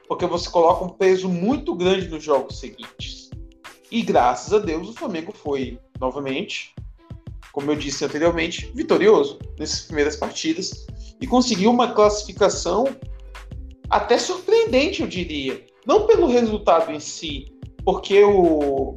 Porque 0.09 0.27
você 0.27 0.49
coloca 0.49 0.85
um 0.85 0.89
peso 0.89 1.29
muito 1.29 1.75
grande 1.75 2.09
nos 2.09 2.23
jogos 2.23 2.59
seguintes. 2.61 3.31
E 3.91 4.03
graças 4.03 4.53
a 4.53 4.59
Deus 4.59 4.89
o 4.89 4.95
Flamengo 4.95 5.33
foi 5.33 5.79
novamente, 6.01 6.75
como 7.57 7.71
eu 7.71 7.75
disse 7.77 8.05
anteriormente, 8.05 8.71
vitorioso 8.75 9.39
nessas 9.59 9.81
primeiras 9.81 10.15
partidas 10.15 10.87
e 11.19 11.27
conseguiu 11.27 11.71
uma 11.71 11.95
classificação 11.95 12.85
até 13.89 14.19
surpreendente, 14.19 15.01
eu 15.01 15.09
diria. 15.09 15.65
Não 15.87 16.07
pelo 16.07 16.27
resultado 16.27 16.93
em 16.93 17.01
si, 17.01 17.47
porque 17.83 18.23
o, 18.23 18.95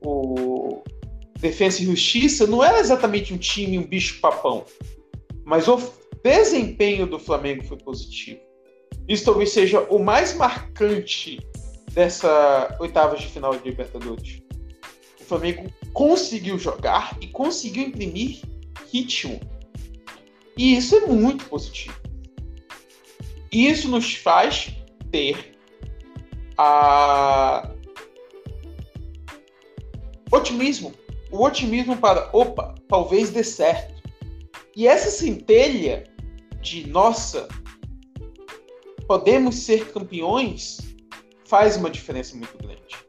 o 0.00 0.80
Defensa 1.40 1.82
e 1.82 1.86
Justiça 1.86 2.46
não 2.46 2.62
era 2.62 2.78
exatamente 2.78 3.34
um 3.34 3.38
time, 3.38 3.80
um 3.80 3.86
bicho-papão, 3.88 4.64
mas 5.44 5.66
o 5.66 5.76
desempenho 6.22 7.04
do 7.04 7.18
Flamengo 7.18 7.64
foi 7.64 7.78
positivo. 7.78 8.38
Isso 9.08 9.24
talvez 9.24 9.50
seja 9.50 9.80
o 9.90 9.98
mais 9.98 10.34
marcante 10.34 11.40
dessa 11.92 12.76
oitava 12.78 13.16
de 13.16 13.26
final 13.26 13.56
de 13.56 13.68
Libertadores. 13.68 14.40
Flamengo 15.28 15.72
conseguiu 15.92 16.58
jogar 16.58 17.16
e 17.20 17.26
conseguiu 17.26 17.84
imprimir 17.84 18.42
ritmo. 18.90 19.38
E 20.56 20.76
isso 20.76 20.96
é 20.96 21.06
muito 21.06 21.44
positivo. 21.44 21.96
Isso 23.52 23.88
nos 23.88 24.14
faz 24.14 24.74
ter 25.10 25.58
a 26.56 27.70
otimismo, 30.30 30.92
o 31.30 31.44
otimismo 31.44 31.96
para, 31.96 32.28
opa, 32.32 32.74
talvez 32.88 33.30
dê 33.30 33.44
certo. 33.44 34.02
E 34.74 34.86
essa 34.86 35.10
centelha 35.10 36.04
de 36.60 36.86
nossa, 36.88 37.48
podemos 39.06 39.56
ser 39.56 39.90
campeões, 39.92 40.78
faz 41.46 41.76
uma 41.76 41.90
diferença 41.90 42.36
muito 42.36 42.56
grande. 42.58 43.07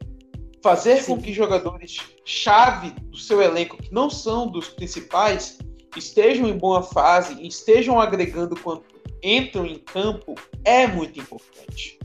Fazer 0.62 1.02
Sim. 1.02 1.16
com 1.16 1.22
que 1.22 1.32
jogadores 1.32 1.98
chave 2.24 2.90
do 2.90 3.16
seu 3.16 3.40
elenco, 3.40 3.78
que 3.78 3.92
não 3.92 4.10
são 4.10 4.46
dos 4.46 4.68
principais, 4.68 5.58
estejam 5.96 6.46
em 6.46 6.56
boa 6.56 6.82
fase 6.82 7.34
e 7.40 7.48
estejam 7.48 8.00
agregando 8.00 8.54
quando 8.60 8.84
entram 9.22 9.66
em 9.66 9.78
campo 9.78 10.34
é 10.64 10.86
muito 10.86 11.18
importante. 11.18 11.98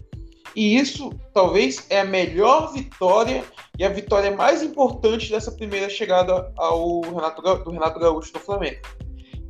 E 0.55 0.77
isso 0.77 1.11
talvez 1.33 1.85
é 1.89 1.99
a 1.99 2.05
melhor 2.05 2.71
vitória 2.71 3.43
e 3.77 3.83
a 3.83 3.89
vitória 3.89 4.33
mais 4.33 4.63
importante 4.63 5.29
dessa 5.29 5.51
primeira 5.51 5.89
chegada 5.89 6.51
ao 6.55 7.01
Renato, 7.01 7.41
do 7.41 7.71
Renato 7.71 7.99
Gaúcho 7.99 8.31
no 8.33 8.39
Flamengo. 8.39 8.79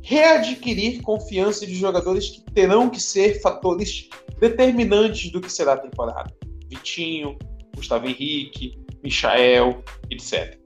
Readquirir 0.02 1.02
confiança 1.02 1.64
de 1.64 1.74
jogadores 1.76 2.30
que 2.30 2.40
terão 2.52 2.90
que 2.90 3.00
ser 3.00 3.40
fatores 3.40 4.08
determinantes 4.40 5.30
do 5.30 5.40
que 5.40 5.50
será 5.50 5.74
a 5.74 5.78
temporada. 5.78 6.34
Vitinho, 6.68 7.38
Gustavo 7.74 8.06
Henrique, 8.06 8.76
Michael, 9.02 9.82
etc. 10.10 10.58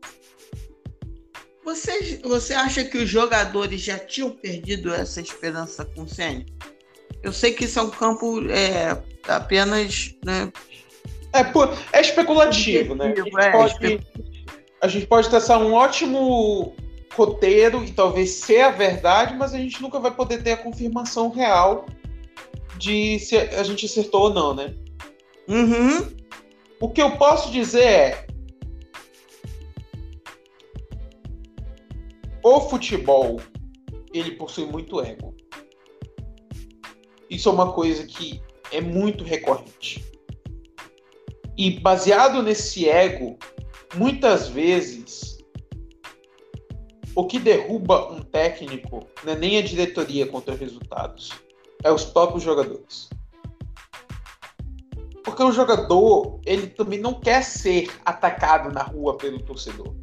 Você, 1.64 2.20
você 2.24 2.54
acha 2.54 2.84
que 2.84 2.98
os 2.98 3.08
jogadores 3.08 3.80
já 3.80 3.98
tinham 3.98 4.30
perdido 4.30 4.92
essa 4.92 5.20
esperança 5.20 5.84
com 5.84 6.02
o 6.02 6.08
Senna? 6.08 6.44
Eu 7.22 7.32
sei 7.32 7.52
que 7.52 7.64
isso 7.64 7.78
é 7.78 7.82
um 7.82 7.90
campo 7.90 8.40
é, 8.50 9.00
apenas. 9.28 10.14
Né, 10.24 10.50
é, 11.32 11.98
é 11.98 12.00
especulativo, 12.00 12.94
né? 12.94 13.12
A 13.12 13.14
gente, 13.14 13.38
é, 13.38 13.50
pode, 13.50 14.06
a 14.80 14.88
gente 14.88 15.06
pode 15.06 15.28
traçar 15.28 15.60
um 15.60 15.72
ótimo 15.74 16.74
roteiro 17.14 17.84
e 17.84 17.92
talvez 17.92 18.30
ser 18.30 18.62
a 18.62 18.70
verdade, 18.70 19.36
mas 19.36 19.52
a 19.52 19.58
gente 19.58 19.80
nunca 19.82 19.98
vai 19.98 20.10
poder 20.10 20.42
ter 20.42 20.52
a 20.52 20.56
confirmação 20.56 21.30
real 21.30 21.86
de 22.78 23.18
se 23.18 23.36
a 23.36 23.62
gente 23.62 23.86
acertou 23.86 24.22
ou 24.22 24.34
não, 24.34 24.54
né? 24.54 24.74
Uhum. 25.46 26.08
O 26.80 26.88
que 26.88 27.02
eu 27.02 27.16
posso 27.18 27.52
dizer 27.52 27.84
é. 27.84 28.26
O 32.42 32.60
futebol 32.62 33.38
ele 34.14 34.32
possui 34.32 34.64
muito 34.64 34.98
ego. 35.00 35.34
Isso 37.28 37.50
é 37.50 37.52
uma 37.52 37.72
coisa 37.72 38.06
que 38.06 38.42
é 38.72 38.80
muito 38.80 39.22
recorrente. 39.22 40.02
E 41.56 41.78
baseado 41.78 42.42
nesse 42.42 42.88
ego, 42.88 43.38
muitas 43.94 44.48
vezes 44.48 45.38
o 47.14 47.26
que 47.26 47.38
derruba 47.38 48.10
um 48.10 48.22
técnico 48.22 49.06
não 49.22 49.34
é 49.34 49.36
nem 49.36 49.58
a 49.58 49.62
diretoria 49.62 50.26
contra 50.26 50.54
resultados, 50.54 51.30
é 51.84 51.92
os 51.92 52.04
próprios 52.04 52.42
jogadores. 52.42 53.10
Porque 55.24 55.42
o 55.42 55.52
jogador, 55.52 56.40
ele 56.46 56.68
também 56.68 56.98
não 56.98 57.14
quer 57.14 57.42
ser 57.42 57.90
atacado 58.04 58.72
na 58.72 58.82
rua 58.82 59.16
pelo 59.16 59.40
torcedor. 59.42 59.94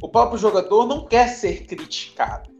O 0.00 0.08
próprio 0.08 0.38
jogador 0.38 0.86
não 0.86 1.06
quer 1.06 1.28
ser 1.28 1.66
criticado. 1.66 2.50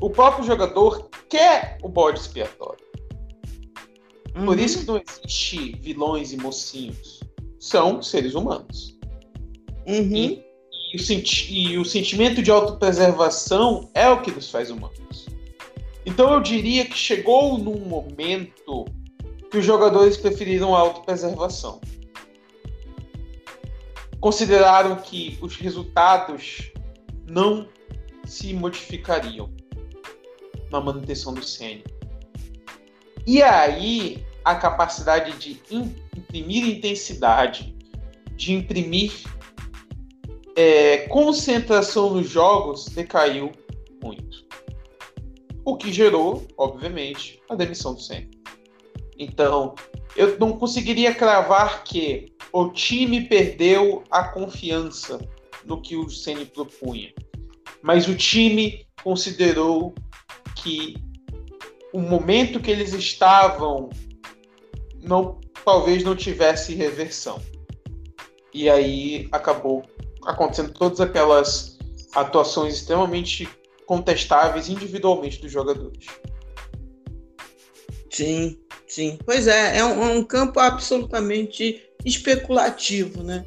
O 0.00 0.10
próprio 0.10 0.44
jogador 0.44 1.08
quer 1.28 1.78
o 1.82 1.88
bode 1.88 2.20
expiatório. 2.20 2.84
Uhum. 4.36 4.44
Por 4.44 4.58
isso 4.58 4.80
que 4.80 4.86
não 4.86 5.00
existe 5.00 5.72
vilões 5.80 6.32
e 6.32 6.36
mocinhos. 6.36 7.20
São 7.58 8.02
seres 8.02 8.34
humanos. 8.34 8.98
Uhum. 9.86 10.14
E, 10.14 10.44
e, 10.92 10.96
o 10.96 10.98
senti 10.98 11.54
e 11.54 11.78
o 11.78 11.84
sentimento 11.84 12.42
de 12.42 12.50
autopreservação 12.50 13.90
é 13.94 14.08
o 14.08 14.20
que 14.20 14.30
nos 14.30 14.50
faz 14.50 14.70
humanos. 14.70 15.26
Então 16.04 16.32
eu 16.32 16.40
diria 16.40 16.84
que 16.84 16.96
chegou 16.96 17.58
num 17.58 17.80
momento 17.80 18.84
que 19.50 19.58
os 19.58 19.64
jogadores 19.64 20.16
preferiram 20.16 20.74
a 20.74 20.80
autopreservação. 20.80 21.80
Consideraram 24.20 24.96
que 24.96 25.38
os 25.40 25.56
resultados 25.56 26.72
não 27.26 27.68
se 28.24 28.52
modificariam 28.52 29.50
na 30.70 30.80
manutenção 30.80 31.32
do 31.32 31.44
CN. 31.44 31.84
E 33.26 33.42
aí, 33.42 34.24
a 34.44 34.54
capacidade 34.54 35.36
de 35.38 35.60
imprimir 36.16 36.64
intensidade, 36.66 37.76
de 38.36 38.52
imprimir 38.52 39.12
é, 40.56 41.06
concentração 41.08 42.14
nos 42.14 42.28
jogos 42.28 42.86
decaiu 42.86 43.52
muito. 44.02 44.46
O 45.64 45.76
que 45.76 45.92
gerou, 45.92 46.46
obviamente, 46.56 47.40
a 47.50 47.54
demissão 47.54 47.94
do 47.94 48.00
Senna. 48.00 48.35
Então, 49.18 49.74
eu 50.14 50.38
não 50.38 50.52
conseguiria 50.52 51.14
cravar 51.14 51.84
que 51.84 52.32
o 52.52 52.68
time 52.70 53.22
perdeu 53.22 54.02
a 54.10 54.24
confiança 54.24 55.18
no 55.64 55.80
que 55.80 55.96
o 55.96 56.08
Senna 56.08 56.44
propunha. 56.46 57.12
Mas 57.82 58.08
o 58.08 58.14
time 58.14 58.86
considerou 59.02 59.94
que 60.56 60.96
o 61.92 62.00
momento 62.00 62.60
que 62.60 62.70
eles 62.70 62.92
estavam 62.92 63.90
não 65.02 65.40
talvez 65.64 66.04
não 66.04 66.14
tivesse 66.14 66.74
reversão. 66.74 67.40
E 68.52 68.70
aí 68.70 69.28
acabou 69.32 69.84
acontecendo 70.24 70.72
todas 70.72 71.00
aquelas 71.00 71.78
atuações 72.14 72.74
extremamente 72.74 73.48
contestáveis 73.86 74.68
individualmente 74.68 75.40
dos 75.40 75.50
jogadores. 75.50 76.06
Sim, 78.16 78.56
sim. 78.86 79.18
Pois 79.26 79.46
é, 79.46 79.76
é 79.76 79.84
um, 79.84 80.02
é 80.02 80.06
um 80.14 80.24
campo 80.24 80.58
absolutamente 80.58 81.82
especulativo, 82.02 83.22
né? 83.22 83.44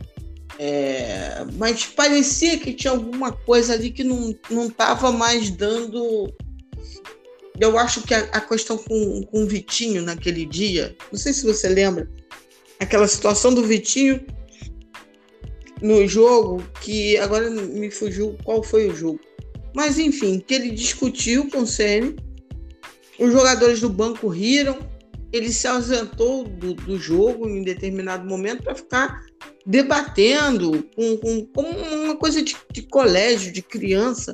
É, 0.60 1.44
mas 1.54 1.86
parecia 1.86 2.60
que 2.60 2.74
tinha 2.74 2.92
alguma 2.92 3.32
coisa 3.32 3.74
ali 3.74 3.90
que 3.90 4.04
não 4.04 4.68
estava 4.68 5.12
mais 5.12 5.50
dando 5.50 6.32
eu 7.60 7.78
acho 7.78 8.04
que 8.04 8.14
a, 8.14 8.20
a, 8.32 8.42
questão 8.42 8.78
com, 8.78 9.24
com 9.24 9.44
o 9.44 9.48
Vitinho 9.48 10.02
naquele 10.02 10.46
dia, 10.46 10.96
não 11.12 11.20
sei 11.20 11.34
se 11.34 11.46
você 11.46 11.68
lembra, 11.68 12.10
aquela 12.80 13.08
situação 13.08 13.54
do 13.54 13.64
Vitinho 13.64 14.24
no 15.82 16.08
jogo, 16.08 16.64
que 16.82 17.18
agora 17.18 17.50
me 17.50 17.92
fugiu 17.92 18.38
qual 18.44 18.64
foi 18.64 18.88
o 18.88 18.96
jogo. 18.96 19.20
Mas 19.74 20.00
enfim, 20.00 20.40
que 20.40 20.54
ele 20.54 20.72
discutiu 20.72 21.50
com 21.50 21.60
o 21.60 21.68
Ceni, 21.68 22.16
os 23.20 23.32
jogadores 23.32 23.82
do 23.82 23.90
banco 23.90 24.28
riram, 24.28 24.80
ele 25.32 25.52
se 25.52 25.68
ausentou 25.68 26.44
do, 26.44 26.74
do 26.74 26.98
jogo 26.98 27.48
em 27.48 27.64
determinado 27.64 28.28
momento 28.28 28.64
para 28.64 28.76
ficar 28.76 29.22
debatendo 29.66 30.84
com, 30.96 31.18
com, 31.18 31.46
com 31.46 31.62
uma 31.62 32.16
coisa 32.16 32.42
de, 32.42 32.56
de 32.72 32.82
colégio, 32.84 33.52
de 33.52 33.62
criança 33.62 34.34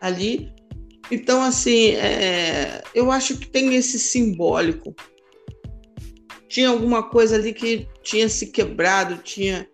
ali, 0.00 0.52
então, 1.10 1.42
assim, 1.42 1.90
é, 1.90 2.82
eu 2.94 3.10
acho 3.10 3.36
que 3.36 3.46
tem 3.46 3.74
esse 3.74 3.98
simbólico. 3.98 4.94
Tinha 6.48 6.68
alguma 6.68 7.02
coisa 7.02 7.34
ali 7.36 7.52
que 7.52 7.86
tinha 8.02 8.28
se 8.28 8.46
quebrado, 8.46 9.18
tinha 9.18 9.68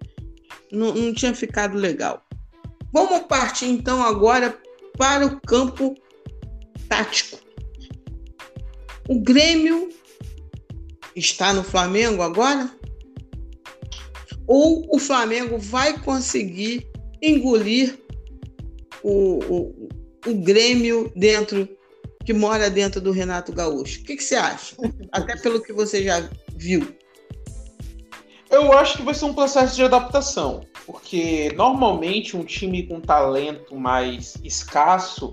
não, 0.72 0.94
não 0.94 1.12
tinha 1.12 1.34
ficado 1.34 1.76
legal. 1.76 2.24
Vamos 2.92 3.20
partir 3.26 3.66
então 3.66 4.02
agora 4.02 4.58
para 4.96 5.26
o 5.26 5.40
campo 5.40 5.94
tático. 6.88 7.38
O 9.10 9.18
Grêmio 9.18 9.88
está 11.16 11.52
no 11.52 11.64
Flamengo 11.64 12.22
agora? 12.22 12.70
Ou 14.46 14.86
o 14.88 15.00
Flamengo 15.00 15.58
vai 15.58 15.98
conseguir 15.98 16.88
engolir 17.20 17.98
o, 19.02 19.40
o, 19.52 19.88
o 20.28 20.34
Grêmio 20.36 21.10
dentro, 21.16 21.68
que 22.24 22.32
mora 22.32 22.70
dentro 22.70 23.00
do 23.00 23.10
Renato 23.10 23.52
Gaúcho. 23.52 24.00
O 24.00 24.04
que, 24.04 24.14
que 24.14 24.22
você 24.22 24.36
acha? 24.36 24.76
Até 25.10 25.36
pelo 25.36 25.60
que 25.60 25.72
você 25.72 26.04
já 26.04 26.30
viu. 26.54 26.94
Eu 28.48 28.72
acho 28.72 28.98
que 28.98 29.02
vai 29.02 29.14
ser 29.14 29.24
um 29.24 29.34
processo 29.34 29.74
de 29.74 29.82
adaptação, 29.82 30.64
porque 30.86 31.52
normalmente 31.56 32.36
um 32.36 32.44
time 32.44 32.86
com 32.86 33.00
talento 33.00 33.74
mais 33.74 34.36
escasso 34.44 35.32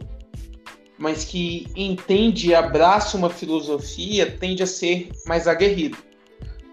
mas 0.98 1.24
que 1.24 1.68
entende 1.76 2.50
e 2.50 2.56
abraça 2.56 3.18
uma 3.18 3.30
filosofia, 3.30 4.32
tende 4.32 4.64
a 4.64 4.68
ser 4.68 5.10
mais 5.26 5.48
aguerrido. 5.48 5.98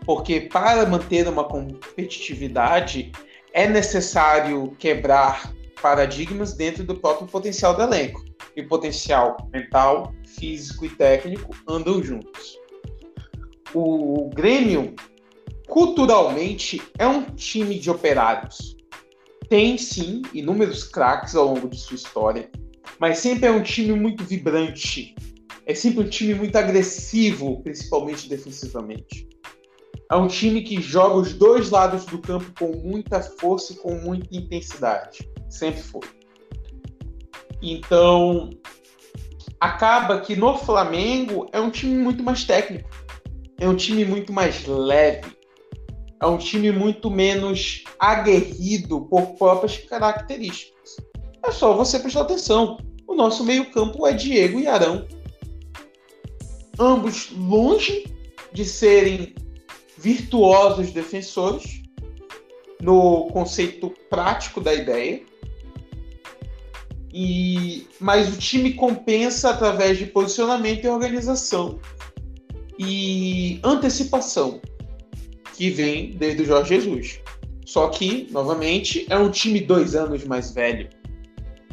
Porque 0.05 0.41
para 0.41 0.87
manter 0.87 1.29
uma 1.29 1.45
competitividade 1.45 3.13
é 3.53 3.69
necessário 3.69 4.75
quebrar 4.79 5.53
paradigmas 5.81 6.55
dentro 6.55 6.83
do 6.85 6.95
próprio 6.95 7.27
potencial 7.27 7.75
do 7.75 7.83
elenco. 7.83 8.25
E 8.57 8.63
potencial 8.63 9.37
mental, 9.53 10.15
físico 10.39 10.85
e 10.85 10.89
técnico 10.89 11.55
andam 11.69 12.03
juntos. 12.03 12.59
O 13.75 14.31
Grêmio, 14.33 14.95
culturalmente, 15.67 16.81
é 16.99 17.07
um 17.07 17.23
time 17.23 17.79
de 17.79 17.91
operários. 17.91 18.77
Tem 19.49 19.77
sim 19.77 20.23
inúmeros 20.33 20.85
craques 20.85 21.35
ao 21.35 21.47
longo 21.47 21.69
de 21.69 21.77
sua 21.77 21.97
história, 21.97 22.49
mas 22.99 23.19
sempre 23.19 23.47
é 23.47 23.51
um 23.51 23.63
time 23.63 23.93
muito 23.93 24.25
vibrante. 24.25 25.15
É 25.67 25.75
sempre 25.75 26.05
um 26.05 26.09
time 26.09 26.35
muito 26.35 26.57
agressivo, 26.57 27.63
principalmente 27.63 28.29
defensivamente. 28.29 29.29
É 30.11 30.17
um 30.17 30.29
time 30.29 30.63
que 30.63 30.81
joga 30.81 31.17
os 31.17 31.33
dois 31.33 31.71
lados 31.71 32.05
do 32.05 32.19
campo 32.19 32.53
com 32.59 32.77
muita 32.77 33.23
força 33.23 33.73
e 33.73 33.77
com 33.77 33.95
muita 33.95 34.29
intensidade. 34.37 35.29
Sempre 35.49 35.83
foi. 35.83 36.03
Então, 37.63 38.51
acaba 39.59 40.21
que 40.21 40.37
no 40.37 40.59
Flamengo 40.59 41.49
é 41.53 41.59
um 41.59 41.71
time 41.71 41.97
muito 41.97 42.23
mais 42.23 42.45
técnico. 42.45 42.89
É 43.59 43.67
um 43.67 43.75
time 43.75 44.05
muito 44.05 44.33
mais 44.33 44.67
leve. 44.67 45.33
É 46.21 46.27
um 46.27 46.37
time 46.37 46.71
muito 46.71 47.11
menos 47.11 47.85
aguerrido 47.99 49.07
por 49.09 49.37
próprias 49.37 49.79
características. 49.79 50.97
É 51.45 51.53
só 51.53 51.75
você 51.75 51.99
prestar 51.99 52.23
atenção. 52.23 52.79
O 53.07 53.15
nosso 53.15 53.45
meio-campo 53.45 54.07
é 54.07 54.13
Diego 54.13 54.59
e 54.59 54.67
Arão. 54.67 55.07
Ambos 56.79 57.31
longe 57.33 58.07
de 58.53 58.65
serem 58.65 59.35
virtuosos 59.99 60.91
defensores 60.91 61.83
no 62.81 63.29
conceito 63.29 63.95
prático 64.11 64.61
da 64.61 64.75
ideia. 64.75 65.23
E 67.13 67.87
mas 68.01 68.35
o 68.35 68.39
time 68.39 68.73
compensa 68.73 69.51
através 69.51 69.99
de 69.99 70.07
posicionamento 70.07 70.85
e 70.85 70.89
organização 70.89 71.79
e 72.79 73.61
antecipação 73.63 74.61
que 75.57 75.71
vem 75.71 76.11
desde 76.11 76.43
o 76.43 76.47
Jorge 76.47 76.81
Jesus. 76.81 77.21
Só 77.65 77.89
que, 77.89 78.29
novamente, 78.31 79.07
é 79.09 79.17
um 79.17 79.31
time 79.31 79.61
dois 79.61 79.95
anos 79.95 80.25
mais 80.25 80.51
velho. 80.53 80.89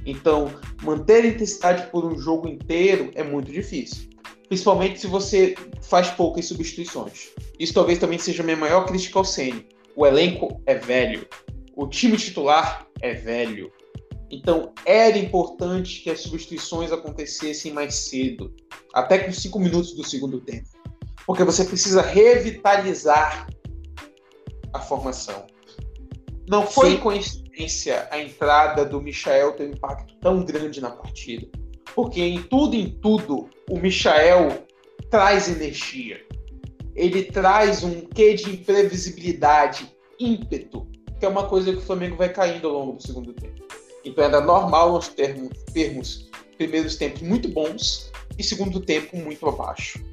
Então, 0.06 0.52
manter 0.82 1.24
a 1.24 1.28
intensidade 1.28 1.88
por 1.92 2.06
um 2.06 2.18
jogo 2.18 2.48
inteiro 2.48 3.12
é 3.16 3.24
muito 3.24 3.52
difícil. 3.52 4.10
Principalmente 4.48 5.00
se 5.00 5.08
você 5.08 5.56
faz 5.82 6.10
poucas 6.10 6.46
substituições. 6.46 7.30
Isso 7.60 7.74
talvez 7.74 8.00
também 8.00 8.20
seja 8.20 8.42
a 8.42 8.46
minha 8.46 8.58
maior 8.58 8.86
crítica 8.86 9.20
ao 9.20 9.26
Ceni. 9.26 9.68
O 9.96 10.06
elenco 10.06 10.62
é 10.66 10.76
velho. 10.76 11.28
O 11.76 11.88
time 11.88 12.18
titular 12.18 12.88
é 13.02 13.14
velho. 13.14 13.72
Então, 14.30 14.74
era 14.86 15.18
importante 15.18 16.02
que 16.02 16.10
as 16.10 16.22
substituições 16.22 16.92
acontecessem 16.92 17.74
mais 17.74 17.94
cedo, 17.96 18.54
até 18.94 19.20
com 19.20 19.32
cinco 19.32 19.60
minutos 19.60 19.94
do 19.94 20.06
segundo 20.06 20.40
tempo. 20.40 20.70
Porque 21.26 21.44
você 21.44 21.66
precisa 21.66 22.02
revitalizar 22.02 23.48
a 24.74 24.80
formação. 24.80 25.46
Não 26.50 26.66
foi 26.66 26.92
Sim. 26.92 26.98
coincidência 26.98 27.41
a 28.10 28.20
entrada 28.20 28.86
do 28.86 29.02
Michael 29.02 29.54
ter 29.54 29.68
um 29.68 29.72
impacto 29.72 30.16
tão 30.20 30.44
grande 30.44 30.82
na 30.82 30.92
partida. 30.92 31.48
Porque 31.94 32.22
em 32.22 32.42
tudo, 32.44 32.76
em 32.76 32.90
tudo, 32.90 33.50
o 33.70 33.78
Michael 33.78 34.66
traz 35.10 35.50
energia. 35.50 36.26
Ele 36.96 37.24
traz 37.24 37.84
um 37.84 38.02
quê 38.02 38.34
de 38.34 38.50
imprevisibilidade, 38.50 39.92
ímpeto, 40.20 40.88
que 41.20 41.26
é 41.26 41.30
uma 41.30 41.48
coisa 41.48 41.72
que 41.72 41.80
o 41.80 41.82
Flamengo 41.82 42.16
vai 42.16 42.30
caindo 42.30 42.68
ao 42.68 42.74
longo 42.74 42.94
do 42.94 43.06
segundo 43.06 43.34
tempo. 43.34 43.62
Então 44.04 44.24
era 44.24 44.42
normal 44.42 44.94
nós 44.94 45.08
termos, 45.10 45.50
termos 45.74 46.30
primeiros 46.58 46.96
tempos 46.96 47.22
muito 47.22 47.48
bons 47.50 48.12
e 48.38 48.44
segundo 48.44 48.80
tempo 48.80 49.16
muito 49.18 49.48
abaixo. 49.48 50.04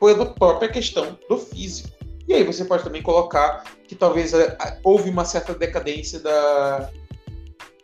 Pela 0.00 0.26
própria 0.26 0.68
questão 0.68 1.18
do 1.28 1.38
físico. 1.38 1.95
E 2.28 2.34
aí 2.34 2.42
você 2.42 2.64
pode 2.64 2.82
também 2.82 3.02
colocar 3.02 3.64
que 3.86 3.94
talvez 3.94 4.34
é, 4.34 4.56
houve 4.82 5.10
uma 5.10 5.24
certa 5.24 5.54
decadência 5.54 6.18
da, 6.18 6.90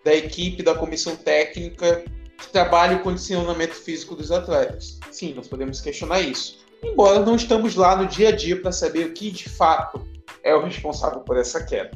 da 0.04 0.14
equipe, 0.14 0.62
da 0.62 0.74
comissão 0.74 1.14
técnica 1.14 2.04
que 2.38 2.48
trabalha 2.48 2.96
o 2.96 3.02
condicionamento 3.02 3.74
físico 3.74 4.16
dos 4.16 4.32
atletas. 4.32 4.98
Sim, 5.10 5.34
nós 5.34 5.46
podemos 5.46 5.80
questionar 5.80 6.20
isso. 6.20 6.58
Embora 6.82 7.20
não 7.20 7.36
estamos 7.36 7.76
lá 7.76 7.94
no 7.94 8.06
dia 8.06 8.30
a 8.30 8.32
dia 8.32 8.60
para 8.60 8.72
saber 8.72 9.06
o 9.06 9.12
que 9.12 9.30
de 9.30 9.48
fato 9.48 10.04
é 10.42 10.54
o 10.54 10.62
responsável 10.62 11.20
por 11.20 11.36
essa 11.36 11.64
queda. 11.64 11.92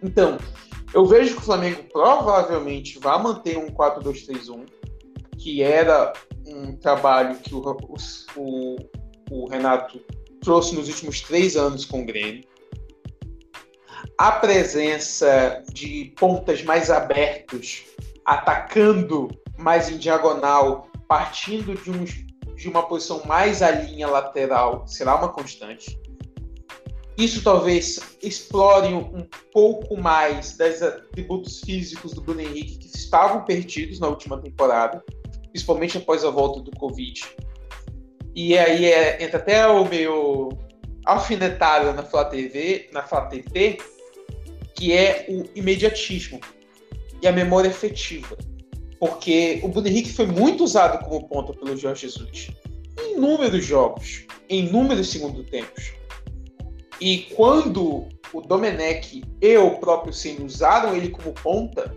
Então, 0.00 0.38
eu 0.94 1.04
vejo 1.04 1.34
que 1.34 1.40
o 1.40 1.44
Flamengo 1.44 1.82
provavelmente 1.92 2.98
vai 3.00 3.20
manter 3.20 3.58
um 3.58 3.66
4-2-3-1, 3.68 4.66
que 5.36 5.62
era 5.62 6.12
um 6.46 6.76
trabalho 6.76 7.36
que 7.38 7.54
o, 7.54 7.76
o, 8.36 8.76
o 9.30 9.48
Renato 9.48 10.00
trouxe 10.40 10.74
nos 10.74 10.88
últimos 10.88 11.20
três 11.20 11.56
anos 11.56 11.84
com 11.84 12.02
o 12.02 12.04
Grêmio. 12.06 12.44
A 14.18 14.32
presença 14.32 15.62
de 15.72 16.12
pontas 16.18 16.62
mais 16.62 16.90
abertos, 16.90 17.84
atacando 18.24 19.28
mais 19.58 19.90
em 19.90 19.98
diagonal, 19.98 20.88
partindo 21.08 21.74
de, 21.74 21.90
um, 21.90 22.04
de 22.54 22.68
uma 22.68 22.82
posição 22.82 23.22
mais 23.26 23.62
à 23.62 23.70
linha 23.70 24.08
lateral, 24.08 24.86
será 24.86 25.16
uma 25.16 25.28
constante. 25.28 25.98
Isso 27.16 27.42
talvez 27.42 28.00
explore 28.22 28.94
um 28.94 29.26
pouco 29.52 29.96
mais 29.96 30.56
dos 30.56 30.82
atributos 30.82 31.60
físicos 31.60 32.12
do 32.12 32.22
Bruno 32.22 32.40
Henrique 32.40 32.78
que 32.78 32.86
estavam 32.86 33.44
perdidos 33.44 34.00
na 34.00 34.08
última 34.08 34.40
temporada, 34.40 35.04
principalmente 35.50 35.98
após 35.98 36.24
a 36.24 36.30
volta 36.30 36.60
do 36.60 36.70
Covid 36.72 37.20
e 38.34 38.56
aí 38.56 38.86
é, 38.86 39.22
entra 39.22 39.38
até 39.38 39.66
o 39.66 39.84
meu 39.84 40.58
alfinetado 41.04 41.92
na 41.92 42.02
Flá 42.02 42.24
TV, 42.24 42.88
na 42.92 43.02
Flá 43.02 43.22
TV, 43.22 43.78
que 44.74 44.92
é 44.92 45.26
o 45.28 45.44
imediatismo 45.54 46.40
e 47.20 47.26
a 47.26 47.32
memória 47.32 47.68
efetiva. 47.68 48.36
Porque 48.98 49.60
o 49.62 49.68
Bruno 49.68 49.88
Henrique 49.88 50.12
foi 50.12 50.26
muito 50.26 50.62
usado 50.62 51.04
como 51.04 51.26
ponta 51.26 51.52
pelo 51.54 51.76
Jorge 51.76 52.02
Jesus 52.02 52.50
em 52.98 53.16
inúmeros 53.16 53.64
jogos, 53.64 54.26
em 54.48 54.66
inúmeros 54.66 55.10
segundo 55.10 55.42
tempos. 55.44 55.92
E 57.00 57.22
quando 57.34 58.08
o 58.32 58.40
Domenech 58.42 59.22
e 59.40 59.56
o 59.56 59.78
próprio 59.78 60.12
Senna 60.12 60.44
usaram 60.44 60.94
ele 60.94 61.08
como 61.08 61.32
ponta, 61.32 61.94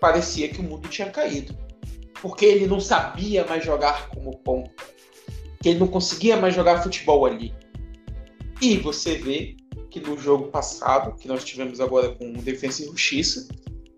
parecia 0.00 0.48
que 0.48 0.60
o 0.60 0.64
mundo 0.64 0.88
tinha 0.88 1.08
caído. 1.08 1.56
Porque 2.20 2.44
ele 2.44 2.66
não 2.66 2.80
sabia 2.80 3.44
mais 3.44 3.64
jogar 3.64 4.08
como 4.08 4.36
ponta 4.38 4.93
que 5.64 5.70
ele 5.70 5.78
não 5.78 5.88
conseguia 5.88 6.36
mais 6.36 6.54
jogar 6.54 6.82
futebol 6.82 7.24
ali. 7.24 7.54
E 8.60 8.76
você 8.76 9.16
vê 9.16 9.56
que 9.88 9.98
no 9.98 10.18
jogo 10.18 10.48
passado, 10.48 11.16
que 11.16 11.26
nós 11.26 11.42
tivemos 11.42 11.80
agora 11.80 12.14
com 12.16 12.34
o 12.34 12.42
Defensa 12.42 12.82
e 12.82 12.84
Justiça, 12.84 13.48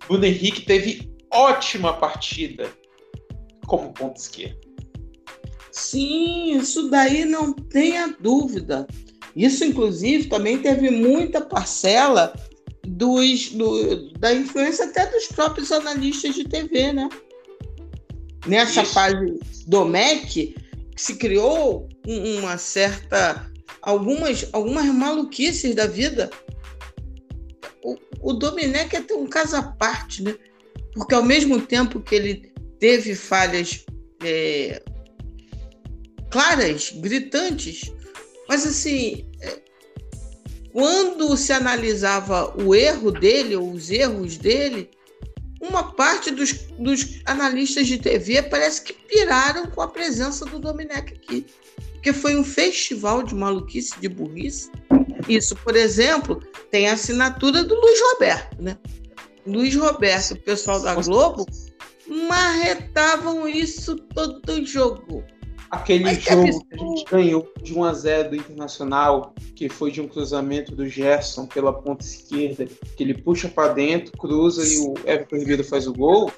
Bruno 0.07 0.25
Henrique 0.25 0.61
teve 0.61 1.12
ótima 1.29 1.93
partida 1.95 2.71
como 3.67 3.93
ponto 3.93 4.17
esquerdo. 4.17 4.61
Sim, 5.73 6.57
isso 6.57 6.89
daí 6.89 7.25
não 7.25 7.53
tenha 7.53 8.14
dúvida. 8.21 8.87
Isso, 9.35 9.64
inclusive, 9.64 10.29
também 10.29 10.59
teve 10.59 10.89
muita 10.89 11.41
parcela 11.41 12.33
dos, 12.87 13.51
do, 13.51 14.12
da 14.21 14.33
influência 14.33 14.85
até 14.85 15.05
dos 15.11 15.27
próprios 15.27 15.73
analistas 15.73 16.37
de 16.37 16.45
TV, 16.45 16.93
né? 16.93 17.09
Nessa 18.47 18.85
Isso. 18.85 18.95
fase 18.95 19.41
do 19.67 19.85
MEC, 19.85 20.55
se 20.97 21.16
criou 21.16 21.88
uma 22.07 22.57
certa 22.57 23.51
algumas 23.82 24.49
algumas 24.53 24.86
maluquices 24.86 25.74
da 25.74 25.86
vida. 25.86 26.30
O, 27.84 27.97
o 28.20 28.32
Domenech 28.32 28.97
é 28.97 29.01
ter 29.01 29.14
um 29.14 29.26
caso 29.26 29.57
à 29.57 29.62
parte, 29.62 30.22
né? 30.22 30.34
Porque 30.94 31.14
ao 31.14 31.22
mesmo 31.22 31.61
tempo 31.61 32.01
que 32.01 32.14
ele 32.14 32.53
teve 32.80 33.14
falhas 33.14 33.84
é, 34.24 34.82
claras, 36.30 36.90
gritantes, 36.90 37.92
mas 38.49 38.66
assim, 38.66 39.30
é, 39.40 39.61
quando 40.72 41.36
se 41.36 41.53
analisava 41.53 42.55
o 42.62 42.74
erro 42.74 43.11
dele 43.11 43.57
ou 43.57 43.72
os 43.72 43.90
erros 43.90 44.36
dele, 44.36 44.90
uma 45.61 45.92
parte 45.92 46.30
dos, 46.30 46.52
dos 46.78 47.20
analistas 47.24 47.86
de 47.86 47.98
TV 47.98 48.42
parece 48.42 48.82
que 48.82 48.92
piraram 48.92 49.66
com 49.66 49.80
a 49.80 49.88
presença 49.88 50.44
do 50.44 50.59
Domenech 50.59 51.14
aqui. 51.14 51.46
Porque 51.92 52.12
foi 52.12 52.36
um 52.36 52.44
festival 52.44 53.22
de 53.22 53.34
maluquice, 53.34 53.98
de 54.00 54.09
burrice. 54.09 54.70
Isso, 55.28 55.57
por 55.57 55.74
exemplo, 55.74 56.40
tem 56.70 56.88
a 56.88 56.92
assinatura 56.92 57.64
do 57.64 57.74
Luiz 57.74 58.00
Roberto, 58.12 58.62
né? 58.62 58.76
Luiz 59.46 59.74
Roberto, 59.74 60.32
o 60.32 60.40
pessoal 60.40 60.80
da 60.80 60.94
Globo, 60.94 61.46
marretavam 62.28 63.48
isso 63.48 63.96
todo 63.96 64.64
jogo. 64.64 65.24
Aquele 65.71 66.05
Mas 66.05 66.23
jogo 66.23 66.45
que, 66.45 66.64
que 66.64 66.75
a 66.75 66.79
gente 66.79 67.05
ganhou 67.11 67.53
de 67.62 67.75
1 67.75 67.85
a 67.85 67.93
0 67.93 68.31
do 68.31 68.37
Internacional, 68.37 69.35
que 69.55 69.69
foi 69.69 69.91
de 69.91 70.01
um 70.01 70.09
cruzamento 70.09 70.75
do 70.75 70.89
Gerson 70.89 71.47
pela 71.47 71.73
ponta 71.73 72.05
esquerda, 72.05 72.67
que 72.97 73.03
ele 73.03 73.14
puxa 73.14 73.49
para 73.49 73.73
dentro, 73.73 74.12
cruza 74.12 74.62
e 74.67 74.79
o 74.79 74.95
Everton 75.05 75.37
Ribeiro 75.37 75.64
faz 75.64 75.87
o 75.87 75.93
gol. 75.93 76.31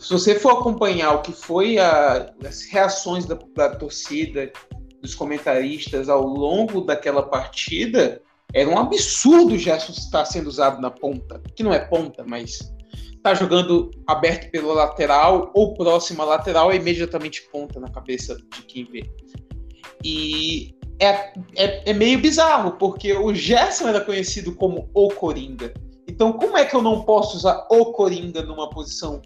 Se 0.00 0.12
você 0.12 0.38
for 0.38 0.58
acompanhar 0.58 1.12
o 1.12 1.22
que 1.22 1.32
foi 1.32 1.78
a, 1.78 2.32
as 2.44 2.62
reações 2.64 3.26
da, 3.26 3.38
da 3.54 3.76
torcida, 3.76 4.52
dos 5.00 5.14
comentaristas 5.14 6.08
ao 6.08 6.26
longo 6.26 6.80
daquela 6.80 7.22
partida, 7.22 8.20
era 8.52 8.68
um 8.68 8.78
absurdo 8.78 9.54
o 9.54 9.58
Gerson 9.58 9.92
estar 9.92 10.24
sendo 10.24 10.48
usado 10.48 10.80
na 10.80 10.90
ponta, 10.90 11.40
que 11.54 11.62
não 11.62 11.72
é 11.72 11.78
ponta, 11.78 12.24
mas 12.26 12.58
tá 13.28 13.34
jogando 13.34 13.90
aberto 14.06 14.50
pela 14.50 14.72
lateral 14.72 15.50
ou 15.54 15.74
próxima 15.74 16.24
lateral 16.24 16.72
é 16.72 16.76
imediatamente 16.76 17.42
ponta 17.52 17.78
na 17.78 17.90
cabeça 17.90 18.36
de 18.36 18.62
quem 18.62 18.84
vê. 18.84 19.04
E 20.02 20.74
é, 20.98 21.08
é, 21.56 21.90
é, 21.90 21.92
meio 21.92 22.18
bizarro, 22.18 22.72
porque 22.72 23.12
o 23.12 23.34
Gerson 23.34 23.88
era 23.88 24.00
conhecido 24.00 24.54
como 24.54 24.88
o 24.94 25.08
Coringa. 25.08 25.74
Então, 26.06 26.32
como 26.32 26.56
é 26.56 26.64
que 26.64 26.74
eu 26.74 26.82
não 26.82 27.02
posso 27.02 27.36
usar 27.36 27.66
o 27.70 27.92
Coringa 27.92 28.42
numa 28.42 28.70
posição 28.70 29.20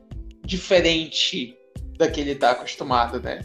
diferente 0.45 1.57
da 1.97 2.11
que 2.11 2.21
ele 2.21 2.33
está 2.33 2.51
acostumado, 2.51 3.21
né? 3.21 3.43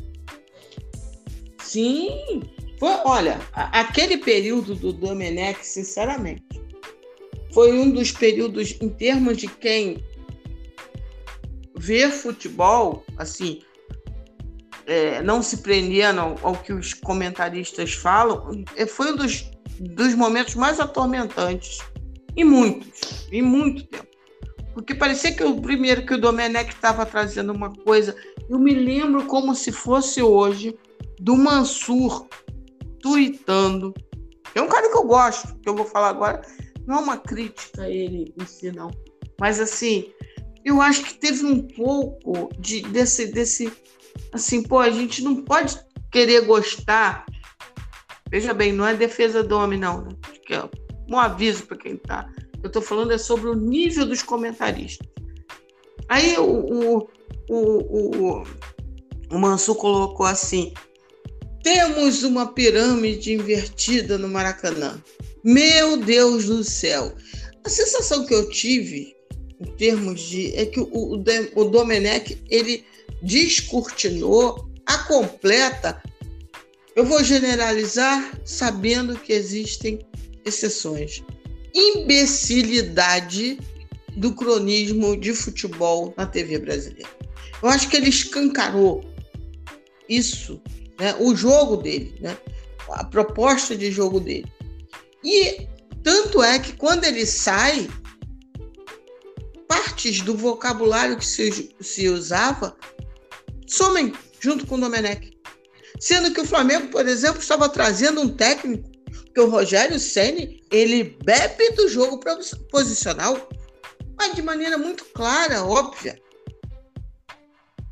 Sim. 1.60 2.42
Foi, 2.80 2.94
olha, 3.06 3.40
aquele 3.54 4.18
período 4.18 4.74
do 4.74 4.92
Domenech, 4.92 5.64
sinceramente, 5.66 6.44
foi 7.52 7.78
um 7.78 7.92
dos 7.92 8.12
períodos, 8.12 8.76
em 8.82 8.90
termos 8.90 9.38
de 9.38 9.48
quem 9.48 10.04
ver 11.78 12.12
futebol, 12.12 13.04
assim, 13.18 13.62
é, 14.86 15.22
não 15.22 15.42
se 15.42 15.58
prendendo 15.58 16.22
ao, 16.22 16.36
ao, 16.42 16.56
que 16.56 16.74
os 16.74 16.94
comentaristas 16.94 17.94
falam, 17.94 18.64
é, 18.76 18.86
foi 18.86 19.12
um 19.12 19.16
dos, 19.16 19.50
dos 19.80 20.16
momentos 20.16 20.56
mais 20.56 20.80
atormentantes. 20.80 21.80
E 22.36 22.44
muitos, 22.44 23.28
em 23.32 23.42
muito 23.42 23.86
tempo. 23.88 24.08
Porque 24.74 24.94
parecia 24.94 25.34
que 25.34 25.44
o 25.44 25.60
primeiro 25.60 26.06
que 26.06 26.14
o 26.14 26.22
Domenech 26.22 26.70
estava 26.70 27.04
trazendo 27.04 27.52
uma 27.52 27.74
coisa. 27.74 28.16
Eu 28.48 28.60
me 28.60 28.76
lembro 28.76 29.26
como 29.26 29.56
se 29.56 29.72
fosse 29.72 30.22
hoje 30.22 30.78
do 31.20 31.36
Mansur 31.36 32.28
tweetando. 33.02 33.92
É 34.54 34.62
um 34.62 34.68
cara 34.68 34.88
que 34.88 34.96
eu 34.96 35.04
gosto, 35.04 35.56
que 35.60 35.68
eu 35.68 35.76
vou 35.76 35.86
falar 35.86 36.10
agora. 36.10 36.44
Não 36.86 36.98
é 36.98 37.00
uma 37.00 37.18
crítica 37.18 37.82
a 37.84 37.90
ele 37.90 38.32
em 38.40 38.46
si, 38.46 38.72
não. 38.72 38.92
Mas 39.40 39.60
assim, 39.60 40.12
eu 40.68 40.82
acho 40.82 41.02
que 41.02 41.14
teve 41.14 41.46
um 41.46 41.62
pouco 41.62 42.50
de, 42.60 42.82
desse, 42.82 43.28
desse. 43.28 43.72
Assim, 44.34 44.62
pô, 44.62 44.80
a 44.80 44.90
gente 44.90 45.24
não 45.24 45.38
pode 45.38 45.80
querer 46.12 46.42
gostar. 46.42 47.26
Veja 48.30 48.54
bem, 48.54 48.74
não 48.74 48.86
é 48.86 48.94
defesa 48.94 49.42
do 49.42 49.58
homem, 49.58 49.80
não. 49.80 50.02
Né? 50.02 50.10
É 50.52 50.70
um 51.10 51.18
aviso 51.18 51.66
para 51.66 51.78
quem 51.78 51.94
está. 51.94 52.30
Eu 52.62 52.68
estou 52.68 52.82
falando 52.82 53.14
é 53.14 53.18
sobre 53.18 53.48
o 53.48 53.56
nível 53.56 54.06
dos 54.06 54.22
comentaristas. 54.22 55.08
Aí 56.10 56.38
o, 56.38 56.44
o, 56.44 57.10
o, 57.50 58.40
o, 58.40 58.44
o 59.32 59.40
Mansur 59.40 59.76
colocou 59.76 60.26
assim: 60.26 60.74
temos 61.64 62.24
uma 62.24 62.54
pirâmide 62.54 63.32
invertida 63.32 64.18
no 64.18 64.28
Maracanã. 64.28 65.02
Meu 65.46 65.96
Deus 65.96 66.44
do 66.46 66.62
céu! 66.62 67.16
A 67.64 67.70
sensação 67.70 68.26
que 68.26 68.34
eu 68.34 68.50
tive 68.50 69.17
em 69.60 69.66
termos 69.78 70.22
de. 70.22 70.56
é 70.56 70.66
que 70.66 70.80
o, 70.80 70.88
o, 70.92 71.24
o 71.56 71.66
Domenech 71.66 72.42
ele 72.50 72.86
descortinou 73.22 74.70
a 74.86 74.98
completa. 75.00 76.02
Eu 76.96 77.06
vou 77.06 77.24
generalizar 77.24 78.40
sabendo 78.44 79.18
que 79.20 79.34
existem 79.34 80.00
exceções. 80.46 81.24
Imbecilidade 81.74 83.60
do 84.16 84.34
cronismo 84.34 85.16
de 85.16 85.34
futebol 85.34 86.14
na 86.18 86.26
TV 86.26 86.58
brasileira. 86.58 87.10
Eu 87.62 87.70
acho 87.70 87.88
que 87.90 87.98
ele 87.98 88.10
escancarou 88.10 89.04
isso, 90.10 90.62
né? 91.00 91.16
o 91.20 91.36
jogo 91.36 91.78
dele, 91.78 92.16
né? 92.20 92.38
a 92.90 93.04
proposta 93.04 93.76
de 93.76 93.92
jogo 93.92 94.20
dele. 94.20 94.52
E 95.24 95.68
tanto 96.04 96.42
é 96.42 96.58
que 96.58 96.74
quando 96.74 97.04
ele 97.04 97.26
sai, 97.26 97.88
partes 99.68 100.22
do 100.22 100.36
vocabulário 100.36 101.18
que 101.18 101.26
se, 101.26 101.76
se 101.80 102.08
usava 102.08 102.76
somem 103.68 104.14
junto 104.40 104.66
com 104.66 104.76
o 104.76 104.80
Domenech. 104.80 105.38
Sendo 106.00 106.32
que 106.32 106.42
o 106.42 106.46
Flamengo, 106.46 106.88
por 106.88 107.08
exemplo, 107.08 107.42
estava 107.42 107.68
trazendo 107.68 108.22
um 108.22 108.30
técnico 108.30 108.90
que 109.34 109.42
o 109.42 109.50
Rogério 109.50 110.00
Ceni 110.00 110.64
ele 110.72 111.18
bebe 111.24 111.72
do 111.72 111.88
jogo 111.88 112.20
posicional, 112.72 113.50
mas 114.18 114.34
de 114.34 114.42
maneira 114.42 114.78
muito 114.78 115.06
clara, 115.06 115.64
óbvia. 115.64 116.20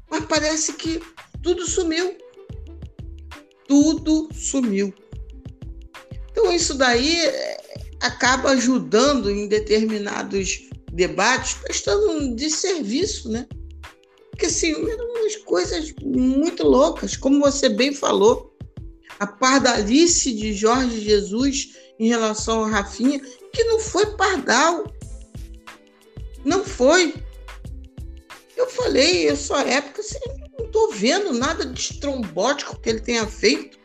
Mas 0.10 0.26
parece 0.26 0.74
que 0.74 1.02
tudo 1.42 1.68
sumiu. 1.68 2.18
Tudo 3.68 4.30
sumiu. 4.34 4.94
Então 6.32 6.52
isso 6.52 6.76
daí 6.76 7.26
eh, 7.26 7.58
acaba 8.02 8.52
ajudando 8.52 9.32
em 9.32 9.48
determinados 9.48 10.70
debates, 10.96 11.56
prestando 11.56 12.12
um 12.12 12.34
desserviço, 12.34 13.30
né? 13.30 13.46
Porque 14.32 14.48
assim, 14.48 14.72
eram 14.90 15.06
umas 15.12 15.36
coisas 15.38 15.94
muito 16.02 16.64
loucas, 16.64 17.16
como 17.16 17.42
você 17.42 17.70
bem 17.70 17.94
falou, 17.94 18.56
a 19.20 19.28
pardalice 19.28 20.34
de 20.34 20.54
Jorge 20.54 21.02
Jesus 21.02 21.76
em 22.00 22.08
relação 22.08 22.64
a 22.64 22.70
Rafinha, 22.70 23.20
que 23.54 23.64
não 23.66 23.80
foi 23.80 24.06
pardal. 24.18 24.86
Não 26.44 26.64
foi. 26.64 27.14
Eu 28.56 28.70
falei, 28.70 29.30
eu 29.30 29.36
sou 29.36 29.58
época, 29.58 30.02
assim, 30.02 30.20
não 30.58 30.66
estou 30.66 30.92
vendo 30.92 31.34
nada 31.34 31.66
de 31.66 31.80
estrombótico 31.80 32.80
que 32.80 32.90
ele 32.90 33.02
tenha 33.02 33.28
feito. 33.28 33.78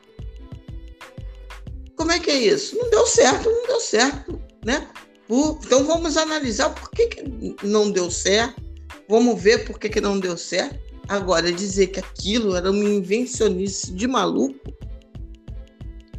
Como 1.97 2.13
é 2.13 2.19
que 2.19 2.31
é 2.31 2.39
isso? 2.39 2.77
Não 2.77 2.89
deu 2.91 3.07
certo, 3.07 3.51
não 3.51 3.67
deu 3.67 3.81
certo, 3.81 4.41
né? 4.65 4.89
Então 5.31 5.85
vamos 5.85 6.17
analisar 6.17 6.71
por 6.71 6.91
que, 6.91 7.07
que 7.07 7.57
não 7.63 7.91
deu 7.91 8.11
certo, 8.11 8.61
vamos 9.09 9.41
ver 9.41 9.65
por 9.65 9.79
que, 9.79 9.89
que 9.89 10.01
não 10.01 10.19
deu 10.19 10.37
certo. 10.37 10.79
Agora, 11.09 11.53
dizer 11.53 11.89
que 11.89 12.01
aquilo 12.01 12.57
era 12.57 12.71
uma 12.71 12.85
invencionice 12.85 13.93
de 13.93 14.07
maluco, 14.07 14.59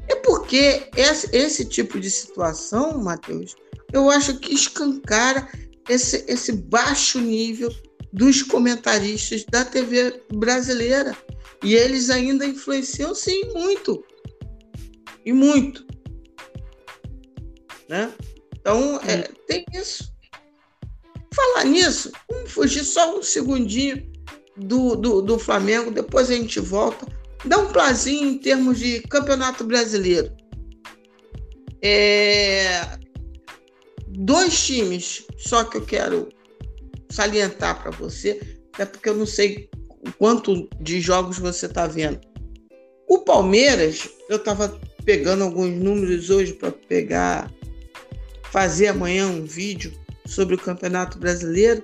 é 0.07 0.15
porque 0.15 0.89
esse, 0.95 1.29
esse 1.35 1.65
tipo 1.65 1.99
de 1.99 2.09
situação, 2.09 2.97
Matheus, 3.01 3.55
eu 3.93 4.09
acho 4.09 4.37
que 4.39 4.53
escancara 4.53 5.47
esse, 5.89 6.23
esse 6.27 6.53
baixo 6.53 7.19
nível 7.19 7.73
dos 8.13 8.41
comentaristas 8.43 9.43
da 9.45 9.65
TV 9.65 10.21
brasileira. 10.33 11.17
E 11.63 11.75
eles 11.75 12.09
ainda 12.09 12.45
influenciam, 12.45 13.13
sim, 13.13 13.45
muito. 13.53 14.03
E 15.25 15.31
muito. 15.31 15.85
Né? 17.87 18.11
Então, 18.61 18.99
é, 19.01 19.23
tem 19.47 19.65
isso. 19.73 20.13
Falar 21.33 21.65
nisso, 21.65 22.11
vamos 22.29 22.51
fugir 22.51 22.83
só 22.83 23.17
um 23.17 23.23
segundinho 23.23 24.11
do, 24.55 24.95
do, 24.95 25.21
do 25.21 25.39
Flamengo, 25.39 25.91
depois 25.91 26.29
a 26.29 26.35
gente 26.35 26.59
volta. 26.59 27.07
Dá 27.45 27.57
um 27.57 27.71
plazinho 27.71 28.29
em 28.29 28.37
termos 28.37 28.79
de 28.79 29.01
campeonato 29.01 29.63
brasileiro. 29.63 30.31
É, 31.81 32.81
dois 34.07 34.65
times, 34.65 35.25
só 35.37 35.63
que 35.63 35.77
eu 35.77 35.85
quero 35.85 36.29
salientar 37.09 37.81
para 37.81 37.91
você, 37.91 38.59
até 38.73 38.85
porque 38.85 39.09
eu 39.09 39.15
não 39.15 39.25
sei 39.25 39.69
quanto 40.19 40.69
de 40.79 41.01
jogos 41.01 41.39
você 41.39 41.65
está 41.65 41.87
vendo. 41.87 42.19
O 43.07 43.19
Palmeiras, 43.19 44.07
eu 44.29 44.37
estava 44.37 44.79
pegando 45.03 45.43
alguns 45.43 45.71
números 45.71 46.29
hoje 46.29 46.53
para 46.53 46.71
pegar 46.71 47.51
fazer 48.51 48.87
amanhã 48.87 49.27
um 49.27 49.45
vídeo 49.45 49.93
sobre 50.25 50.55
o 50.55 50.59
Campeonato 50.59 51.17
Brasileiro. 51.17 51.83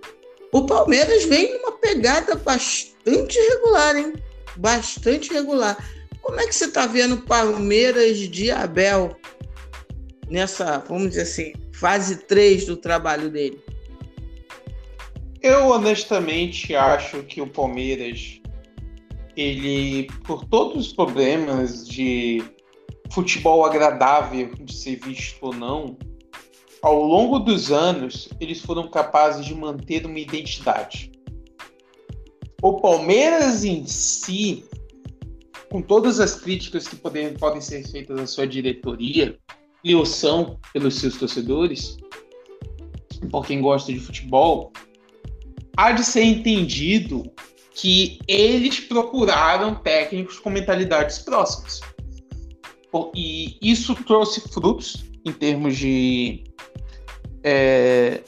O 0.52 0.66
Palmeiras 0.66 1.24
vem 1.26 1.54
numa 1.54 1.72
pegada 1.74 2.36
bastante 2.36 3.40
regular, 3.40 3.96
hein? 3.96 4.14
Bastante 4.58 5.34
regular. 5.34 5.78
Como 6.22 6.40
é 6.40 6.46
que 6.46 6.54
você 6.54 6.66
está 6.66 6.86
vendo 6.86 7.16
o 7.16 7.22
Palmeiras 7.22 8.18
de 8.18 8.52
Abel 8.52 9.16
nessa, 10.30 10.80
vamos 10.80 11.10
dizer 11.10 11.22
assim, 11.22 11.54
fase 11.72 12.18
3 12.18 12.66
do 12.66 12.76
trabalho 12.76 13.30
dele? 13.30 13.62
Eu 15.42 15.68
honestamente 15.68 16.76
acho 16.76 17.24
que 17.24 17.42
o 17.42 17.48
Palmeiras, 17.48 18.42
ele, 19.38 20.08
por 20.26 20.44
todos 20.46 20.88
os 20.88 20.94
problemas 20.94 21.88
de 21.88 22.44
futebol 23.12 23.66
agradável 23.66 24.54
de 24.60 24.76
ser 24.76 24.98
visto 24.98 25.38
ou 25.46 25.54
não, 25.54 25.98
ao 26.82 27.04
longo 27.04 27.40
dos 27.40 27.72
anos, 27.72 28.30
eles 28.40 28.62
foram 28.62 28.90
capazes 28.90 29.46
de 29.46 29.56
manter 29.56 30.06
uma 30.06 30.20
identidade. 30.20 31.12
O 32.62 32.80
Palmeiras 32.80 33.64
em 33.64 33.86
si, 33.86 34.66
com 35.70 35.82
todas 35.82 36.20
as 36.20 36.36
críticas 36.36 36.88
que 36.88 36.96
podem, 36.96 37.34
podem 37.34 37.62
ser 37.62 37.88
feitas 37.88 38.20
à 38.20 38.28
sua 38.28 38.48
diretoria, 38.48 39.38
e 39.84 39.96
o 39.96 40.06
são 40.06 40.60
pelos 40.74 40.96
seus 40.96 41.18
torcedores, 41.18 41.98
por 43.32 43.46
quem 43.46 43.62
gosta 43.62 43.94
de 43.94 44.00
futebol, 44.00 44.72
há 45.76 45.92
de 45.92 46.04
ser 46.04 46.24
entendido 46.24 47.24
que 47.74 48.20
eles 48.28 48.80
procuraram 48.80 49.76
técnicos 49.76 50.40
com 50.40 50.50
mentalidades 50.50 51.20
próximas. 51.20 51.80
E 53.16 53.58
isso 53.62 53.94
trouxe 54.04 54.42
frutos 54.50 55.06
em 55.24 55.32
termos 55.32 55.78
de 55.78 56.44
é, 57.48 58.22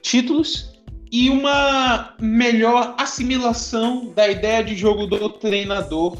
títulos 0.00 0.72
e 1.10 1.28
uma 1.28 2.14
melhor 2.20 2.94
assimilação 2.96 4.12
da 4.14 4.28
ideia 4.28 4.62
de 4.62 4.76
jogo 4.76 5.06
do 5.06 5.28
treinador 5.30 6.16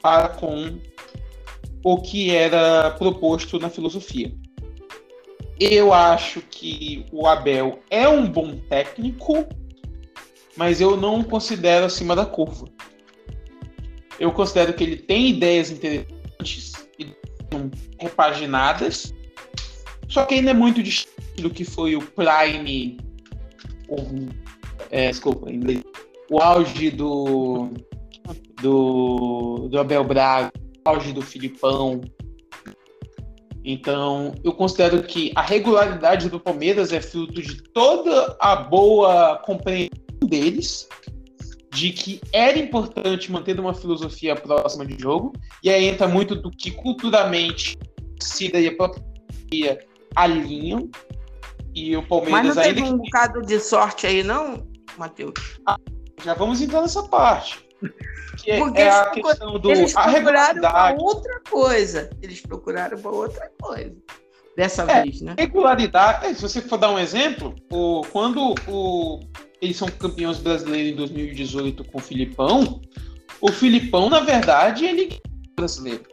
para 0.00 0.28
com 0.28 0.78
o 1.82 2.00
que 2.00 2.30
era 2.30 2.92
proposto 2.92 3.58
na 3.58 3.68
filosofia. 3.68 4.32
Eu 5.58 5.92
acho 5.92 6.40
que 6.40 7.04
o 7.12 7.26
Abel 7.26 7.80
é 7.90 8.08
um 8.08 8.26
bom 8.26 8.56
técnico, 8.68 9.44
mas 10.56 10.80
eu 10.80 10.96
não 10.96 11.24
considero 11.24 11.86
acima 11.86 12.14
da 12.14 12.24
curva. 12.24 12.68
Eu 14.20 14.30
considero 14.30 14.72
que 14.72 14.84
ele 14.84 14.96
tem 14.96 15.30
ideias 15.30 15.70
interessantes 15.70 16.74
e 16.96 17.12
repaginadas, 17.98 19.12
só 20.08 20.24
que 20.24 20.34
ainda 20.34 20.52
é 20.52 20.54
muito 20.54 20.80
distante 20.80 21.13
do 21.42 21.50
que 21.50 21.64
foi 21.64 21.96
o 21.96 22.00
Prime, 22.00 22.98
o, 23.88 23.96
é, 24.90 25.08
desculpa, 25.08 25.50
inglês, 25.50 25.82
o 26.30 26.40
auge 26.40 26.90
do, 26.90 27.70
do, 28.60 29.68
do 29.68 29.78
Abel 29.78 30.04
Braga, 30.04 30.52
o 30.86 30.90
auge 30.90 31.12
do 31.12 31.22
Filipão. 31.22 32.00
Então, 33.64 34.34
eu 34.44 34.52
considero 34.52 35.02
que 35.02 35.32
a 35.34 35.42
regularidade 35.42 36.28
do 36.28 36.38
Palmeiras 36.38 36.92
é 36.92 37.00
fruto 37.00 37.40
de 37.40 37.62
toda 37.72 38.36
a 38.40 38.56
boa 38.56 39.38
compreensão 39.38 40.04
deles 40.22 40.88
de 41.74 41.90
que 41.90 42.20
era 42.32 42.56
importante 42.58 43.32
manter 43.32 43.58
uma 43.58 43.74
filosofia 43.74 44.36
próxima 44.36 44.86
de 44.86 44.96
jogo, 45.00 45.32
e 45.62 45.68
aí 45.68 45.86
entra 45.86 46.06
muito 46.06 46.36
do 46.36 46.50
que 46.50 46.70
culturalmente 46.70 47.76
Cida 48.22 48.60
e 48.60 48.68
a 48.68 48.76
própria 48.76 49.78
alinham, 50.14 50.88
e 51.74 51.96
o 51.96 52.06
Palmeiras 52.06 52.46
Mas 52.46 52.56
não 52.56 52.62
teve 52.62 52.82
um 52.82 52.98
que... 52.98 53.04
bocado 53.04 53.42
de 53.42 53.58
sorte 53.58 54.06
aí, 54.06 54.22
não, 54.22 54.66
Matheus? 54.96 55.34
Ah, 55.66 55.76
já 56.22 56.34
vamos 56.34 56.60
entrar 56.60 56.82
nessa 56.82 57.02
parte. 57.04 57.64
Que 58.42 58.52
é 58.52 58.58
Porque 58.58 58.80
é 58.80 58.90
a 58.90 59.10
questão 59.10 59.58
do 59.58 59.70
eles 59.70 59.94
a 59.96 60.06
regularidade. 60.06 60.98
outra 61.00 61.40
coisa. 61.48 62.10
Eles 62.22 62.40
procuraram 62.40 62.98
para 62.98 63.10
outra 63.10 63.50
coisa. 63.60 63.94
Dessa 64.56 64.82
é, 64.84 65.02
vez, 65.02 65.20
né? 65.20 65.34
Regularidade. 65.38 66.26
É, 66.26 66.34
se 66.34 66.42
você 66.42 66.60
for 66.60 66.78
dar 66.78 66.90
um 66.90 66.98
exemplo, 66.98 67.54
o, 67.72 68.02
quando 68.12 68.54
o, 68.68 69.20
eles 69.60 69.76
são 69.76 69.88
campeões 69.88 70.38
brasileiros 70.38 70.92
em 70.92 70.96
2018 70.96 71.84
com 71.84 71.98
o 71.98 72.00
Filipão, 72.00 72.80
o 73.40 73.52
Filipão, 73.52 74.08
na 74.08 74.20
verdade, 74.20 74.84
ele 74.84 75.14
é 75.14 75.18
brasileiro. 75.56 76.04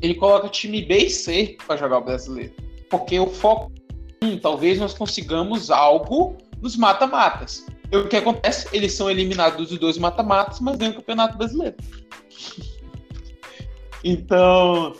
Ele 0.00 0.14
coloca 0.14 0.48
time 0.48 0.82
B 0.82 0.96
e 0.96 1.10
C 1.10 1.56
para 1.66 1.76
jogar 1.76 1.98
o 1.98 2.04
brasileiro. 2.04 2.54
Porque 2.88 3.18
o 3.18 3.26
foco, 3.26 3.70
hum, 4.22 4.38
talvez 4.38 4.78
nós 4.78 4.94
consigamos 4.94 5.70
algo 5.70 6.36
nos 6.60 6.76
mata-matas. 6.76 7.66
E 7.90 7.96
o 7.96 8.08
que 8.08 8.16
acontece? 8.16 8.68
Eles 8.72 8.92
são 8.92 9.10
eliminados 9.10 9.68
dos 9.68 9.78
dois 9.78 9.98
mata-matas, 9.98 10.60
mas 10.60 10.76
ganham 10.76 10.92
o 10.92 10.96
Campeonato 10.96 11.36
Brasileiro. 11.36 11.76
então, 14.04 14.94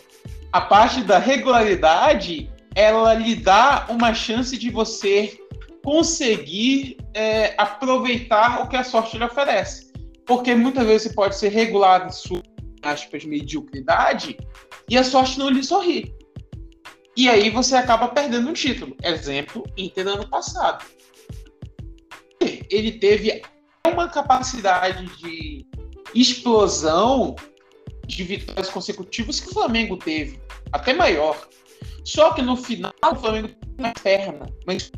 a 0.51 0.61
parte 0.61 1.01
da 1.01 1.17
regularidade, 1.17 2.51
ela 2.75 3.13
lhe 3.13 3.35
dá 3.35 3.87
uma 3.89 4.13
chance 4.13 4.57
de 4.57 4.69
você 4.69 5.39
conseguir 5.83 6.97
é, 7.13 7.53
aproveitar 7.57 8.63
o 8.63 8.67
que 8.67 8.75
a 8.75 8.83
sorte 8.83 9.17
lhe 9.17 9.23
oferece. 9.23 9.91
Porque 10.25 10.53
muitas 10.53 10.85
vezes 10.85 11.03
você 11.03 11.13
pode 11.13 11.35
ser 11.35 11.49
regulado 11.49 12.07
em 12.07 12.11
sua 12.11 12.41
aspas, 12.83 13.23
mediocridade 13.25 14.37
e 14.89 14.97
a 14.97 15.03
sorte 15.03 15.37
não 15.37 15.49
lhe 15.49 15.63
sorri. 15.63 16.13
E 17.15 17.29
aí 17.29 17.49
você 17.49 17.75
acaba 17.75 18.07
perdendo 18.07 18.49
um 18.49 18.53
título. 18.53 18.95
Exemplo, 19.03 19.63
Inter 19.77 20.07
ano 20.07 20.27
passado. 20.29 20.85
Ele 22.69 22.93
teve 22.93 23.41
uma 23.85 24.07
capacidade 24.07 25.05
de 25.17 25.65
explosão 26.15 27.35
de 28.05 28.23
vitórias 28.23 28.69
consecutivas 28.69 29.39
que 29.39 29.49
o 29.49 29.53
Flamengo 29.53 29.97
teve, 29.97 30.39
até 30.71 30.93
maior. 30.93 31.47
Só 32.03 32.33
que 32.33 32.41
no 32.41 32.55
final 32.55 32.93
o 33.03 33.15
Flamengo 33.15 33.49
teve 33.49 33.73
uma 33.77 33.93
perna, 33.93 34.45
mas 34.65 34.91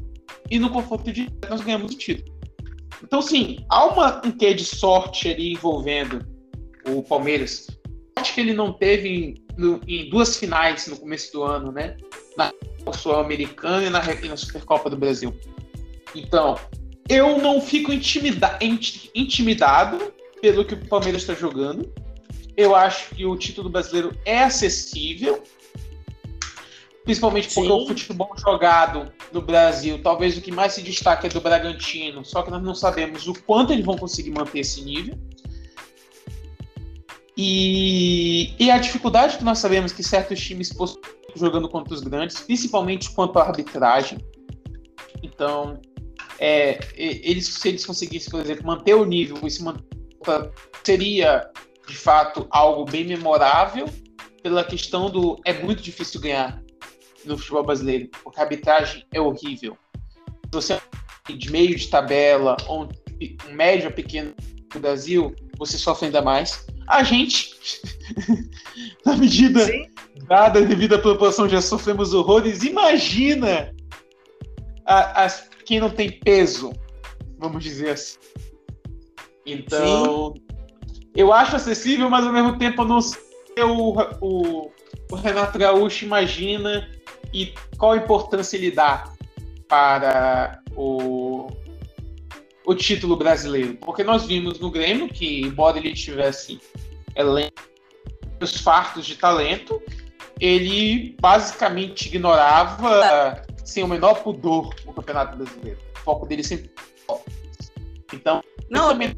e 0.49 0.59
no 0.59 0.69
confronto 0.69 1.11
de 1.11 1.29
nós 1.49 1.61
ganhamos 1.61 1.93
o 1.93 1.97
título. 1.97 2.33
Então, 3.03 3.21
sim, 3.21 3.65
há 3.69 3.85
uma, 3.85 4.25
um 4.25 4.31
quê 4.31 4.53
de 4.53 4.63
sorte 4.63 5.29
ali 5.29 5.53
envolvendo 5.53 6.25
o 6.87 7.03
Palmeiras. 7.03 7.67
Acho 8.15 8.33
que 8.33 8.41
ele 8.41 8.53
não 8.53 8.71
teve 8.71 9.42
no, 9.57 9.79
em 9.87 10.09
duas 10.09 10.37
finais 10.37 10.87
no 10.87 10.97
começo 10.97 11.31
do 11.31 11.43
ano, 11.43 11.71
né? 11.71 11.97
Na 12.37 12.51
Sul-Americana 12.93 13.83
e 13.85 13.89
na, 13.89 14.01
na 14.01 14.37
Supercopa 14.37 14.89
do 14.89 14.97
Brasil. 14.97 15.35
Então, 16.15 16.57
eu 17.09 17.37
não 17.37 17.59
fico 17.61 17.91
intimida 17.91 18.57
intimidado 18.61 20.13
pelo 20.41 20.65
que 20.65 20.73
o 20.73 20.87
Palmeiras 20.87 21.21
está 21.21 21.33
jogando. 21.33 21.91
Eu 22.55 22.75
acho 22.75 23.15
que 23.15 23.25
o 23.25 23.35
título 23.35 23.69
brasileiro 23.69 24.15
é 24.25 24.43
acessível, 24.43 25.41
principalmente 27.03 27.53
porque 27.53 27.69
Sim. 27.69 27.75
o 27.75 27.87
futebol 27.87 28.31
jogado 28.37 29.11
no 29.31 29.41
Brasil, 29.41 29.99
talvez 30.03 30.37
o 30.37 30.41
que 30.41 30.51
mais 30.51 30.73
se 30.73 30.81
destaca 30.81 31.25
é 31.25 31.29
do 31.29 31.41
Bragantino, 31.41 32.23
só 32.23 32.43
que 32.43 32.51
nós 32.51 32.61
não 32.61 32.75
sabemos 32.75 33.27
o 33.27 33.33
quanto 33.33 33.73
eles 33.73 33.85
vão 33.85 33.97
conseguir 33.97 34.31
manter 34.31 34.59
esse 34.59 34.83
nível. 34.83 35.17
E, 37.35 38.53
e 38.59 38.69
a 38.69 38.77
dificuldade 38.77 39.37
que 39.37 39.43
nós 39.43 39.59
sabemos 39.59 39.91
que 39.91 40.03
certos 40.03 40.39
times 40.39 40.71
possuem 40.71 41.01
jogando 41.35 41.67
contra 41.67 41.93
os 41.93 42.01
grandes, 42.01 42.39
principalmente 42.41 43.09
quanto 43.11 43.39
à 43.39 43.43
arbitragem. 43.43 44.19
Então, 45.23 45.79
é, 46.39 46.79
eles, 46.95 47.47
se 47.47 47.69
eles 47.69 47.85
conseguissem, 47.85 48.29
por 48.29 48.41
exemplo, 48.41 48.65
manter 48.65 48.93
o 48.93 49.05
nível 49.05 49.37
e 49.43 49.49
se 49.49 49.63
manter, 49.63 49.83
seria 50.83 51.49
de 51.87 51.95
fato 51.95 52.47
algo 52.49 52.85
bem 52.85 53.03
memorável 53.05 53.87
pela 54.41 54.63
questão 54.63 55.09
do 55.09 55.39
é 55.45 55.53
muito 55.53 55.81
difícil 55.81 56.19
ganhar 56.21 56.61
no 57.25 57.37
futebol 57.37 57.63
brasileiro, 57.63 58.09
porque 58.23 58.39
a 58.39 58.43
arbitragem 58.43 59.05
é 59.11 59.19
horrível. 59.19 59.77
Se 60.45 60.51
você 60.51 60.73
é 60.73 61.33
de 61.33 61.51
meio 61.51 61.75
de 61.75 61.87
tabela 61.87 62.57
ou 62.67 62.89
um 63.47 63.53
médio 63.53 63.87
ou 63.87 63.93
pequeno 63.93 64.33
no 64.73 64.81
Brasil, 64.81 65.33
você 65.57 65.77
sofre 65.77 66.07
ainda 66.07 66.21
mais. 66.21 66.65
A 66.87 67.03
gente, 67.03 67.55
na 69.05 69.15
medida 69.15 69.65
Sim. 69.65 69.87
dada 70.27 70.59
a 70.59 70.63
devida 70.63 70.99
proporção, 70.99 71.47
já 71.47 71.61
sofremos 71.61 72.13
horrores. 72.13 72.63
Imagina 72.63 73.73
a, 74.85 75.25
a, 75.25 75.29
quem 75.65 75.79
não 75.79 75.89
tem 75.89 76.11
peso, 76.11 76.73
vamos 77.37 77.63
dizer 77.63 77.91
assim. 77.91 78.17
Então, 79.45 80.33
Sim. 80.35 80.43
eu 81.15 81.33
acho 81.33 81.55
acessível, 81.55 82.09
mas 82.09 82.25
ao 82.25 82.33
mesmo 82.33 82.57
tempo 82.57 82.81
eu 82.81 82.87
não 82.87 83.01
sei 83.01 83.21
o, 83.63 83.95
o, 84.21 84.71
o 85.11 85.15
Renato 85.15 85.57
Gaúcho 85.59 86.05
imagina 86.05 86.89
e 87.33 87.53
qual 87.77 87.95
importância 87.95 88.57
ele 88.57 88.71
dá 88.71 89.11
para 89.67 90.61
o, 90.75 91.32
o 92.65 92.75
título 92.75 93.15
brasileiro. 93.15 93.75
Porque 93.75 94.03
nós 94.03 94.25
vimos 94.25 94.59
no 94.59 94.71
Grêmio 94.71 95.09
que, 95.09 95.41
embora 95.41 95.77
ele 95.77 95.93
tivesse 95.93 96.59
os 98.41 98.57
fartos 98.59 99.05
de 99.05 99.15
talento, 99.15 99.81
ele 100.39 101.15
basicamente 101.21 102.07
ignorava 102.07 103.41
sem 103.63 103.83
o 103.83 103.87
menor 103.87 104.23
pudor 104.23 104.73
o 104.85 104.93
Campeonato 104.93 105.37
Brasileiro. 105.37 105.79
O 105.95 105.99
foco 105.99 106.25
dele 106.25 106.43
sempre. 106.43 106.71
Então, 108.11 108.43
não, 108.69 108.83
eu 108.83 108.89
também 108.89 109.15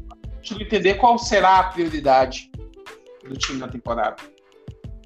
entender 0.60 0.94
qual 0.94 1.18
será 1.18 1.58
a 1.58 1.64
prioridade 1.64 2.50
do 3.24 3.36
time 3.36 3.58
na 3.58 3.68
temporada. 3.68 4.16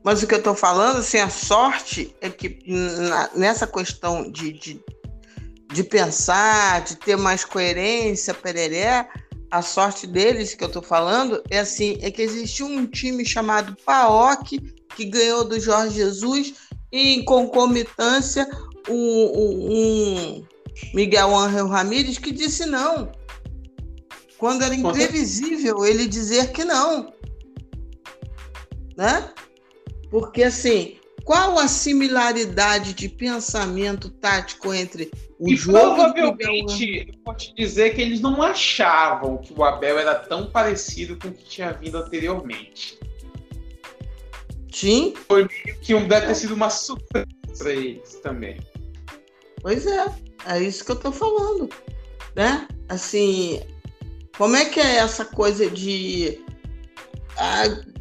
Mas 0.04 0.22
o 0.22 0.26
que 0.26 0.34
eu 0.34 0.38
estou 0.38 0.54
falando, 0.54 0.98
assim, 0.98 1.18
a 1.18 1.28
sorte 1.28 2.14
é 2.20 2.30
que 2.30 2.58
nessa 3.34 3.66
questão 3.66 4.30
de, 4.30 4.52
de, 4.52 4.84
de, 5.72 5.84
pensar, 5.84 6.82
de 6.82 6.96
ter 6.96 7.16
mais 7.16 7.44
coerência, 7.44 8.34
pereré, 8.34 9.08
a 9.50 9.62
sorte 9.62 10.06
deles 10.06 10.54
que 10.54 10.62
eu 10.62 10.68
estou 10.68 10.82
falando 10.82 11.42
é 11.50 11.58
assim, 11.58 11.98
é 12.02 12.10
que 12.10 12.22
existiu 12.22 12.66
um 12.66 12.86
time 12.86 13.24
chamado 13.24 13.76
PAOC 13.84 14.60
que 14.94 15.04
ganhou 15.04 15.44
do 15.44 15.58
Jorge 15.58 15.96
Jesus 15.96 16.54
e 16.92 17.14
em 17.14 17.24
concomitância 17.24 18.48
um, 18.88 18.94
um, 18.94 19.72
um 19.72 20.44
Miguel 20.94 21.36
Ángel 21.36 21.66
Ramírez 21.66 22.18
que 22.18 22.30
disse 22.30 22.64
não. 22.64 23.10
quando 24.38 24.62
era 24.62 24.74
imprevisível 24.74 25.84
ele 25.84 26.06
dizer 26.06 26.52
que 26.52 26.64
não. 26.64 27.12
Né? 28.96 29.32
Porque 30.10 30.44
assim, 30.44 30.99
qual 31.30 31.60
a 31.60 31.68
similaridade 31.68 32.92
de 32.92 33.08
pensamento 33.08 34.10
tático 34.10 34.74
entre 34.74 35.12
o 35.38 35.48
e 35.48 35.54
jogo 35.54 35.78
provavelmente, 35.78 36.84
e 36.84 37.08
eu 37.08 37.14
vou 37.24 37.36
te 37.36 37.54
dizer 37.54 37.94
que 37.94 38.02
eles 38.02 38.20
não 38.20 38.42
achavam 38.42 39.38
que 39.38 39.52
o 39.52 39.62
Abel 39.62 39.96
era 39.96 40.16
tão 40.16 40.50
parecido 40.50 41.16
com 41.16 41.28
o 41.28 41.32
que 41.32 41.44
tinha 41.44 41.70
vindo 41.70 41.98
anteriormente. 41.98 42.98
Sim. 44.72 45.14
Foi 45.28 45.46
meio 45.46 45.78
que 45.78 45.94
um, 45.94 46.08
deve 46.08 46.26
ter 46.26 46.34
sido 46.34 46.52
uma 46.52 46.68
surpresa 46.68 47.28
para 47.56 47.70
eles 47.70 48.16
também. 48.16 48.58
Pois 49.62 49.86
é, 49.86 50.06
é 50.46 50.60
isso 50.60 50.84
que 50.84 50.90
eu 50.90 50.96
tô 50.96 51.12
falando, 51.12 51.68
né? 52.34 52.66
Assim, 52.88 53.62
como 54.36 54.56
é 54.56 54.64
que 54.64 54.80
é 54.80 54.96
essa 54.96 55.24
coisa 55.24 55.70
de 55.70 56.44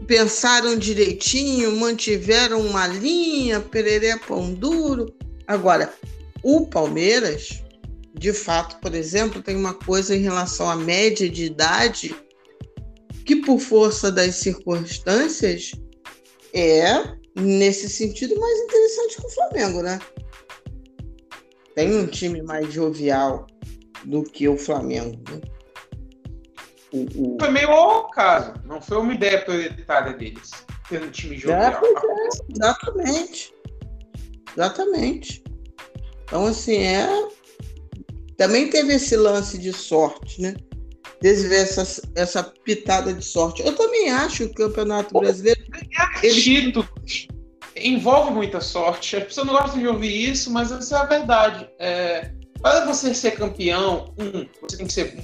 pensaram 0.08 0.78
direitinho, 0.78 1.76
mantiveram 1.76 2.62
uma 2.62 2.88
linha, 2.88 3.60
pereré 3.60 4.18
pão 4.18 4.54
duro. 4.54 5.14
Agora, 5.48 5.94
o 6.44 6.66
Palmeiras, 6.68 7.64
de 8.14 8.34
fato, 8.34 8.80
por 8.80 8.96
exemplo, 8.96 9.42
tem 9.42 9.56
uma 9.56 9.74
coisa 9.74 10.16
em 10.16 10.22
relação 10.22 10.70
à 10.70 10.76
média 10.76 11.30
de 11.30 11.46
idade 11.46 12.16
que, 13.26 13.36
por 13.38 13.60
força 13.60 14.12
das 14.12 14.36
circunstâncias, 14.36 15.72
é, 16.54 17.16
nesse 17.36 17.90
sentido, 17.90 18.40
mais 18.40 18.60
interessante 18.60 19.16
que 19.18 19.28
o 19.28 19.30
Flamengo, 19.30 19.82
né? 19.82 20.00
Tem 21.76 21.96
um 21.96 22.08
time 22.08 22.42
mais 22.42 22.74
jovial 22.74 23.46
do 24.06 24.24
que 24.24 24.48
o 24.48 24.58
Flamengo. 24.58 25.22
Né? 25.30 25.42
O, 26.92 27.36
o... 27.36 27.38
Foi 27.40 27.52
meio 27.52 27.70
ao 27.70 28.10
caso, 28.10 28.54
não 28.66 28.82
foi 28.82 28.98
uma 28.98 29.14
ideia 29.14 29.42
prioritária 29.42 30.14
deles, 30.14 30.52
ter 30.88 31.02
um 31.02 31.12
time 31.12 31.38
jovial. 31.38 31.62
É, 31.62 31.88
é, 31.88 32.30
exatamente. 32.50 33.54
Exatamente. 34.56 35.44
Então, 36.24 36.46
assim, 36.46 36.78
é. 36.78 37.08
Também 38.38 38.70
teve 38.70 38.94
esse 38.94 39.18
lance 39.18 39.58
de 39.58 39.74
sorte, 39.74 40.42
né? 40.42 40.56
Teve 41.20 41.54
essa, 41.54 42.02
essa 42.16 42.42
pitada 42.42 43.14
de 43.14 43.24
sorte. 43.24 43.62
Eu 43.62 43.76
também 43.76 44.10
acho 44.10 44.48
que 44.48 44.64
o 44.64 44.70
Campeonato 44.70 45.14
Brasileiro. 45.20 45.62
Ele... 46.24 46.42
Títulos 46.42 47.28
envolve 47.76 48.32
muita 48.32 48.62
sorte. 48.62 49.18
As 49.18 49.26
pessoas 49.26 49.48
não 49.48 49.54
gostam 49.54 49.80
de 49.80 49.88
ouvir 49.88 50.32
isso, 50.32 50.52
mas 50.52 50.72
essa 50.72 50.98
é 50.98 51.00
a 51.00 51.06
verdade. 51.06 51.70
É, 51.80 52.32
para 52.62 52.86
você 52.86 53.14
ser 53.14 53.32
campeão, 53.32 54.14
um, 54.18 54.46
você 54.62 54.78
tem 54.78 54.88
que 54.88 54.94
ser 54.94 55.18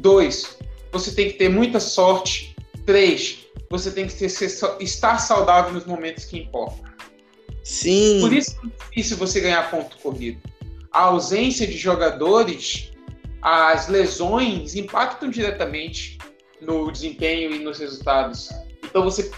Dois, 0.00 0.58
você 0.90 1.12
tem 1.12 1.28
que 1.28 1.34
ter 1.34 1.48
muita 1.48 1.78
sorte. 1.78 2.56
Três, 2.86 3.46
você 3.68 3.90
tem 3.90 4.06
que 4.06 4.14
ter, 4.14 4.28
ser, 4.28 4.50
estar 4.80 5.18
saudável 5.18 5.72
nos 5.72 5.84
momentos 5.84 6.24
que 6.24 6.38
importam. 6.38 6.90
Sim. 7.62 8.20
Por 8.20 8.32
isso 8.32 8.56
é 8.64 8.84
difícil 8.84 9.16
você 9.16 9.40
ganhar 9.40 9.70
ponto 9.70 9.98
corrido. 9.98 10.40
A 10.90 11.02
ausência 11.02 11.66
de 11.66 11.76
jogadores, 11.76 12.90
as 13.42 13.88
lesões 13.88 14.74
impactam 14.74 15.30
diretamente 15.30 16.18
no 16.60 16.90
desempenho 16.90 17.54
e 17.54 17.58
nos 17.58 17.78
resultados. 17.78 18.48
Então 18.82 19.04
você 19.04 19.30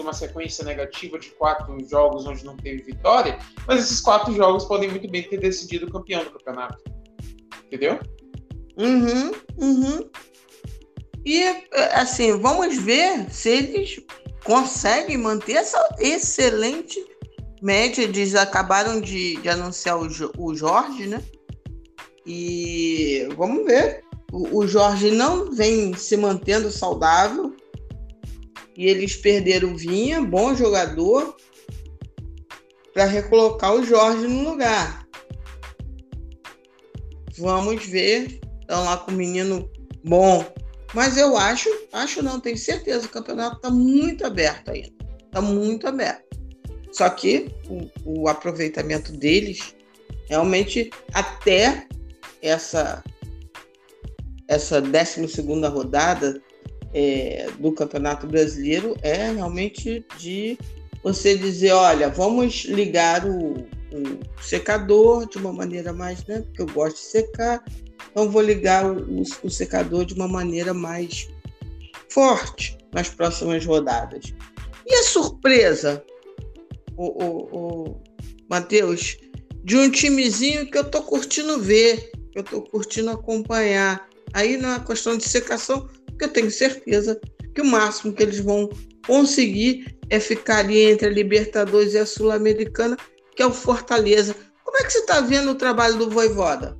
uma 0.00 0.12
sequência 0.12 0.64
negativa 0.64 1.18
de 1.18 1.30
quatro 1.30 1.76
jogos 1.88 2.24
onde 2.24 2.44
não 2.44 2.56
teve 2.56 2.82
vitória, 2.82 3.38
mas 3.66 3.80
esses 3.80 4.00
quatro 4.00 4.32
jogos 4.32 4.64
podem 4.64 4.88
muito 4.88 5.10
bem 5.10 5.24
ter 5.24 5.38
decidido 5.38 5.86
o 5.86 5.90
campeão 5.90 6.22
do 6.22 6.30
campeonato. 6.30 6.82
Entendeu? 7.66 7.98
Uhum, 8.78 9.32
uhum. 9.58 10.08
E, 11.26 11.42
assim, 11.92 12.38
vamos 12.38 12.78
ver 12.78 13.26
se 13.30 13.50
eles 13.50 14.00
conseguem 14.44 15.18
manter 15.18 15.56
essa 15.56 15.96
excelente 15.98 17.04
média. 17.60 18.02
Eles 18.02 18.36
acabaram 18.36 19.00
de, 19.00 19.36
de 19.36 19.48
anunciar 19.48 19.98
o, 19.98 20.08
o 20.38 20.54
Jorge, 20.54 21.06
né? 21.06 21.22
E 22.24 23.28
vamos 23.36 23.66
ver. 23.66 24.04
O, 24.30 24.58
o 24.58 24.66
Jorge 24.66 25.10
não 25.10 25.50
vem 25.50 25.92
se 25.94 26.16
mantendo 26.16 26.70
saudável. 26.70 27.54
E 28.76 28.86
eles 28.86 29.16
perderam 29.16 29.72
o 29.72 29.76
Vinha, 29.76 30.22
bom 30.22 30.54
jogador, 30.54 31.36
para 32.94 33.06
recolocar 33.06 33.74
o 33.74 33.84
Jorge 33.84 34.28
no 34.28 34.50
lugar. 34.50 35.04
Vamos 37.36 37.84
ver 37.84 38.40
estão 38.68 38.84
lá 38.84 38.98
com 38.98 39.10
o 39.10 39.14
menino 39.14 39.68
bom. 40.04 40.44
Mas 40.94 41.16
eu 41.16 41.36
acho, 41.36 41.68
acho 41.92 42.22
não, 42.22 42.38
tenho 42.38 42.58
certeza, 42.58 43.06
o 43.06 43.10
campeonato 43.10 43.56
está 43.56 43.70
muito 43.70 44.26
aberto 44.26 44.70
ainda. 44.70 44.92
Está 45.24 45.40
muito 45.40 45.86
aberto. 45.88 46.24
Só 46.92 47.08
que 47.10 47.50
o, 47.68 48.22
o 48.22 48.28
aproveitamento 48.28 49.12
deles, 49.12 49.74
realmente, 50.28 50.90
até 51.12 51.86
essa 52.42 53.02
essa 54.46 54.80
12 54.80 55.42
rodada 55.70 56.40
é, 56.94 57.48
do 57.58 57.70
Campeonato 57.72 58.26
Brasileiro 58.26 58.96
é 59.02 59.30
realmente 59.30 60.04
de 60.18 60.58
você 61.02 61.36
dizer, 61.36 61.72
olha, 61.72 62.08
vamos 62.08 62.64
ligar 62.64 63.26
o, 63.26 63.52
o 63.52 64.42
secador 64.42 65.28
de 65.28 65.36
uma 65.36 65.52
maneira 65.52 65.92
mais, 65.92 66.24
né? 66.24 66.40
Porque 66.40 66.62
eu 66.62 66.66
gosto 66.66 66.96
de 66.96 67.02
secar, 67.02 67.62
então, 68.18 68.32
vou 68.32 68.42
ligar 68.42 68.84
o, 68.84 69.22
o 69.44 69.48
secador 69.48 70.04
de 70.04 70.12
uma 70.12 70.26
maneira 70.26 70.74
mais 70.74 71.28
forte 72.08 72.76
nas 72.92 73.08
próximas 73.08 73.64
rodadas. 73.64 74.34
E 74.84 74.92
a 74.92 75.04
surpresa, 75.04 76.02
o, 76.96 77.24
o, 77.24 77.86
o 77.86 78.02
Matheus, 78.50 79.18
de 79.62 79.76
um 79.76 79.88
timezinho 79.88 80.68
que 80.68 80.76
eu 80.76 80.82
tô 80.82 81.00
curtindo 81.02 81.60
ver, 81.60 82.10
que 82.32 82.40
eu 82.40 82.42
tô 82.42 82.62
curtindo 82.62 83.10
acompanhar. 83.10 84.08
Aí 84.32 84.56
não 84.56 84.72
é 84.72 84.80
questão 84.80 85.16
de 85.16 85.28
secação, 85.28 85.88
porque 86.06 86.24
eu 86.24 86.32
tenho 86.32 86.50
certeza 86.50 87.20
que 87.54 87.60
o 87.60 87.66
máximo 87.66 88.12
que 88.12 88.24
eles 88.24 88.40
vão 88.40 88.68
conseguir 89.06 89.96
é 90.10 90.18
ficar 90.18 90.58
ali 90.58 90.90
entre 90.90 91.06
a 91.06 91.12
Libertadores 91.12 91.94
e 91.94 91.98
a 91.98 92.06
Sul-Americana, 92.06 92.96
que 93.36 93.42
é 93.42 93.46
o 93.46 93.52
Fortaleza. 93.52 94.34
Como 94.64 94.76
é 94.76 94.82
que 94.82 94.90
você 94.92 94.98
está 94.98 95.20
vendo 95.20 95.52
o 95.52 95.54
trabalho 95.54 95.98
do 95.98 96.10
Voivoda? 96.10 96.76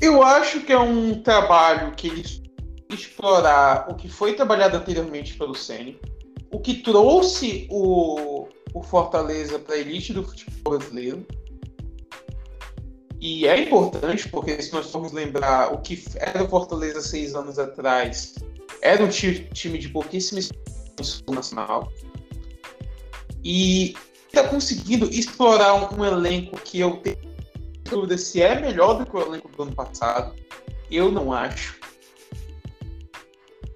Eu 0.00 0.22
acho 0.22 0.60
que 0.60 0.72
é 0.72 0.78
um 0.78 1.22
trabalho 1.22 1.92
que 1.94 2.08
eles 2.08 2.40
explorar 2.94 3.86
o 3.88 3.94
que 3.94 4.08
foi 4.08 4.34
trabalhado 4.34 4.76
anteriormente 4.76 5.34
pelo 5.34 5.54
Ceni, 5.54 5.98
o 6.50 6.58
que 6.58 6.74
trouxe 6.74 7.68
o, 7.70 8.48
o 8.74 8.82
Fortaleza 8.82 9.58
para 9.58 9.76
a 9.76 9.78
elite 9.78 10.12
do 10.12 10.24
futebol 10.24 10.78
brasileiro. 10.78 11.26
E 13.20 13.46
é 13.46 13.62
importante, 13.62 14.28
porque 14.28 14.60
se 14.62 14.72
nós 14.72 14.90
formos 14.90 15.12
lembrar 15.12 15.72
o 15.72 15.78
que 15.78 16.02
era 16.16 16.42
o 16.42 16.48
Fortaleza 16.48 17.00
seis 17.02 17.34
anos 17.34 17.58
atrás, 17.58 18.34
era 18.82 19.04
um 19.04 19.08
time 19.08 19.78
de 19.78 19.88
pouquíssima 19.90 20.40
experiência 20.40 21.22
nacional. 21.28 21.92
E 23.44 23.94
está 24.26 24.48
conseguindo 24.48 25.06
explorar 25.10 25.74
um, 25.74 26.00
um 26.00 26.04
elenco 26.04 26.56
que 26.62 26.80
eu 26.80 26.96
tenho 26.98 27.29
dúvida 27.90 28.16
se 28.16 28.40
é 28.40 28.58
melhor 28.60 28.94
do 28.94 29.04
que 29.04 29.16
o 29.16 29.20
elenco 29.20 29.48
do 29.48 29.62
ano 29.64 29.74
passado. 29.74 30.34
Eu 30.90 31.10
não 31.10 31.32
acho. 31.32 31.78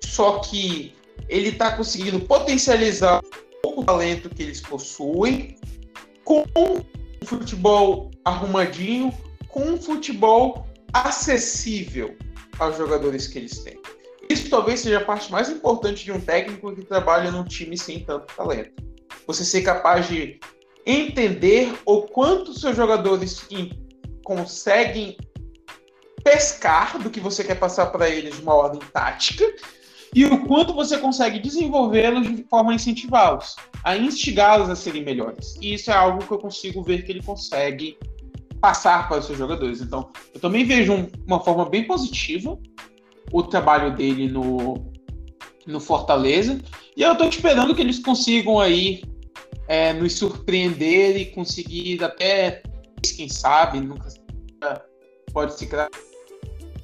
Só 0.03 0.39
que 0.39 0.95
ele 1.29 1.49
está 1.49 1.77
conseguindo 1.77 2.21
potencializar 2.21 3.21
o 3.65 3.85
talento 3.85 4.29
que 4.29 4.43
eles 4.43 4.61
possuem 4.61 5.59
com 6.25 6.45
um 6.57 6.83
futebol 7.25 8.11
arrumadinho, 8.25 9.13
com 9.49 9.63
um 9.73 9.81
futebol 9.81 10.67
acessível 10.93 12.17
aos 12.59 12.77
jogadores 12.77 13.27
que 13.27 13.39
eles 13.39 13.59
têm. 13.59 13.81
Isso 14.31 14.49
talvez 14.49 14.81
seja 14.81 14.99
a 14.99 15.05
parte 15.05 15.31
mais 15.31 15.49
importante 15.51 16.05
de 16.05 16.13
um 16.13 16.21
técnico 16.21 16.75
que 16.75 16.85
trabalha 16.85 17.31
num 17.31 17.45
time 17.45 17.77
sem 17.77 18.05
tanto 18.05 18.33
talento. 18.35 18.83
Você 19.27 19.45
ser 19.45 19.63
capaz 19.63 20.09
de 20.09 20.39
entender 20.87 21.75
o 21.85 22.03
quanto 22.03 22.59
seus 22.59 22.77
jogadores 22.77 23.41
conseguem 24.25 25.17
pescar 26.25 26.99
do 26.99 27.11
que 27.11 27.21
você 27.21 27.45
quer 27.45 27.57
passar 27.57 27.87
para 27.87 28.09
eles 28.09 28.37
de 28.37 28.43
uma 28.43 28.55
ordem 28.55 28.81
tática 28.93 29.45
e 30.15 30.25
o 30.25 30.47
quanto 30.47 30.73
você 30.73 30.97
consegue 30.99 31.39
desenvolvê-los 31.39 32.35
de 32.35 32.45
forma 32.45 32.73
a 32.73 32.75
incentivá-los, 32.75 33.57
a 33.83 33.97
instigá-los 33.97 34.71
a 34.71 34.77
serem 34.77 35.05
melhores. 35.05 35.57
E 35.61 35.75
isso 35.75 35.91
é 35.91 35.95
algo 35.95 36.25
que 36.25 36.33
eu 36.33 36.39
consigo 36.39 36.83
ver 36.83 37.05
que 37.05 37.13
ele 37.13 37.23
consegue 37.23 37.99
passar 38.61 39.09
para 39.09 39.19
os 39.19 39.27
seus 39.27 39.37
jogadores. 39.37 39.81
Então, 39.81 40.09
eu 40.33 40.41
também 40.41 40.65
vejo 40.65 40.93
um, 40.93 41.09
uma 41.27 41.41
forma 41.41 41.69
bem 41.69 41.85
positiva 41.85 42.59
o 43.33 43.43
trabalho 43.43 43.95
dele 43.95 44.29
no, 44.29 44.91
no 45.67 45.81
Fortaleza. 45.81 46.61
E 46.97 47.03
eu 47.03 47.13
estou 47.13 47.29
esperando 47.29 47.75
que 47.75 47.83
eles 47.83 47.99
consigam 47.99 48.61
aí 48.61 49.03
é, 49.67 49.93
nos 49.93 50.15
surpreender 50.15 51.17
e 51.17 51.27
conseguir 51.27 52.03
até 52.05 52.63
quem 53.13 53.29
sabe, 53.29 53.81
nunca 53.81 54.09
pode 55.33 55.59
se 55.59 55.69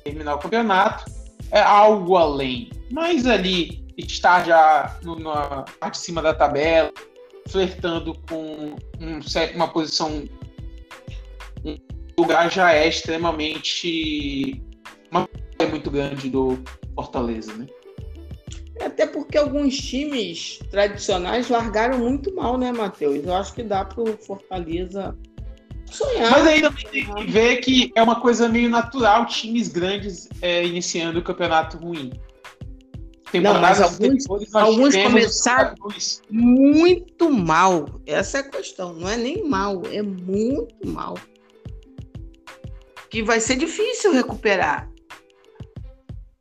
terminar 0.05 0.35
o 0.35 0.39
campeonato, 0.39 1.05
é 1.51 1.61
algo 1.61 2.17
além. 2.17 2.71
Mas 2.91 3.27
ali 3.27 3.87
estar 3.97 4.45
já 4.45 4.99
no, 5.03 5.19
na 5.19 5.65
parte 5.79 5.95
de 5.95 6.05
cima 6.05 6.23
da 6.23 6.35
tabela, 6.35 6.93
flertando 7.49 8.15
com 8.29 8.75
um, 9.01 9.21
uma 9.55 9.69
posição, 9.69 10.25
um 11.65 11.77
lugar 12.19 12.51
já 12.51 12.73
é 12.73 12.89
extremamente 12.89 14.63
uma 15.11 15.29
é 15.59 15.67
muito 15.67 15.91
grande 15.91 16.31
do 16.31 16.59
Fortaleza, 16.95 17.55
né? 17.55 17.67
Até 18.81 19.07
porque 19.07 19.37
alguns 19.37 19.77
times 19.77 20.59
tradicionais 20.71 21.51
largaram 21.51 21.99
muito 21.99 22.35
mal, 22.35 22.57
né, 22.57 22.73
Matheus? 22.73 23.23
Eu 23.25 23.35
acho 23.35 23.53
que 23.53 23.63
dá 23.63 23.85
para 23.85 24.03
o 24.03 24.17
Fortaleza 24.17 25.15
sonhar. 25.95 26.31
Mas 26.31 26.47
ainda 26.47 26.73
tem 26.73 27.05
que 27.07 27.25
ver 27.27 27.57
que 27.59 27.93
é 27.95 28.03
uma 28.03 28.21
coisa 28.21 28.49
meio 28.49 28.69
natural 28.69 29.27
times 29.27 29.69
grandes 29.69 30.29
é, 30.41 30.65
iniciando 30.65 31.19
o 31.19 31.23
campeonato 31.23 31.79
ruim. 31.79 32.13
Não, 33.39 33.61
mas 33.61 33.81
alguns, 33.81 34.25
alguns 34.53 34.97
começaram 34.97 35.75
muito 36.29 37.31
mal. 37.31 37.87
Essa 38.05 38.39
é 38.39 38.41
a 38.41 38.51
questão. 38.51 38.93
Não 38.93 39.09
é 39.09 39.17
nem 39.17 39.49
mal, 39.49 39.83
é 39.93 40.03
muito 40.03 40.87
mal. 40.89 41.17
Que 43.09 43.23
vai 43.23 43.39
ser 43.39 43.57
difícil 43.57 44.13
recuperar. 44.13 44.91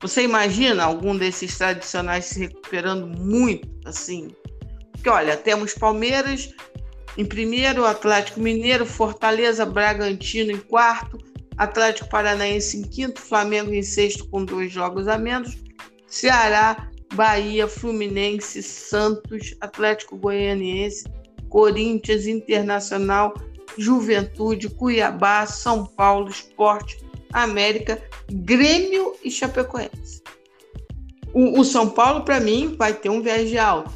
Você 0.01 0.23
imagina 0.23 0.83
algum 0.83 1.15
desses 1.15 1.57
tradicionais 1.57 2.25
se 2.25 2.39
recuperando 2.39 3.05
muito 3.05 3.69
assim? 3.85 4.29
Porque 4.93 5.09
olha, 5.09 5.37
temos 5.37 5.73
Palmeiras 5.73 6.49
em 7.19 7.25
primeiro, 7.25 7.85
Atlético 7.85 8.39
Mineiro, 8.39 8.85
Fortaleza, 8.85 9.65
Bragantino 9.65 10.53
em 10.53 10.57
quarto, 10.57 11.17
Atlético 11.57 12.07
Paranaense 12.07 12.77
em 12.77 12.83
quinto, 12.83 13.19
Flamengo 13.19 13.73
em 13.73 13.83
sexto 13.83 14.25
com 14.29 14.45
dois 14.45 14.71
jogos 14.71 15.05
a 15.05 15.17
menos, 15.17 15.57
Ceará, 16.07 16.89
Bahia, 17.13 17.67
Fluminense, 17.67 18.63
Santos, 18.63 19.53
Atlético 19.59 20.15
Goianiense, 20.15 21.03
Corinthians, 21.49 22.25
Internacional, 22.25 23.33
Juventude, 23.77 24.69
Cuiabá, 24.69 25.45
São 25.45 25.85
Paulo, 25.85 26.29
Esporte, 26.29 27.03
América, 27.33 28.01
Grêmio 28.31 29.13
e 29.21 29.29
Chapecoense. 29.29 30.23
O, 31.33 31.59
o 31.59 31.65
São 31.65 31.89
Paulo, 31.89 32.23
para 32.23 32.39
mim, 32.39 32.77
vai 32.77 32.93
ter 32.93 33.09
um 33.09 33.21
viés 33.21 33.49
de 33.49 33.57
alta. 33.57 33.91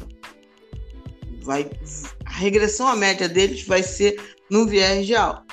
Vai, 1.40 1.70
a 2.26 2.32
regressão 2.32 2.86
à 2.86 2.96
média 2.96 3.28
deles 3.28 3.66
vai 3.66 3.82
ser 3.82 4.20
no 4.50 4.66
viés 4.66 5.06
de 5.06 5.14
alta. 5.14 5.44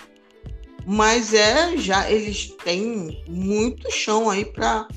Mas 0.85 1.33
é 1.33 1.77
já 1.77 2.09
eles 2.09 2.51
têm 2.63 3.23
muito 3.27 3.91
chão 3.91 4.29
aí 4.29 4.45
para 4.45 4.87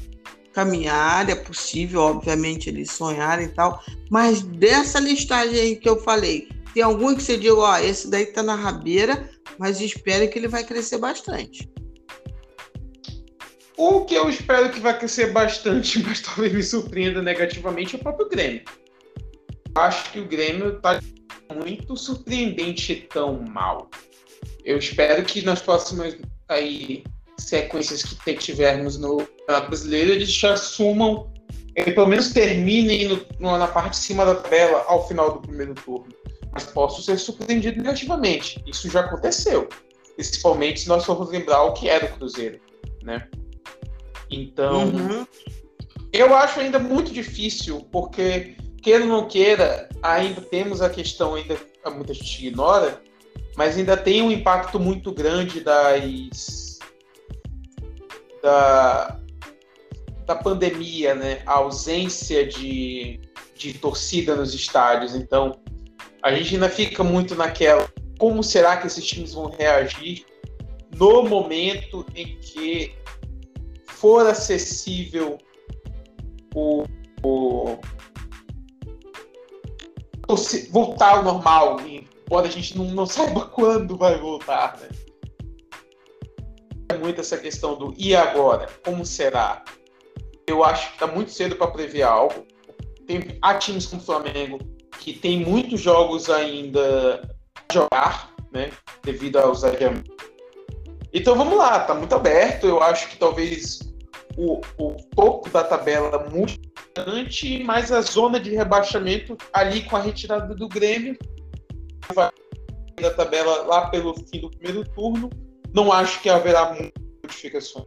caminhar, 0.53 1.29
é 1.29 1.35
possível, 1.35 2.01
obviamente, 2.01 2.71
eles 2.71 2.91
sonharem 2.91 3.47
e 3.47 3.51
tal. 3.51 3.83
Mas 4.11 4.41
dessa 4.41 5.01
listagem 5.01 5.59
aí 5.59 5.77
que 5.77 5.89
eu 5.89 6.01
falei, 6.01 6.49
tem 6.73 6.83
algum 6.83 7.15
que 7.15 7.23
você 7.23 7.37
diga, 7.37 7.57
ó, 7.57 7.79
esse 7.79 8.09
daí 8.09 8.27
tá 8.27 8.43
na 8.43 8.55
rabeira, 8.55 9.29
mas 9.59 9.81
espere 9.81 10.29
que 10.29 10.39
ele 10.39 10.49
vai 10.49 10.65
crescer 10.65 10.99
bastante. 10.99 11.69
O 13.77 14.05
que 14.05 14.15
eu 14.15 14.29
espero 14.29 14.71
que 14.71 14.79
vai 14.79 14.97
crescer 14.97 15.33
bastante, 15.33 16.01
mas 16.07 16.21
talvez 16.21 16.53
me 16.53 16.63
surpreenda 16.63 17.21
negativamente, 17.21 17.97
é 17.97 17.99
o 17.99 18.03
próprio 18.03 18.29
Grêmio. 18.29 18.63
Acho 19.75 20.13
que 20.13 20.21
o 20.21 20.25
Grêmio 20.25 20.77
está 20.77 21.01
muito 21.53 21.97
surpreendente 21.97 23.07
tão 23.12 23.43
mal. 23.43 23.91
Eu 24.65 24.79
espero 24.79 25.25
que 25.25 25.43
nas 25.43 25.61
próximas 25.61 26.16
aí, 26.49 27.05
sequências 27.39 28.03
que 28.03 28.35
tivermos 28.35 28.99
no 28.99 29.27
Brasileiro, 29.47 30.12
eles 30.12 30.33
já 30.33 30.55
assumam, 30.55 31.33
eh, 31.77 31.91
pelo 31.91 32.07
menos 32.07 32.33
terminem 32.33 33.09
no, 33.39 33.59
na 33.59 33.69
parte 33.69 33.91
de 33.91 33.97
cima 33.99 34.25
da 34.25 34.35
tabela 34.37 34.85
ao 34.87 35.07
final 35.07 35.35
do 35.35 35.41
primeiro 35.41 35.75
turno. 35.75 36.12
Mas 36.53 36.65
posso 36.65 37.03
ser 37.03 37.19
surpreendido 37.19 37.83
negativamente. 37.83 38.62
Isso 38.66 38.89
já 38.89 39.01
aconteceu. 39.01 39.69
Principalmente 40.15 40.81
se 40.81 40.89
nós 40.89 41.05
formos 41.05 41.31
lembrar 41.31 41.62
o 41.65 41.73
que 41.73 41.89
era 41.89 42.07
o 42.07 42.12
Cruzeiro. 42.16 42.61
Né? 43.03 43.29
Então, 44.31 44.87
uhum. 44.87 45.27
eu 46.12 46.35
acho 46.35 46.61
ainda 46.61 46.79
muito 46.79 47.12
difícil, 47.12 47.87
porque, 47.91 48.57
queira 48.85 49.02
ou 49.02 49.09
não 49.09 49.27
queira, 49.27 49.89
ainda 50.02 50.43
temos 50.43 50.82
a 50.82 50.90
questão, 50.90 51.35
ainda 51.35 51.56
muita 51.86 52.12
gente 52.12 52.47
ignora, 52.47 53.01
mas 53.56 53.78
ainda 53.78 53.97
tem 53.97 54.20
um 54.20 54.31
impacto 54.31 54.78
muito 54.78 55.11
grande 55.11 55.61
das. 55.61 56.78
da, 58.43 59.19
da 60.27 60.35
pandemia, 60.35 61.15
né? 61.15 61.43
A 61.47 61.55
ausência 61.55 62.47
de, 62.47 63.20
de 63.56 63.73
torcida 63.74 64.36
nos 64.36 64.52
estádios. 64.52 65.15
Então, 65.15 65.59
a 66.23 66.32
gente 66.35 66.55
ainda 66.55 66.69
fica 66.69 67.02
muito 67.02 67.35
naquela. 67.35 67.89
Como 68.19 68.43
será 68.43 68.77
que 68.77 68.86
esses 68.86 69.05
times 69.05 69.32
vão 69.32 69.51
reagir 69.51 70.27
no 70.94 71.23
momento 71.23 72.05
em 72.15 72.39
que 72.39 72.94
for 73.86 74.27
acessível 74.27 75.39
o, 76.55 76.85
o 77.23 77.78
voltar 80.71 81.17
ao 81.17 81.23
normal, 81.23 81.79
embora 81.81 82.47
a 82.47 82.51
gente 82.51 82.77
não, 82.77 82.87
não 82.87 83.07
saiba 83.07 83.47
quando 83.53 83.97
vai 83.97 84.19
voltar, 84.19 84.79
né? 84.81 84.89
É 86.89 86.99
muito 86.99 87.21
essa 87.21 87.39
questão 87.39 87.77
do 87.77 87.95
e 87.97 88.15
agora? 88.15 88.69
Como 88.85 89.05
será? 89.05 89.65
Eu 90.47 90.63
acho 90.63 90.89
que 90.89 90.95
está 90.95 91.07
muito 91.07 91.31
cedo 91.31 91.57
para 91.57 91.69
prever 91.69 92.03
algo. 92.03 92.47
Tem, 93.07 93.39
há 93.43 93.55
times 93.55 93.87
como 93.87 94.03
o 94.03 94.05
Flamengo 94.05 94.59
que 95.01 95.13
tem 95.13 95.41
muitos 95.41 95.81
jogos 95.81 96.31
ainda 96.31 97.21
a 97.55 97.73
jogar, 97.73 98.35
né? 98.53 98.71
Devido 99.03 99.39
aos 99.39 99.65
adiamentos. 99.65 100.15
Então 101.13 101.37
vamos 101.37 101.57
lá, 101.57 101.81
tá 101.81 101.95
muito 101.95 102.15
aberto. 102.15 102.67
Eu 102.67 102.83
acho 102.83 103.09
que 103.09 103.17
talvez 103.17 103.81
o, 104.37 104.61
o 104.79 104.97
topo 105.15 105.49
da 105.51 105.65
tabela 105.65 106.29
muito 106.31 106.74
importante, 106.95 107.62
mas 107.65 107.91
a 107.91 108.01
zona 108.01 108.39
de 108.39 108.55
rebaixamento 108.55 109.37
ali 109.53 109.83
com 109.83 109.97
a 109.97 110.01
retirada 110.01 110.55
do 110.55 110.69
Grêmio 110.69 111.19
da 113.01 113.11
tabela 113.11 113.62
lá 113.62 113.89
pelo 113.89 114.15
fim 114.15 114.41
do 114.41 114.51
primeiro 114.51 114.89
turno, 114.91 115.29
não 115.75 115.93
acho 115.93 116.23
que 116.23 116.29
haverá 116.29 116.77
modificações. 117.23 117.87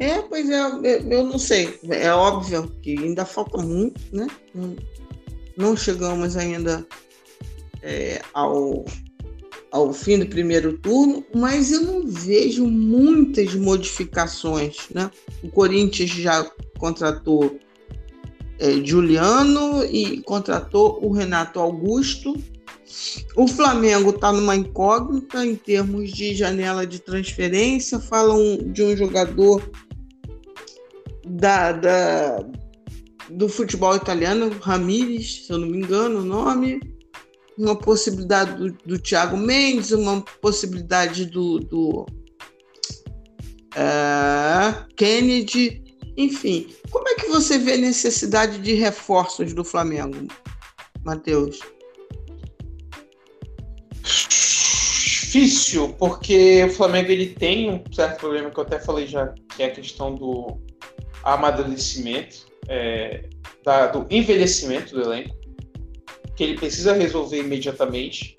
É, 0.00 0.22
pois 0.22 0.48
é, 0.48 0.60
eu 1.10 1.24
não 1.24 1.38
sei. 1.38 1.78
É 1.90 2.10
óbvio 2.12 2.68
que 2.82 2.98
ainda 2.98 3.24
falta 3.24 3.58
muito, 3.58 4.00
né? 4.14 4.26
Não 5.56 5.76
chegamos 5.76 6.36
ainda 6.36 6.86
é, 7.82 8.20
ao 8.32 8.84
ao 9.76 9.92
fim 9.92 10.18
do 10.18 10.26
primeiro 10.26 10.78
turno, 10.78 11.24
mas 11.34 11.70
eu 11.70 11.82
não 11.82 12.06
vejo 12.06 12.66
muitas 12.66 13.54
modificações. 13.54 14.88
Né? 14.92 15.10
O 15.42 15.50
Corinthians 15.50 16.10
já 16.10 16.50
contratou 16.78 17.58
é, 18.58 18.72
Juliano 18.82 19.84
e 19.84 20.22
contratou 20.22 20.98
o 21.04 21.12
Renato 21.12 21.60
Augusto. 21.60 22.34
O 23.36 23.46
Flamengo 23.46 24.10
está 24.10 24.32
numa 24.32 24.56
incógnita 24.56 25.44
em 25.44 25.54
termos 25.54 26.10
de 26.10 26.34
janela 26.34 26.86
de 26.86 26.98
transferência. 26.98 28.00
Falam 28.00 28.56
de 28.72 28.82
um 28.82 28.96
jogador 28.96 29.70
da, 31.26 31.72
da 31.72 32.46
do 33.28 33.48
futebol 33.48 33.94
italiano, 33.96 34.50
Ramires, 34.60 35.44
se 35.44 35.52
eu 35.52 35.58
não 35.58 35.66
me 35.66 35.78
engano 35.78 36.20
o 36.20 36.24
nome 36.24 36.80
uma 37.58 37.76
possibilidade 37.76 38.54
do, 38.54 38.72
do 38.84 38.98
Thiago 38.98 39.36
Mendes, 39.36 39.92
uma 39.92 40.20
possibilidade 40.40 41.26
do, 41.26 41.58
do 41.60 42.06
uh, 43.74 44.94
Kennedy, 44.96 45.82
enfim. 46.16 46.68
Como 46.90 47.08
é 47.08 47.14
que 47.14 47.28
você 47.28 47.58
vê 47.58 47.74
a 47.74 47.78
necessidade 47.78 48.58
de 48.58 48.74
reforços 48.74 49.52
do 49.54 49.64
Flamengo, 49.64 50.28
Matheus? 51.04 51.60
Difícil, 54.02 55.94
porque 55.98 56.64
o 56.64 56.70
Flamengo 56.70 57.10
ele 57.10 57.34
tem 57.34 57.70
um 57.70 57.82
certo 57.92 58.20
problema 58.20 58.50
que 58.50 58.58
eu 58.58 58.64
até 58.64 58.78
falei 58.78 59.06
já, 59.06 59.34
que 59.54 59.62
é 59.62 59.66
a 59.66 59.70
questão 59.70 60.14
do 60.14 60.58
amadurecimento, 61.22 62.46
é, 62.68 63.28
da, 63.64 63.88
do 63.88 64.06
envelhecimento 64.10 64.94
do 64.94 65.02
elenco 65.02 65.45
que 66.36 66.44
ele 66.44 66.54
precisa 66.54 66.92
resolver 66.92 67.40
imediatamente, 67.40 68.36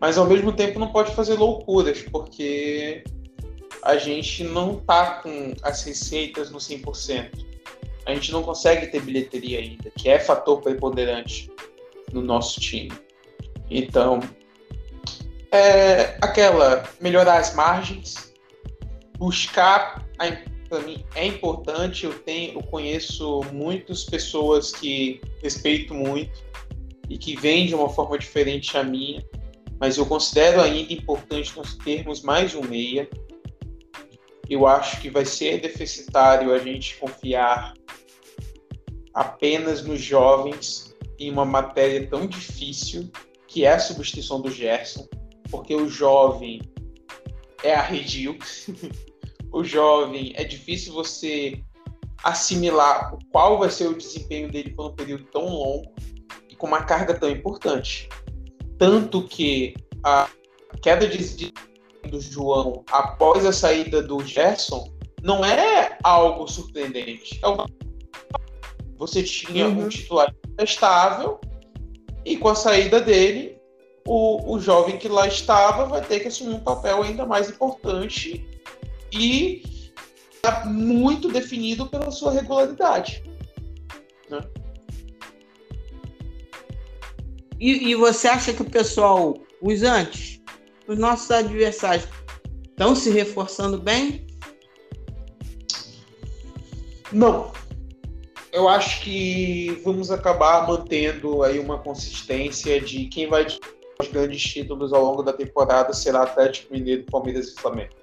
mas 0.00 0.16
ao 0.16 0.26
mesmo 0.26 0.52
tempo 0.52 0.78
não 0.78 0.92
pode 0.92 1.14
fazer 1.14 1.34
loucuras, 1.34 2.02
porque 2.02 3.02
a 3.82 3.96
gente 3.96 4.44
não 4.44 4.76
tá 4.76 5.20
com 5.22 5.52
as 5.62 5.82
receitas 5.82 6.50
no 6.50 6.58
100%. 6.58 7.44
A 8.06 8.14
gente 8.14 8.32
não 8.32 8.42
consegue 8.42 8.86
ter 8.86 9.02
bilheteria 9.02 9.58
ainda, 9.58 9.90
que 9.90 10.08
é 10.08 10.18
fator 10.18 10.60
preponderante 10.60 11.50
no 12.12 12.22
nosso 12.22 12.60
time. 12.60 12.92
Então, 13.70 14.20
é 15.50 16.16
aquela 16.20 16.88
melhorar 17.00 17.38
as 17.38 17.54
margens, 17.54 18.32
buscar 19.18 20.06
para 20.68 20.80
mim 20.80 21.04
é 21.14 21.26
importante. 21.26 22.06
Eu 22.06 22.18
tenho, 22.20 22.54
eu 22.54 22.62
conheço 22.62 23.42
muitas 23.52 24.04
pessoas 24.04 24.72
que 24.72 25.20
respeito 25.42 25.92
muito 25.92 26.51
e 27.12 27.18
que 27.18 27.36
vêm 27.36 27.66
de 27.66 27.74
uma 27.74 27.90
forma 27.90 28.18
diferente 28.18 28.74
a 28.78 28.82
minha, 28.82 29.22
mas 29.78 29.98
eu 29.98 30.06
considero 30.06 30.62
ainda 30.62 30.94
importante 30.94 31.54
nós 31.54 31.74
termos 31.74 32.22
mais 32.22 32.54
um 32.54 32.62
meia. 32.62 33.06
Eu 34.48 34.66
acho 34.66 34.98
que 34.98 35.10
vai 35.10 35.26
ser 35.26 35.60
deficitário 35.60 36.54
a 36.54 36.58
gente 36.58 36.96
confiar 36.96 37.74
apenas 39.12 39.84
nos 39.84 40.00
jovens 40.00 40.96
em 41.18 41.30
uma 41.30 41.44
matéria 41.44 42.08
tão 42.08 42.26
difícil 42.26 43.10
que 43.46 43.66
é 43.66 43.74
a 43.74 43.78
substituição 43.78 44.40
do 44.40 44.50
Gerson, 44.50 45.06
porque 45.50 45.74
o 45.74 45.90
jovem 45.90 46.62
é 47.62 47.74
arredio. 47.74 48.38
o 49.52 49.62
jovem 49.62 50.32
é 50.34 50.44
difícil 50.44 50.94
você 50.94 51.62
assimilar 52.24 53.18
qual 53.30 53.58
vai 53.58 53.68
ser 53.68 53.88
o 53.88 53.94
desempenho 53.94 54.50
dele 54.50 54.70
por 54.70 54.92
um 54.92 54.94
período 54.94 55.24
tão 55.24 55.44
longo 55.44 55.92
com 56.62 56.68
uma 56.68 56.84
carga 56.84 57.12
tão 57.12 57.28
importante. 57.28 58.08
Tanto 58.78 59.26
que 59.26 59.74
a 60.04 60.28
queda 60.80 61.08
de 61.08 61.52
do 62.08 62.20
João 62.20 62.84
após 62.90 63.44
a 63.44 63.52
saída 63.52 64.00
do 64.00 64.24
Gerson 64.24 64.88
não 65.24 65.44
é 65.44 65.98
algo 66.04 66.46
surpreendente. 66.46 67.40
É 67.42 67.48
uma... 67.48 67.66
Você 68.96 69.24
tinha 69.24 69.66
uhum. 69.66 69.86
um 69.86 69.88
titular 69.88 70.32
estável 70.62 71.40
e 72.24 72.36
com 72.36 72.48
a 72.48 72.54
saída 72.54 73.00
dele, 73.00 73.58
o, 74.06 74.54
o 74.54 74.60
jovem 74.60 74.98
que 74.98 75.08
lá 75.08 75.26
estava 75.26 75.86
vai 75.86 76.00
ter 76.00 76.20
que 76.20 76.28
assumir 76.28 76.54
um 76.54 76.60
papel 76.60 77.02
ainda 77.02 77.26
mais 77.26 77.50
importante 77.50 78.46
e 79.12 79.64
tá 80.40 80.64
muito 80.64 81.26
definido 81.28 81.86
pela 81.88 82.12
sua 82.12 82.30
regularidade. 82.30 83.24
Né? 84.30 84.40
E, 87.62 87.90
e, 87.90 87.94
você 87.94 88.26
acha 88.26 88.52
que 88.52 88.60
o 88.60 88.68
pessoal, 88.68 89.38
os 89.60 89.84
antes, 89.84 90.42
os 90.88 90.98
nossos 90.98 91.30
adversários, 91.30 92.08
estão 92.68 92.92
se 92.96 93.08
reforçando 93.08 93.78
bem? 93.78 94.26
Não. 97.12 97.52
Eu 98.52 98.68
acho 98.68 99.04
que 99.04 99.80
vamos 99.84 100.10
acabar 100.10 100.66
mantendo 100.66 101.44
aí 101.44 101.60
uma 101.60 101.78
consistência 101.78 102.80
de 102.80 103.04
quem 103.06 103.28
vai 103.28 103.46
os 103.46 104.08
grandes 104.08 104.42
títulos 104.42 104.92
ao 104.92 105.04
longo 105.04 105.22
da 105.22 105.32
temporada 105.32 105.92
será 105.92 106.24
Atlético 106.24 106.72
Mineiro, 106.72 107.04
Palmeiras 107.04 107.50
e 107.50 107.54
Flamengo. 107.54 107.94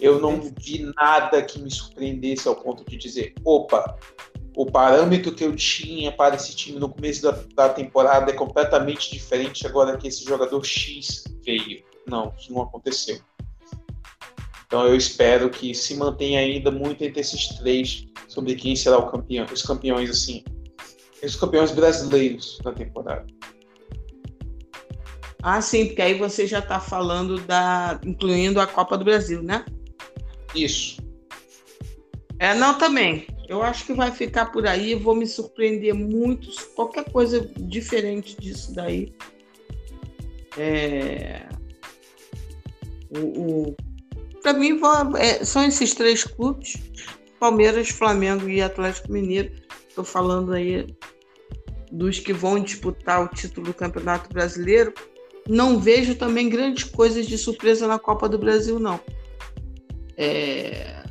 Eu 0.00 0.22
não 0.22 0.40
vi 0.40 0.90
nada 0.96 1.42
que 1.42 1.60
me 1.60 1.70
surpreendesse 1.70 2.48
ao 2.48 2.56
ponto 2.56 2.82
de 2.88 2.96
dizer, 2.96 3.34
opa, 3.44 3.94
o 4.58 4.66
parâmetro 4.66 5.32
que 5.32 5.44
eu 5.44 5.54
tinha 5.54 6.10
para 6.10 6.34
esse 6.34 6.52
time 6.52 6.80
no 6.80 6.88
começo 6.88 7.22
da, 7.22 7.30
da 7.54 7.68
temporada 7.68 8.32
é 8.32 8.34
completamente 8.34 9.08
diferente 9.08 9.64
agora 9.64 9.96
que 9.96 10.08
esse 10.08 10.24
jogador 10.24 10.64
X 10.64 11.22
veio. 11.44 11.84
Não, 12.08 12.34
isso 12.36 12.52
não 12.52 12.62
aconteceu. 12.62 13.20
Então 14.66 14.84
eu 14.84 14.96
espero 14.96 15.48
que 15.48 15.72
se 15.76 15.94
mantenha 15.94 16.40
ainda 16.40 16.72
muito 16.72 17.04
entre 17.04 17.20
esses 17.20 17.46
três 17.56 18.04
sobre 18.26 18.56
quem 18.56 18.74
será 18.74 18.98
o 18.98 19.08
campeão, 19.08 19.46
os 19.46 19.62
campeões 19.62 20.10
assim, 20.10 20.42
os 21.22 21.36
campeões 21.36 21.70
brasileiros 21.70 22.58
da 22.64 22.72
temporada. 22.72 23.26
Ah, 25.40 25.62
sim, 25.62 25.86
porque 25.86 26.02
aí 26.02 26.18
você 26.18 26.48
já 26.48 26.58
está 26.58 26.80
falando 26.80 27.40
da, 27.42 28.00
incluindo 28.04 28.60
a 28.60 28.66
Copa 28.66 28.98
do 28.98 29.04
Brasil, 29.04 29.40
né? 29.40 29.64
Isso. 30.52 31.00
É, 32.40 32.56
não, 32.56 32.76
também. 32.76 33.37
Eu 33.48 33.62
acho 33.62 33.86
que 33.86 33.94
vai 33.94 34.12
ficar 34.12 34.46
por 34.52 34.66
aí. 34.66 34.94
Vou 34.94 35.14
me 35.14 35.26
surpreender 35.26 35.94
muito. 35.94 36.50
Qualquer 36.74 37.10
coisa 37.10 37.50
diferente 37.56 38.36
disso 38.38 38.74
daí. 38.74 39.14
É... 40.56 41.48
O, 43.10 43.18
o... 43.20 43.76
Para 44.42 44.52
mim, 44.52 44.78
é, 45.18 45.44
são 45.44 45.64
esses 45.64 45.94
três 45.94 46.24
clubes: 46.24 46.76
Palmeiras, 47.40 47.88
Flamengo 47.88 48.48
e 48.48 48.60
Atlético 48.60 49.10
Mineiro. 49.10 49.50
Estou 49.88 50.04
falando 50.04 50.52
aí 50.52 50.94
dos 51.90 52.18
que 52.18 52.34
vão 52.34 52.60
disputar 52.60 53.24
o 53.24 53.28
título 53.28 53.68
do 53.68 53.74
Campeonato 53.74 54.28
Brasileiro. 54.28 54.92
Não 55.48 55.80
vejo 55.80 56.14
também 56.14 56.50
grandes 56.50 56.84
coisas 56.84 57.26
de 57.26 57.38
surpresa 57.38 57.86
na 57.86 57.98
Copa 57.98 58.28
do 58.28 58.38
Brasil, 58.38 58.78
não. 58.78 59.00
É... 60.18 61.02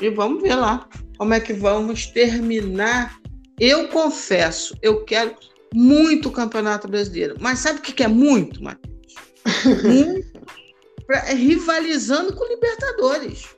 E 0.00 0.08
vamos 0.08 0.40
ver 0.40 0.54
lá 0.54 0.88
como 1.20 1.34
é 1.34 1.40
que 1.40 1.52
vamos 1.52 2.06
terminar. 2.06 3.20
Eu 3.58 3.88
confesso, 3.88 4.74
eu 4.80 5.04
quero 5.04 5.36
muito 5.74 6.30
o 6.30 6.32
Campeonato 6.32 6.88
Brasileiro. 6.88 7.36
Mas 7.38 7.58
sabe 7.58 7.78
o 7.78 7.82
que 7.82 8.02
é 8.02 8.08
muito, 8.08 8.64
Matheus? 8.64 9.14
Muito 9.84 10.40
pra, 11.06 11.18
é 11.28 11.34
rivalizando 11.34 12.34
com 12.34 12.48
Libertadores. 12.48 13.54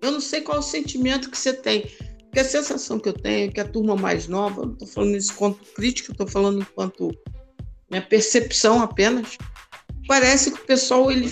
Eu 0.00 0.10
não 0.10 0.22
sei 0.22 0.40
qual 0.40 0.60
o 0.60 0.62
sentimento 0.62 1.30
que 1.30 1.36
você 1.36 1.52
tem. 1.52 1.82
Porque 2.22 2.40
a 2.40 2.44
sensação 2.44 2.98
que 2.98 3.10
eu 3.10 3.12
tenho 3.12 3.50
é 3.50 3.52
que 3.52 3.60
a 3.60 3.68
turma 3.68 3.94
mais 3.94 4.26
nova, 4.26 4.64
não 4.64 4.72
estou 4.72 4.88
falando 4.88 5.16
isso 5.18 5.34
quanto 5.34 5.62
crítica, 5.74 6.12
estou 6.12 6.26
falando 6.26 6.62
enquanto 6.62 7.10
minha 7.90 8.00
percepção 8.00 8.80
apenas, 8.80 9.36
parece 10.08 10.50
que 10.50 10.62
o 10.62 10.64
pessoal 10.64 11.12
ele 11.12 11.30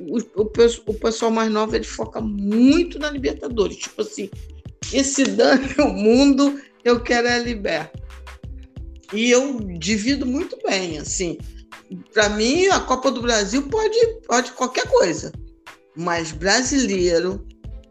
o, 0.00 0.18
o, 0.42 0.50
o 0.86 0.94
pessoal 0.94 1.30
mais 1.30 1.52
novo 1.52 1.76
ele 1.76 1.84
foca 1.84 2.20
muito 2.20 2.98
na 2.98 3.10
Libertadores. 3.10 3.76
Tipo 3.76 4.02
assim, 4.02 4.28
esse 4.92 5.24
dano 5.24 5.68
o 5.78 5.92
mundo, 5.92 6.60
eu 6.84 7.00
quero 7.00 7.28
é 7.28 7.38
liberta. 7.38 8.00
E 9.12 9.30
eu 9.30 9.60
divido 9.78 10.24
muito 10.24 10.56
bem, 10.66 10.98
assim. 10.98 11.38
Para 12.12 12.30
mim, 12.30 12.66
a 12.68 12.80
Copa 12.80 13.10
do 13.10 13.20
Brasil 13.20 13.68
pode, 13.68 13.98
pode 14.26 14.52
qualquer 14.52 14.86
coisa. 14.88 15.30
Mas 15.94 16.32
brasileiro, 16.32 17.46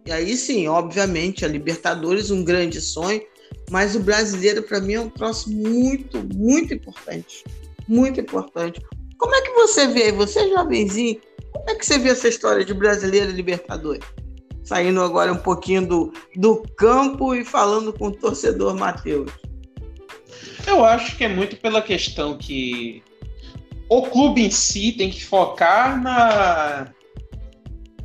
e 0.06 0.12
aí 0.12 0.36
sim, 0.36 0.68
obviamente, 0.68 1.46
a 1.46 1.48
Libertadores, 1.48 2.32
um 2.32 2.44
grande 2.44 2.82
sonho, 2.82 3.22
mas 3.70 3.96
o 3.96 4.00
brasileiro, 4.00 4.64
para 4.64 4.82
mim, 4.82 4.94
é 4.94 5.00
um 5.00 5.10
troço 5.10 5.52
muito, 5.52 6.28
muito 6.34 6.74
importante. 6.74 7.44
Muito 7.88 8.20
importante. 8.20 8.82
Como 9.18 9.36
é 9.36 9.42
que 9.42 9.52
você 9.52 9.88
vê, 9.88 10.12
você 10.12 10.40
é 10.40 10.50
jovenzinho, 10.50 11.22
como 11.54 11.70
é 11.70 11.76
que 11.76 11.86
você 11.86 12.00
vê 12.00 12.10
essa 12.10 12.28
história 12.28 12.66
de 12.66 12.74
brasileiro 12.74 13.30
e 13.30 13.34
Libertadores? 13.34 14.04
Saindo 14.64 15.02
agora 15.02 15.32
um 15.34 15.38
pouquinho 15.38 15.86
do, 15.86 16.14
do 16.36 16.64
campo 16.78 17.34
e 17.34 17.44
falando 17.44 17.92
com 17.92 18.08
o 18.08 18.12
torcedor 18.12 18.76
Matheus. 18.76 19.32
Eu 20.68 20.86
acho 20.86 21.18
que 21.18 21.24
é 21.24 21.28
muito 21.28 21.58
pela 21.58 21.82
questão 21.82 22.38
que 22.38 23.04
o 23.90 24.04
clube 24.04 24.46
em 24.46 24.52
si 24.52 24.92
tem 24.94 25.10
que 25.10 25.24
focar 25.24 26.02
na 26.02 26.94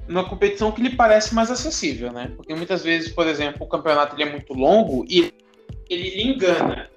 numa 0.08 0.28
competição 0.28 0.70
que 0.70 0.80
lhe 0.80 0.94
parece 0.94 1.34
mais 1.34 1.50
acessível, 1.50 2.12
né? 2.12 2.32
Porque 2.36 2.54
muitas 2.54 2.82
vezes, 2.84 3.12
por 3.12 3.26
exemplo, 3.26 3.66
o 3.66 3.68
campeonato 3.68 4.14
ele 4.14 4.22
é 4.22 4.30
muito 4.30 4.52
longo 4.54 5.04
e 5.08 5.32
ele 5.90 6.10
lhe 6.10 6.22
engana. 6.22 6.88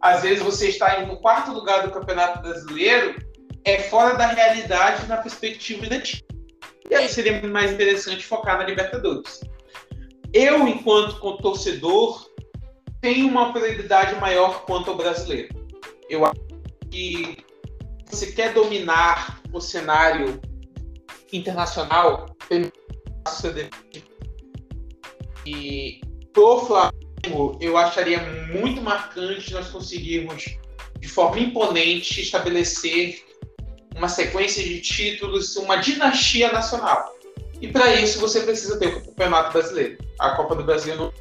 Às 0.00 0.22
vezes 0.22 0.42
você 0.42 0.68
está 0.68 1.04
no 1.06 1.16
quarto 1.16 1.52
lugar 1.52 1.82
do 1.82 1.90
campeonato 1.90 2.42
brasileiro 2.42 3.16
é 3.64 3.78
fora 3.78 4.14
da 4.14 4.26
realidade 4.26 5.06
na 5.06 5.16
perspectiva 5.16 5.86
da 5.86 6.00
time. 6.00 6.22
E 6.90 6.94
aí 6.94 7.08
seria 7.08 7.42
mais 7.46 7.72
interessante 7.72 8.24
focar 8.24 8.58
na 8.58 8.64
Libertadores. 8.64 9.40
Eu, 10.32 10.66
enquanto 10.66 11.36
torcedor, 11.38 12.30
tenho 13.00 13.28
uma 13.28 13.52
prioridade 13.52 14.14
maior 14.16 14.64
quanto 14.64 14.90
ao 14.90 14.96
brasileiro. 14.96 15.48
Eu 16.08 16.24
acho 16.24 16.40
que 16.90 17.38
você 18.06 18.32
quer 18.32 18.52
dominar 18.52 19.42
o 19.52 19.60
cenário 19.60 20.40
internacional, 21.32 22.26
e 25.44 26.00
pro 26.32 26.60
Flamengo, 26.60 27.58
eu 27.60 27.76
acharia 27.76 28.20
muito 28.52 28.80
marcante 28.80 29.52
nós 29.52 29.68
conseguirmos, 29.68 30.58
de 30.98 31.08
forma 31.08 31.38
imponente, 31.38 32.20
estabelecer 32.20 33.24
uma 33.98 34.08
sequência 34.08 34.62
de 34.62 34.80
títulos, 34.80 35.56
uma 35.56 35.76
dinastia 35.76 36.50
nacional. 36.52 37.14
E 37.60 37.68
para 37.68 37.94
isso 37.96 38.20
você 38.20 38.40
precisa 38.40 38.78
ter 38.78 38.86
o 38.86 39.04
Campeonato 39.04 39.52
Brasileiro. 39.52 39.98
A 40.18 40.30
Copa 40.30 40.54
do 40.54 40.64
Brasil 40.64 40.96
não 40.96 41.12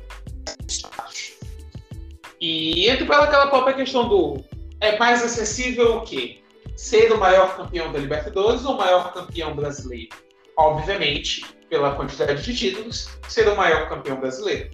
e 2.39 2.87
entra 2.87 3.03
pela 3.05 3.23
aquela 3.23 3.47
própria 3.47 3.73
questão 3.73 4.07
do 4.07 4.43
é 4.79 4.95
mais 4.99 5.23
acessível 5.23 5.97
o 5.97 6.01
quê? 6.01 6.39
Ser 6.75 7.11
o 7.11 7.17
maior 7.17 7.57
campeão 7.57 7.91
da 7.91 7.97
Libertadores 7.97 8.63
ou 8.63 8.75
o 8.75 8.77
maior 8.77 9.11
campeão 9.11 9.55
brasileiro? 9.55 10.15
Obviamente, 10.55 11.43
pela 11.67 11.95
quantidade 11.95 12.43
de 12.43 12.55
títulos, 12.55 13.09
ser 13.27 13.47
o 13.47 13.57
maior 13.57 13.89
campeão 13.89 14.19
brasileiro. 14.19 14.69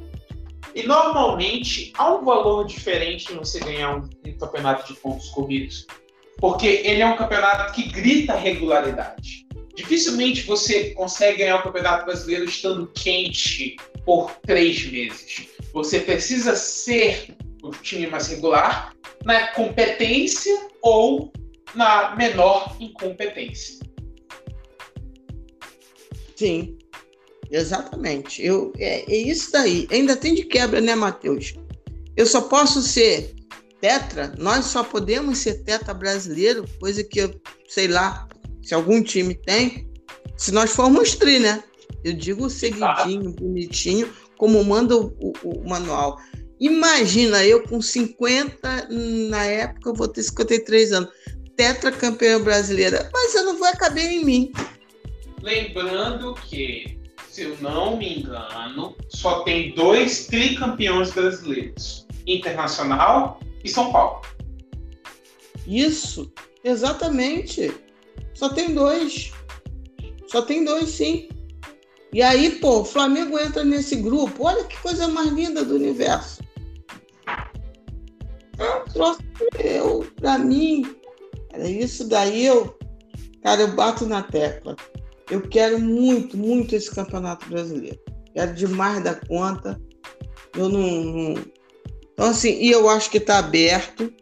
E 0.76 0.84
normalmente 0.84 1.94
há 1.98 2.14
um 2.14 2.26
valor 2.26 2.66
diferente 2.66 3.32
em 3.32 3.38
você 3.38 3.60
ganhar 3.60 3.96
um 3.96 4.10
campeonato 4.38 4.92
de 4.92 5.00
pontos 5.00 5.30
corridos 5.30 5.88
porque 6.38 6.68
ele 6.84 7.02
é 7.02 7.06
um 7.06 7.16
campeonato 7.16 7.74
que 7.74 7.90
grita 7.90 8.36
regularidade. 8.36 9.48
Dificilmente 9.76 10.44
você 10.44 10.92
consegue 10.92 11.40
ganhar 11.40 11.58
o 11.58 11.64
Campeonato 11.64 12.06
Brasileiro 12.06 12.46
estando 12.46 12.92
quente 12.94 13.76
por 14.06 14.32
três 14.46 14.86
meses. 14.92 15.48
Você 15.74 16.00
precisa 16.00 16.56
ser 16.56 17.36
o 17.64 17.72
time 17.72 18.06
mais 18.08 18.28
regular 18.28 18.94
na 19.26 19.48
competência 19.48 20.68
ou 20.82 21.32
na 21.74 22.16
menor 22.16 22.76
incompetência. 22.80 23.80
Sim, 26.36 26.78
exatamente. 27.50 28.46
Eu, 28.46 28.74
é, 28.78 29.12
é 29.12 29.18
isso 29.18 29.52
daí. 29.52 29.88
Ainda 29.90 30.16
tem 30.16 30.36
de 30.36 30.44
quebra, 30.46 30.82
né, 30.82 30.94
Matheus? 30.94 31.56
Eu 32.16 32.28
só 32.28 32.42
posso 32.42 32.82
ser 32.82 33.34
tetra, 33.84 34.34
nós 34.38 34.64
só 34.68 34.82
podemos 34.82 35.40
ser 35.40 35.56
tetra 35.66 35.94
brasileiro, 35.94 36.64
coisa 36.80 37.04
que 37.04 37.20
eu 37.20 37.36
sei 37.68 37.90
lá 37.90 38.30
se 38.62 38.74
algum 38.74 39.04
time 39.04 39.36
tem, 39.36 39.90
se 40.38 40.54
nós 40.54 40.74
formos 40.74 41.16
tri, 41.16 41.38
né? 41.38 41.62
Eu 42.02 42.14
digo 42.14 42.50
seguidinho, 42.50 43.34
bonitinho, 43.34 44.10
como 44.38 44.64
manda 44.64 44.96
o, 44.96 45.08
o, 45.20 45.34
o, 45.44 45.68
manual. 45.68 46.18
Imagina 46.62 47.44
eu 47.44 47.62
com 47.64 47.82
50, 47.82 48.88
na 49.30 49.44
época 49.44 49.90
eu 49.90 49.94
vou 49.94 50.08
ter 50.08 50.24
53 50.24 50.94
anos, 50.94 51.10
tetra 51.58 51.92
campeã 51.92 52.42
brasileira, 52.42 53.10
mas 53.12 53.36
eu 53.36 53.44
não 53.44 53.60
vou 53.60 53.70
caber 53.74 54.10
em 54.10 54.24
mim. 54.24 54.52
Lembrando 55.42 56.36
que, 56.36 56.98
se 57.30 57.42
eu 57.42 57.58
não 57.60 57.98
me 57.98 58.20
engano, 58.20 58.96
só 59.10 59.42
tem 59.42 59.76
dois 59.76 60.26
tricampeões 60.28 61.12
brasileiros: 61.12 62.08
Internacional 62.26 63.42
e 63.64 63.70
São 63.70 63.92
Paulo. 63.92 64.22
Isso, 65.66 66.32
exatamente. 66.64 67.74
Só 68.34 68.50
tem 68.50 68.74
dois. 68.74 69.32
Só 70.28 70.42
tem 70.42 70.66
dois, 70.66 70.90
sim. 70.90 71.30
E 72.12 72.22
aí, 72.22 72.60
pô, 72.60 72.82
o 72.82 72.86
Flamengo 72.86 73.40
entra 73.40 73.64
nesse 73.64 73.96
grupo. 73.96 74.46
Olha 74.46 74.64
que 74.66 74.80
coisa 74.82 75.08
mais 75.08 75.30
linda 75.30 75.64
do 75.64 75.76
universo. 75.76 76.44
É 79.58 79.80
eu, 79.80 80.06
pra 80.18 80.38
mim, 80.38 80.96
cara, 81.50 81.68
isso 81.68 82.08
daí 82.08 82.46
eu, 82.46 82.78
cara, 83.42 83.62
eu 83.62 83.76
bato 83.76 84.06
na 84.06 84.22
tecla. 84.22 84.76
Eu 85.30 85.42
quero 85.42 85.80
muito, 85.80 86.38
muito 86.38 86.76
esse 86.76 86.94
campeonato 86.94 87.50
brasileiro. 87.50 88.00
Quero 88.34 88.54
demais 88.54 89.04
da 89.04 89.16
conta. 89.16 89.82
Eu 90.56 90.70
não, 90.70 90.82
não... 90.82 91.34
Então, 92.14 92.28
assim, 92.28 92.62
e 92.62 92.72
eu 92.72 92.88
acho 92.90 93.10
que 93.10 93.18
está 93.18 93.40
aberto 93.40 94.14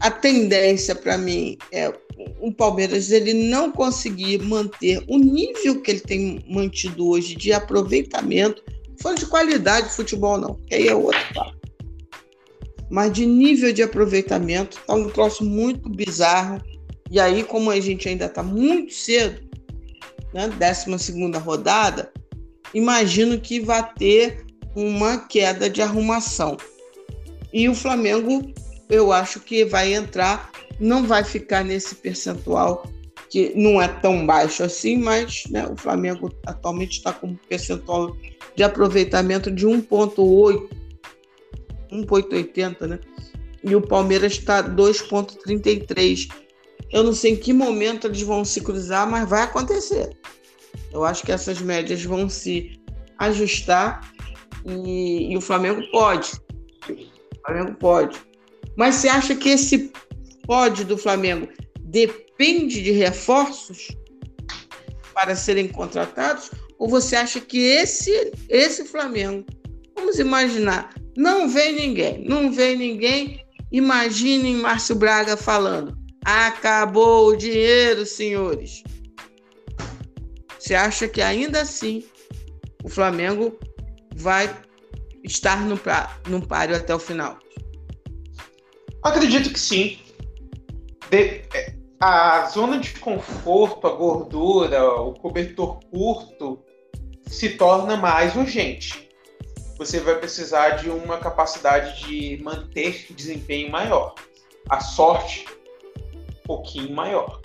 a 0.00 0.10
tendência 0.10 0.94
para 0.94 1.18
mim 1.18 1.58
é 1.70 1.92
o 2.40 2.52
Palmeiras 2.52 3.10
ele 3.10 3.34
não 3.34 3.70
conseguir 3.70 4.38
manter 4.42 5.02
o 5.06 5.18
nível 5.18 5.80
que 5.80 5.90
ele 5.90 6.00
tem 6.00 6.44
mantido 6.48 7.06
hoje 7.06 7.34
de 7.34 7.52
aproveitamento, 7.52 8.62
foi 9.00 9.14
de 9.14 9.26
qualidade 9.26 9.88
de 9.88 9.94
futebol 9.94 10.38
não, 10.38 10.54
que 10.66 10.74
aí 10.74 10.88
é 10.88 10.94
outro 10.94 11.20
papo. 11.34 11.56
Mas 12.90 13.12
de 13.12 13.24
nível 13.24 13.72
de 13.72 13.82
aproveitamento, 13.82 14.80
tá 14.86 14.94
um 14.94 15.08
troço 15.08 15.44
muito 15.44 15.88
bizarro. 15.88 16.60
E 17.10 17.20
aí, 17.20 17.44
como 17.44 17.70
a 17.70 17.78
gente 17.78 18.08
ainda 18.08 18.26
está 18.26 18.42
muito 18.42 18.92
cedo, 18.92 19.40
né, 20.34 20.48
12 20.48 20.98
segunda 20.98 21.38
rodada, 21.38 22.12
imagino 22.74 23.40
que 23.40 23.60
vai 23.60 23.94
ter 23.94 24.44
uma 24.74 25.18
queda 25.18 25.68
de 25.68 25.82
arrumação. 25.82 26.56
E 27.52 27.68
o 27.68 27.74
Flamengo 27.74 28.52
eu 28.88 29.12
acho 29.12 29.40
que 29.40 29.64
vai 29.64 29.94
entrar, 29.94 30.50
não 30.78 31.06
vai 31.06 31.22
ficar 31.22 31.64
nesse 31.64 31.94
percentual 31.94 32.84
que 33.30 33.52
não 33.54 33.80
é 33.80 33.86
tão 33.86 34.26
baixo 34.26 34.64
assim, 34.64 34.96
mas 34.96 35.44
né, 35.48 35.64
o 35.66 35.76
Flamengo 35.76 36.34
atualmente 36.44 36.98
está 36.98 37.12
com 37.12 37.28
um 37.28 37.36
percentual 37.48 38.16
de 38.56 38.64
aproveitamento 38.64 39.52
de 39.52 39.66
1,8, 39.66 40.68
1,80, 41.92 42.86
né? 42.88 42.98
E 43.62 43.76
o 43.76 43.80
Palmeiras 43.80 44.32
está 44.32 44.62
2,33. 44.62 46.28
Eu 46.90 47.04
não 47.04 47.12
sei 47.12 47.32
em 47.32 47.36
que 47.36 47.52
momento 47.52 48.08
eles 48.08 48.22
vão 48.22 48.44
se 48.44 48.60
cruzar, 48.60 49.08
mas 49.08 49.28
vai 49.28 49.42
acontecer. 49.42 50.10
Eu 50.92 51.04
acho 51.04 51.22
que 51.22 51.30
essas 51.30 51.60
médias 51.60 52.02
vão 52.02 52.28
se 52.28 52.80
ajustar 53.18 54.12
e, 54.66 55.32
e 55.32 55.36
o 55.36 55.40
Flamengo 55.40 55.82
pode. 55.90 56.32
O 56.88 57.46
Flamengo 57.46 57.74
pode. 57.74 58.18
Mas 58.76 58.96
você 58.96 59.08
acha 59.08 59.34
que 59.34 59.50
esse 59.50 59.92
pódio 60.46 60.84
do 60.84 60.96
Flamengo 60.96 61.48
depende 61.80 62.82
de 62.82 62.92
reforços 62.92 63.88
para 65.12 65.34
serem 65.34 65.68
contratados? 65.68 66.50
Ou 66.78 66.88
você 66.88 67.16
acha 67.16 67.40
que 67.40 67.58
esse, 67.58 68.32
esse 68.48 68.84
Flamengo, 68.84 69.44
vamos 69.94 70.18
imaginar, 70.18 70.94
não 71.16 71.48
vem 71.48 71.74
ninguém, 71.74 72.24
não 72.24 72.50
vem 72.50 72.76
ninguém, 72.76 73.44
imaginem 73.70 74.56
Márcio 74.56 74.94
Braga 74.94 75.36
falando: 75.36 75.96
acabou 76.24 77.28
o 77.28 77.36
dinheiro, 77.36 78.06
senhores. 78.06 78.82
Você 80.58 80.74
acha 80.74 81.08
que 81.08 81.20
ainda 81.20 81.62
assim 81.62 82.04
o 82.82 82.88
Flamengo 82.88 83.58
vai 84.14 84.54
estar 85.24 85.60
no, 85.60 85.76
pra, 85.76 86.16
no 86.28 86.46
páreo 86.46 86.76
até 86.76 86.94
o 86.94 86.98
final? 86.98 87.38
Acredito 89.02 89.52
que 89.52 89.58
sim. 89.58 89.98
De, 91.10 91.42
é, 91.54 91.74
a 92.00 92.46
zona 92.46 92.78
de 92.78 92.94
conforto, 92.98 93.86
a 93.86 93.90
gordura, 93.90 94.92
o 94.92 95.12
cobertor 95.14 95.80
curto 95.90 96.58
se 97.26 97.50
torna 97.50 97.96
mais 97.96 98.34
urgente. 98.34 99.08
Você 99.76 100.00
vai 100.00 100.16
precisar 100.16 100.70
de 100.70 100.90
uma 100.90 101.18
capacidade 101.18 102.04
de 102.04 102.42
manter 102.42 103.06
desempenho 103.10 103.70
maior. 103.70 104.14
A 104.68 104.80
sorte, 104.80 105.46
um 106.06 106.46
pouquinho 106.46 106.94
maior. 106.94 107.40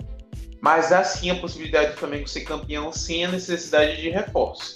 Mas 0.60 0.90
há 0.90 1.04
sim 1.04 1.30
a 1.30 1.36
possibilidade 1.36 1.92
do 1.92 1.98
Flamengo 1.98 2.28
ser 2.28 2.42
campeão 2.42 2.92
sem 2.92 3.24
a 3.24 3.30
necessidade 3.30 4.00
de 4.00 4.10
reforços. 4.10 4.75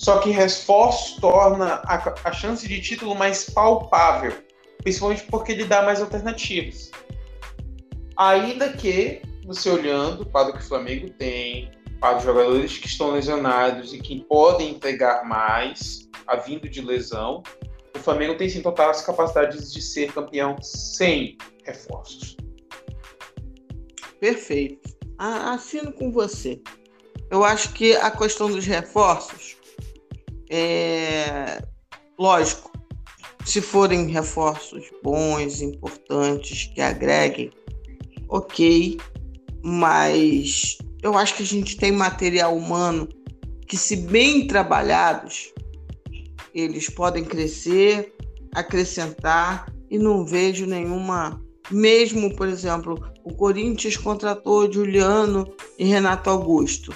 Só 0.00 0.18
que 0.18 0.30
reforço 0.30 1.20
torna 1.20 1.82
a, 1.84 2.14
a 2.24 2.32
chance 2.32 2.66
de 2.66 2.80
título 2.80 3.14
mais 3.14 3.50
palpável 3.50 4.32
principalmente 4.82 5.24
porque 5.24 5.52
ele 5.52 5.64
dá 5.64 5.82
mais 5.82 6.00
alternativas. 6.00 6.90
Ainda 8.16 8.72
que 8.72 9.22
você 9.44 9.70
olhando 9.70 10.26
para 10.26 10.48
o 10.48 10.52
que 10.52 10.58
o 10.58 10.68
Flamengo 10.68 11.10
tem, 11.10 11.70
para 12.00 12.18
os 12.18 12.24
jogadores 12.24 12.78
que 12.78 12.86
estão 12.86 13.12
lesionados 13.12 13.92
e 13.92 13.98
que 13.98 14.24
podem 14.24 14.70
entregar 14.70 15.24
mais, 15.24 16.08
a 16.26 16.36
vindo 16.36 16.68
de 16.68 16.80
lesão, 16.80 17.42
o 17.94 17.98
Flamengo 17.98 18.36
tem 18.36 18.48
sim 18.48 18.62
total 18.62 18.90
as 18.90 19.02
capacidades 19.02 19.72
de 19.72 19.82
ser 19.82 20.12
campeão 20.12 20.56
sem 20.62 21.36
reforços. 21.64 22.36
Perfeito. 24.18 24.90
Assino 25.18 25.92
com 25.92 26.10
você. 26.10 26.60
Eu 27.30 27.44
acho 27.44 27.72
que 27.72 27.94
a 27.96 28.10
questão 28.10 28.50
dos 28.50 28.66
reforços 28.66 29.59
é 30.50 31.62
lógico 32.18 32.70
se 33.44 33.60
forem 33.60 34.08
reforços 34.08 34.84
bons, 35.02 35.62
importantes, 35.62 36.70
que 36.74 36.80
agreguem, 36.80 37.50
ok, 38.28 38.98
mas 39.62 40.76
eu 41.02 41.16
acho 41.16 41.34
que 41.36 41.42
a 41.42 41.46
gente 41.46 41.76
tem 41.76 41.92
material 41.92 42.54
humano 42.56 43.08
que, 43.66 43.76
se 43.76 43.96
bem 43.96 44.46
trabalhados, 44.46 45.52
eles 46.54 46.90
podem 46.90 47.24
crescer, 47.24 48.12
acrescentar 48.54 49.72
e 49.88 49.98
não 49.98 50.26
vejo 50.26 50.66
nenhuma. 50.66 51.42
Mesmo, 51.70 52.34
por 52.34 52.48
exemplo, 52.48 53.00
o 53.24 53.32
Corinthians 53.34 53.96
contratou 53.96 54.70
Juliano 54.70 55.50
e 55.78 55.84
Renato 55.84 56.28
Augusto. 56.28 56.92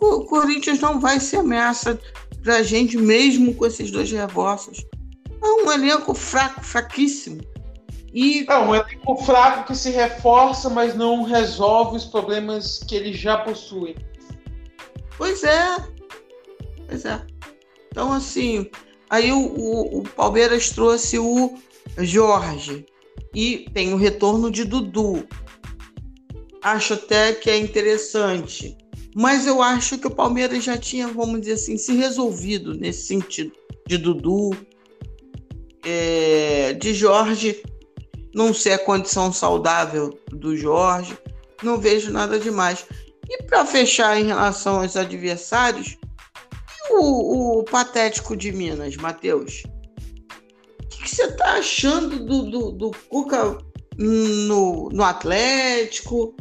O 0.00 0.24
Corinthians 0.24 0.80
não 0.80 1.00
vai 1.00 1.20
ser 1.20 1.38
ameaça 1.38 1.98
para 2.42 2.56
a 2.56 2.62
gente, 2.62 2.96
mesmo 2.98 3.54
com 3.54 3.66
esses 3.66 3.90
dois 3.90 4.10
reforços. 4.10 4.84
É 5.42 5.46
um 5.64 5.72
elenco 5.72 6.14
fraco, 6.14 6.62
fraquíssimo. 6.62 7.40
E... 8.12 8.44
É 8.48 8.58
um 8.58 8.74
elenco 8.74 9.16
fraco 9.24 9.66
que 9.66 9.74
se 9.74 9.90
reforça, 9.90 10.68
mas 10.68 10.94
não 10.94 11.22
resolve 11.22 11.96
os 11.96 12.04
problemas 12.04 12.78
que 12.78 12.94
ele 12.94 13.12
já 13.12 13.38
possui. 13.38 13.96
Pois 15.16 15.42
é. 15.42 15.76
Pois 16.86 17.04
é. 17.04 17.22
Então, 17.90 18.12
assim, 18.12 18.70
aí 19.08 19.32
o, 19.32 19.38
o, 19.38 19.98
o 20.00 20.02
Palmeiras 20.02 20.70
trouxe 20.70 21.18
o 21.18 21.56
Jorge 21.98 22.86
e 23.34 23.68
tem 23.72 23.92
o 23.92 23.96
retorno 23.96 24.50
de 24.50 24.64
Dudu. 24.64 25.26
Acho 26.62 26.94
até 26.94 27.32
que 27.32 27.50
é 27.50 27.56
interessante. 27.56 28.76
Mas 29.14 29.46
eu 29.46 29.62
acho 29.62 29.98
que 29.98 30.06
o 30.06 30.14
Palmeiras 30.14 30.64
já 30.64 30.78
tinha, 30.78 31.08
vamos 31.08 31.40
dizer 31.40 31.54
assim, 31.54 31.76
se 31.76 31.94
resolvido 31.94 32.74
nesse 32.74 33.06
sentido 33.06 33.52
de 33.86 33.98
Dudu, 33.98 34.50
é, 35.84 36.72
de 36.74 36.94
Jorge, 36.94 37.62
não 38.34 38.54
sei 38.54 38.74
a 38.74 38.78
condição 38.78 39.32
saudável 39.32 40.18
do 40.30 40.56
Jorge, 40.56 41.16
não 41.62 41.78
vejo 41.78 42.10
nada 42.10 42.38
demais. 42.38 42.86
E 43.28 43.42
para 43.44 43.66
fechar 43.66 44.18
em 44.18 44.24
relação 44.24 44.80
aos 44.80 44.96
adversários, 44.96 45.96
o, 46.90 47.60
o 47.60 47.64
patético 47.64 48.36
de 48.36 48.52
Minas, 48.52 48.96
Matheus? 48.96 49.62
O 50.82 50.88
que, 50.88 51.02
que 51.02 51.10
você 51.10 51.24
está 51.24 51.54
achando 51.54 52.24
do, 52.24 52.50
do, 52.50 52.72
do 52.72 52.90
Cuca 53.08 53.58
no, 53.96 54.88
no 54.90 55.04
Atlético? 55.04 56.34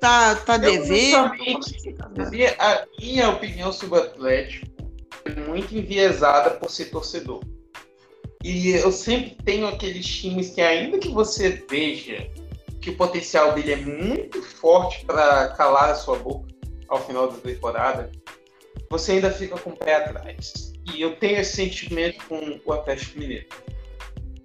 Tá, 0.00 0.34
tá 0.34 0.56
devendo? 0.56 1.16
A 1.16 2.30
minha, 2.30 2.56
a 2.58 2.86
minha 2.98 3.28
opinião 3.28 3.72
sobre 3.72 3.98
o 3.98 4.02
Atlético 4.02 4.66
é 5.24 5.40
muito 5.40 5.76
enviesada 5.76 6.52
por 6.52 6.70
ser 6.70 6.86
torcedor. 6.86 7.40
E 8.42 8.70
eu 8.70 8.90
sempre 8.90 9.36
tenho 9.44 9.66
aqueles 9.68 10.06
times 10.06 10.50
que, 10.50 10.62
ainda 10.62 10.98
que 10.98 11.10
você 11.10 11.62
veja 11.68 12.30
que 12.80 12.90
o 12.90 12.96
potencial 12.96 13.52
dele 13.52 13.72
é 13.72 13.76
muito 13.76 14.42
forte 14.42 15.04
para 15.04 15.48
calar 15.48 15.90
a 15.90 15.94
sua 15.94 16.16
boca 16.16 16.48
ao 16.88 17.04
final 17.04 17.30
da 17.30 17.36
temporada, 17.36 18.10
você 18.88 19.12
ainda 19.12 19.30
fica 19.30 19.58
com 19.58 19.70
o 19.70 19.76
pé 19.76 19.96
atrás. 19.96 20.72
E 20.94 21.02
eu 21.02 21.14
tenho 21.16 21.38
esse 21.38 21.56
sentimento 21.56 22.24
com 22.26 22.58
o 22.64 22.72
Atlético 22.72 23.18
Mineiro. 23.18 23.46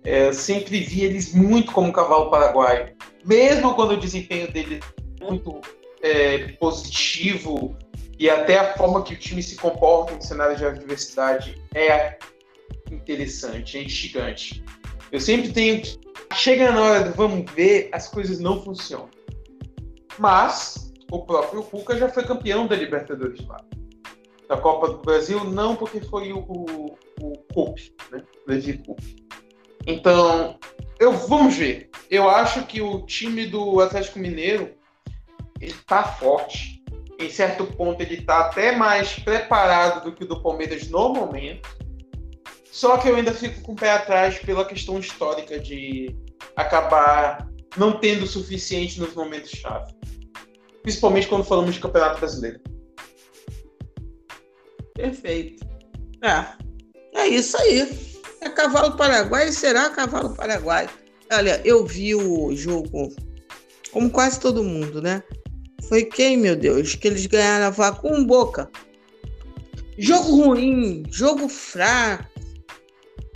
É, 0.04 0.28
eu 0.28 0.34
sempre 0.34 0.82
vi 0.82 1.04
eles 1.04 1.34
muito 1.34 1.72
como 1.72 1.94
cavalo 1.94 2.30
paraguaio. 2.30 2.94
Mesmo 3.24 3.74
quando 3.74 3.92
o 3.92 4.00
desempenho 4.00 4.52
dele 4.52 4.80
é 4.84 5.05
muito 5.26 5.62
é, 6.02 6.50
positivo 6.54 7.76
e 8.18 8.30
até 8.30 8.58
a 8.58 8.78
forma 8.78 9.04
que 9.04 9.14
o 9.14 9.18
time 9.18 9.44
se 9.44 9.56
comporta 9.56 10.14
em 10.14 10.22
cenário 10.22 10.56
de 10.56 10.66
adversidade 10.66 11.62
é 11.74 12.18
interessante, 12.92 13.78
é 13.78 13.84
instigante. 13.84 14.64
Eu 15.12 15.20
sempre 15.20 15.52
tenho 15.52 15.82
que. 15.82 16.00
Chega 16.34 16.72
na 16.72 16.82
hora 16.82 17.04
do 17.04 17.14
vamos 17.14 17.50
ver, 17.52 17.90
as 17.92 18.08
coisas 18.08 18.40
não 18.40 18.62
funcionam. 18.62 19.10
Mas 20.18 20.94
o 21.12 21.26
próprio 21.26 21.64
Cuca 21.64 21.98
já 21.98 22.10
foi 22.10 22.24
campeão 22.24 22.68
da 22.68 22.76
Libertadores 22.76 23.46
lá. 23.46 23.58
Da 24.48 24.58
Copa 24.58 24.90
do 24.90 24.98
Brasil, 25.00 25.44
não 25.44 25.76
porque 25.76 26.00
foi 26.02 26.32
o, 26.32 26.40
o, 26.40 26.98
o 27.22 27.76
né? 28.12 28.24
Levi 28.48 28.78
Coupe. 28.80 29.16
Então, 29.88 30.58
eu, 31.00 31.12
vamos 31.12 31.56
ver. 31.56 31.90
Eu 32.10 32.30
acho 32.30 32.66
que 32.66 32.82
o 32.82 33.06
time 33.06 33.46
do 33.46 33.80
Atlético 33.80 34.20
Mineiro 34.20 34.74
ele 35.66 35.76
tá 35.86 36.04
forte. 36.04 36.84
Em 37.20 37.30
certo 37.30 37.66
ponto, 37.66 38.02
ele 38.02 38.22
tá 38.22 38.48
até 38.48 38.76
mais 38.76 39.14
preparado 39.20 40.04
do 40.04 40.16
que 40.16 40.24
o 40.24 40.28
do 40.28 40.42
Palmeiras 40.42 40.90
no 40.90 41.14
momento. 41.14 41.68
Só 42.72 42.98
que 42.98 43.08
eu 43.08 43.16
ainda 43.16 43.34
fico 43.34 43.62
com 43.62 43.72
o 43.72 43.76
pé 43.76 43.92
atrás 43.92 44.38
pela 44.40 44.66
questão 44.66 45.00
histórica 45.00 45.60
de 45.60 46.14
acabar 46.56 47.48
não 47.78 48.00
tendo 48.00 48.24
o 48.24 48.28
suficiente 48.28 49.00
nos 49.00 49.14
momentos 49.14 49.52
chave. 49.52 49.94
Principalmente 50.82 51.28
quando 51.28 51.46
falamos 51.46 51.76
de 51.76 51.80
Campeonato 51.80 52.20
Brasileiro. 52.20 52.60
Perfeito. 54.94 55.66
É, 56.22 57.22
é 57.22 57.28
isso 57.28 57.58
aí. 57.58 58.16
É 58.42 58.50
cavalo 58.50 58.96
paraguai 58.98 59.52
será 59.52 59.90
cavalo 59.90 60.36
paraguai. 60.36 60.90
Olha, 61.32 61.62
eu 61.66 61.86
vi 61.86 62.14
o 62.14 62.56
jogo, 62.56 63.10
como 63.92 64.12
quase 64.12 64.40
todo 64.40 64.64
mundo, 64.64 65.02
né? 65.02 65.24
Foi 65.88 66.04
quem, 66.04 66.38
meu 66.38 66.56
Deus? 66.56 66.96
Que 66.96 67.08
eles 67.08 67.26
ganharam 67.26 67.68
a 67.68 67.70
vaca 67.70 68.02
com 68.02 68.26
boca. 68.26 68.70
Jogo 69.98 70.44
ruim, 70.44 71.04
jogo 71.10 71.48
fraco, 71.48 72.26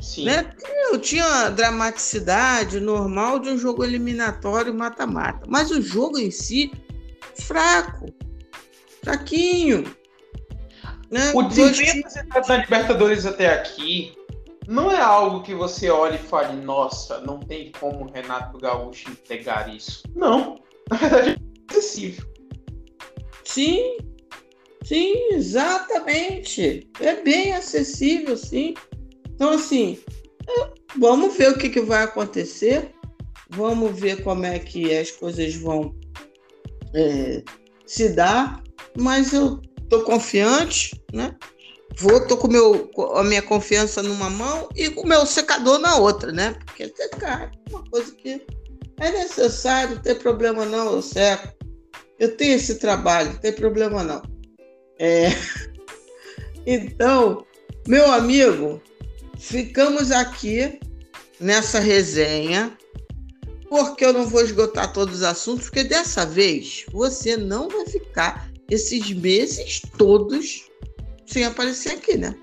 Sim. 0.02 0.26
Né? 0.26 0.52
Eu 0.92 1.00
tinha 1.00 1.26
a 1.26 1.50
dramaticidade 1.50 2.80
normal 2.80 3.40
de 3.40 3.50
um 3.50 3.58
jogo 3.58 3.84
eliminatório 3.84 4.74
mata-mata. 4.74 5.46
Mas 5.48 5.72
o 5.72 5.82
jogo 5.82 6.18
em 6.18 6.32
si, 6.32 6.72
fraco. 7.36 8.08
Fraquinho. 9.04 9.84
Né? 11.12 11.32
O 11.34 11.44
desempenho 11.44 12.04
Dois... 12.04 12.48
da 12.48 12.58
Libertadores 12.58 13.26
até 13.26 13.54
aqui 13.54 14.14
não 14.68 14.92
é 14.92 15.00
algo 15.00 15.42
que 15.42 15.56
você 15.56 15.90
olhe 15.90 16.16
e 16.16 16.20
fale, 16.20 16.56
nossa, 16.62 17.20
não 17.22 17.40
tem 17.40 17.72
como 17.80 18.06
o 18.06 18.12
Renato 18.12 18.58
Gaúcho 18.60 19.10
entregar 19.10 19.74
isso. 19.74 20.04
Não. 20.16 20.60
Na 20.90 20.98
verdade, 20.98 21.32
é 21.32 21.72
acessível. 21.72 22.29
Sim, 23.50 23.98
sim, 24.84 25.16
exatamente. 25.32 26.88
É 27.00 27.16
bem 27.16 27.52
acessível, 27.54 28.38
sim. 28.38 28.76
Então, 29.34 29.50
assim, 29.50 29.98
é, 30.48 30.70
vamos 31.00 31.36
ver 31.36 31.50
o 31.50 31.58
que, 31.58 31.68
que 31.70 31.82
vai 31.82 32.04
acontecer, 32.04 32.94
vamos 33.50 34.00
ver 34.00 34.24
como 34.24 34.46
é 34.46 34.60
que 34.60 34.96
as 34.96 35.10
coisas 35.10 35.56
vão 35.56 35.96
é, 36.94 37.42
se 37.88 38.10
dar, 38.10 38.62
mas 38.96 39.34
eu 39.34 39.60
tô 39.90 40.04
confiante, 40.04 41.02
né? 41.12 41.36
Vou, 41.98 42.26
tô 42.28 42.38
com 42.38 42.48
meu, 42.48 42.92
a 43.16 43.24
minha 43.24 43.42
confiança 43.42 44.04
numa 44.04 44.30
mão 44.30 44.70
e 44.76 44.92
com 44.92 45.02
o 45.02 45.08
meu 45.08 45.26
secador 45.26 45.80
na 45.80 45.96
outra, 45.96 46.32
né? 46.32 46.56
Porque 46.68 46.88
secar 46.96 47.52
é 47.52 47.70
uma 47.72 47.84
coisa 47.90 48.14
que 48.14 48.46
é 49.00 49.12
necessário, 49.12 49.96
não 49.96 50.02
tem 50.04 50.14
problema 50.14 50.66
não, 50.66 50.94
eu 50.94 51.02
seco. 51.02 51.59
Eu 52.20 52.36
tenho 52.36 52.56
esse 52.56 52.76
trabalho, 52.76 53.32
não 53.32 53.38
tem 53.38 53.54
problema 53.54 54.04
não. 54.04 54.22
É... 54.98 55.30
Então, 56.66 57.48
meu 57.88 58.12
amigo, 58.12 58.80
Ficamos 59.40 60.12
aqui 60.12 60.82
nessa 61.40 61.80
resenha, 61.80 62.78
porque 63.70 64.04
eu 64.04 64.12
não 64.12 64.28
vou 64.28 64.42
esgotar 64.42 64.92
todos 64.92 65.16
os 65.16 65.24
assuntos, 65.24 65.70
porque 65.70 65.86
dessa 65.86 66.26
vez 66.26 66.86
você 66.92 67.38
não 67.38 67.70
vai 67.70 67.88
ficar 67.88 68.52
esses 68.70 69.10
meses 69.14 69.82
todos 69.98 70.70
sem 71.26 71.46
aparecer 71.46 71.94
aqui, 71.94 72.18
né? 72.18 72.36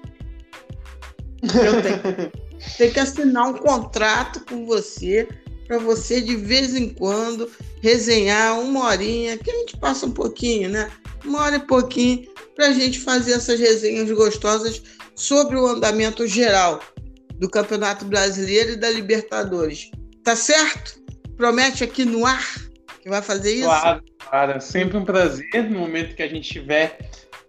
Eu 1.43 1.82
tenho, 1.82 2.32
tenho 2.78 2.93
que 2.94 2.98
assinar 2.98 3.51
um 3.51 3.59
contrato 3.59 4.43
com 4.47 4.65
você 4.65 5.28
para 5.66 5.78
você 5.78 6.20
de 6.20 6.36
vez 6.36 6.74
em 6.74 6.88
quando 6.88 7.51
resenhar 7.82 8.60
uma 8.60 8.86
horinha, 8.86 9.36
que 9.36 9.51
a 9.51 9.55
gente 9.55 9.76
passa 9.76 10.06
um 10.06 10.12
pouquinho, 10.12 10.70
né? 10.70 10.90
Uma 11.24 11.43
hora 11.43 11.56
e 11.56 11.60
pouquinho 11.60 12.26
para 12.55 12.68
a 12.68 12.72
gente 12.72 13.01
fazer 13.01 13.32
essas 13.32 13.59
resenhas 13.59 14.10
gostosas 14.10 14.82
sobre 15.14 15.56
o 15.56 15.66
andamento 15.66 16.26
geral 16.26 16.80
do 17.34 17.48
Campeonato 17.48 18.05
Brasileiro 18.05 18.72
e 18.72 18.76
da 18.76 18.90
Libertadores. 18.90 19.90
Tá 20.24 20.34
certo? 20.34 21.01
Promete 21.36 21.84
aqui 21.84 22.05
no 22.05 22.24
ar 22.24 22.66
que 23.02 23.09
vai 23.09 23.22
fazer 23.22 23.55
isso? 23.55 23.64
Claro, 23.66 24.02
claro. 24.18 24.52
É 24.52 24.60
sempre 24.60 24.97
um 24.97 25.05
prazer 25.05 25.70
no 25.70 25.78
momento 25.78 26.14
que 26.14 26.22
a 26.22 26.28
gente 26.28 26.48
tiver 26.48 26.98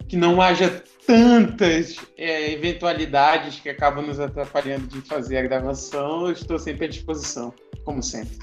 que 0.07 0.15
não 0.15 0.41
haja 0.41 0.83
tantas 1.05 1.97
é, 2.17 2.51
eventualidades 2.51 3.59
que 3.59 3.69
acabam 3.69 4.05
nos 4.05 4.19
atrapalhando 4.19 4.87
de 4.87 5.01
fazer 5.01 5.37
a 5.37 5.41
gravação. 5.41 6.27
Eu 6.27 6.33
estou 6.33 6.59
sempre 6.59 6.85
à 6.85 6.87
disposição, 6.87 7.53
como 7.87 8.03
sempre. 8.03 8.37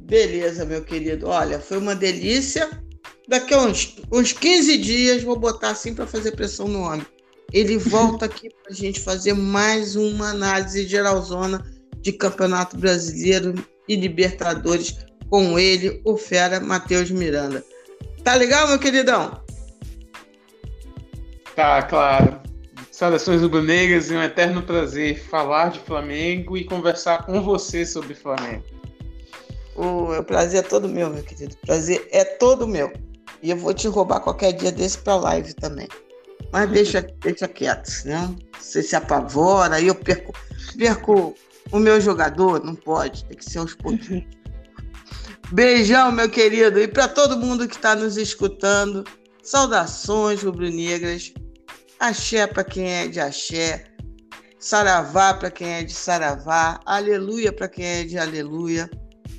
Beleza, 0.00 0.64
meu 0.64 0.84
querido. 0.84 1.28
Olha, 1.28 1.60
foi 1.60 1.78
uma 1.78 1.94
delícia. 1.94 2.68
Daqui 3.28 3.54
a 3.54 3.62
uns, 3.62 3.96
uns 4.12 4.32
15 4.32 4.76
dias 4.76 5.22
vou 5.22 5.38
botar 5.38 5.70
assim 5.70 5.94
para 5.94 6.06
fazer 6.06 6.32
pressão 6.32 6.66
no 6.66 6.82
homem 6.82 7.06
ele 7.52 7.76
volta 7.76 8.24
aqui 8.24 8.48
para 8.48 8.72
a 8.72 8.74
gente 8.74 9.00
fazer 9.00 9.34
mais 9.34 9.94
uma 9.94 10.30
análise 10.30 10.86
geralzona 10.86 11.64
de 12.00 12.12
Campeonato 12.12 12.76
Brasileiro 12.78 13.54
e 13.86 13.94
Libertadores 13.94 14.96
com 15.28 15.58
ele, 15.58 16.00
o 16.04 16.16
fera 16.16 16.60
Matheus 16.60 17.10
Miranda. 17.10 17.62
Tá 18.24 18.34
legal, 18.34 18.68
meu 18.68 18.78
queridão? 18.78 19.42
Tá, 21.54 21.82
claro. 21.82 22.40
Saudações 23.02 23.42
rubro-negras 23.42 24.12
e 24.12 24.14
um 24.14 24.22
eterno 24.22 24.62
prazer 24.62 25.20
falar 25.24 25.72
de 25.72 25.80
Flamengo 25.80 26.56
e 26.56 26.62
conversar 26.62 27.26
com 27.26 27.42
você 27.42 27.84
sobre 27.84 28.14
Flamengo. 28.14 28.62
O 29.74 30.22
prazer 30.22 30.60
é 30.60 30.62
todo 30.62 30.88
meu, 30.88 31.10
meu 31.10 31.24
querido. 31.24 31.56
Prazer 31.66 32.06
é 32.12 32.24
todo 32.24 32.64
meu. 32.64 32.92
E 33.42 33.50
eu 33.50 33.56
vou 33.56 33.74
te 33.74 33.88
roubar 33.88 34.20
qualquer 34.20 34.52
dia 34.52 34.70
desse 34.70 34.98
para 34.98 35.16
live 35.16 35.52
também. 35.54 35.88
Mas 36.52 36.70
deixa, 36.70 37.02
deixa 37.18 37.48
quieto, 37.48 37.90
né? 38.04 38.32
Você 38.60 38.84
se 38.84 38.94
apavora, 38.94 39.74
aí 39.74 39.88
eu 39.88 39.96
perco, 39.96 40.32
perco 40.78 41.34
o 41.72 41.80
meu 41.80 42.00
jogador, 42.00 42.62
não 42.62 42.76
pode, 42.76 43.24
tem 43.24 43.36
que 43.36 43.44
ser 43.44 43.58
aos 43.58 43.74
pouquinhos. 43.74 44.26
Beijão, 45.50 46.12
meu 46.12 46.30
querido, 46.30 46.78
e 46.78 46.86
para 46.86 47.08
todo 47.08 47.36
mundo 47.36 47.66
que 47.66 47.74
está 47.74 47.96
nos 47.96 48.16
escutando, 48.16 49.02
saudações 49.42 50.40
rubro-negras, 50.40 51.34
axé 52.02 52.48
para 52.48 52.64
quem 52.64 52.90
é 52.90 53.06
de 53.06 53.20
axé, 53.20 53.84
saravá 54.58 55.34
para 55.34 55.52
quem 55.52 55.68
é 55.68 55.84
de 55.84 55.92
saravá, 55.92 56.80
aleluia 56.84 57.52
para 57.52 57.68
quem 57.68 57.84
é 57.84 58.02
de 58.02 58.18
aleluia, 58.18 58.90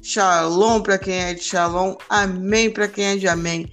shalom 0.01 0.81
para 0.81 0.97
quem 0.97 1.13
é 1.13 1.33
de 1.33 1.43
shalom, 1.43 1.97
amém 2.09 2.71
para 2.71 2.87
quem 2.87 3.03
é 3.03 3.15
de 3.17 3.27
amém. 3.27 3.67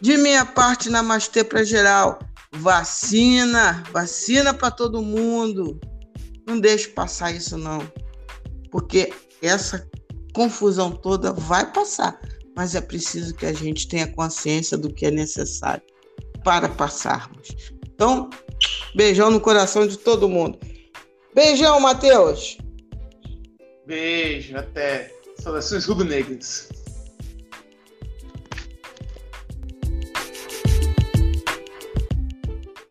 De 0.00 0.16
minha 0.16 0.46
parte, 0.46 0.88
namastê 0.88 1.44
para 1.44 1.62
geral. 1.62 2.18
Vacina, 2.52 3.82
vacina 3.92 4.54
para 4.54 4.70
todo 4.70 5.02
mundo. 5.02 5.78
Não 6.46 6.58
deixe 6.58 6.88
passar 6.88 7.32
isso 7.32 7.58
não, 7.58 7.86
porque 8.72 9.12
essa 9.42 9.86
confusão 10.34 10.90
toda 10.90 11.30
vai 11.30 11.70
passar. 11.70 12.18
mas 12.56 12.74
é 12.74 12.80
preciso 12.80 13.34
que 13.34 13.46
a 13.46 13.52
gente 13.52 13.86
tenha 13.86 14.06
consciência 14.06 14.76
do 14.78 14.92
que 14.92 15.06
é 15.06 15.10
necessário 15.10 15.82
para 16.42 16.68
passarmos. 16.68 17.79
Então, 18.00 18.30
beijão 18.94 19.30
no 19.30 19.38
coração 19.38 19.86
de 19.86 19.98
todo 19.98 20.26
mundo. 20.26 20.58
Beijão, 21.34 21.78
Matheus! 21.80 22.56
Beijo, 23.86 24.56
até. 24.56 25.12
Saudações 25.36 25.84
rubro-negras. 25.84 26.70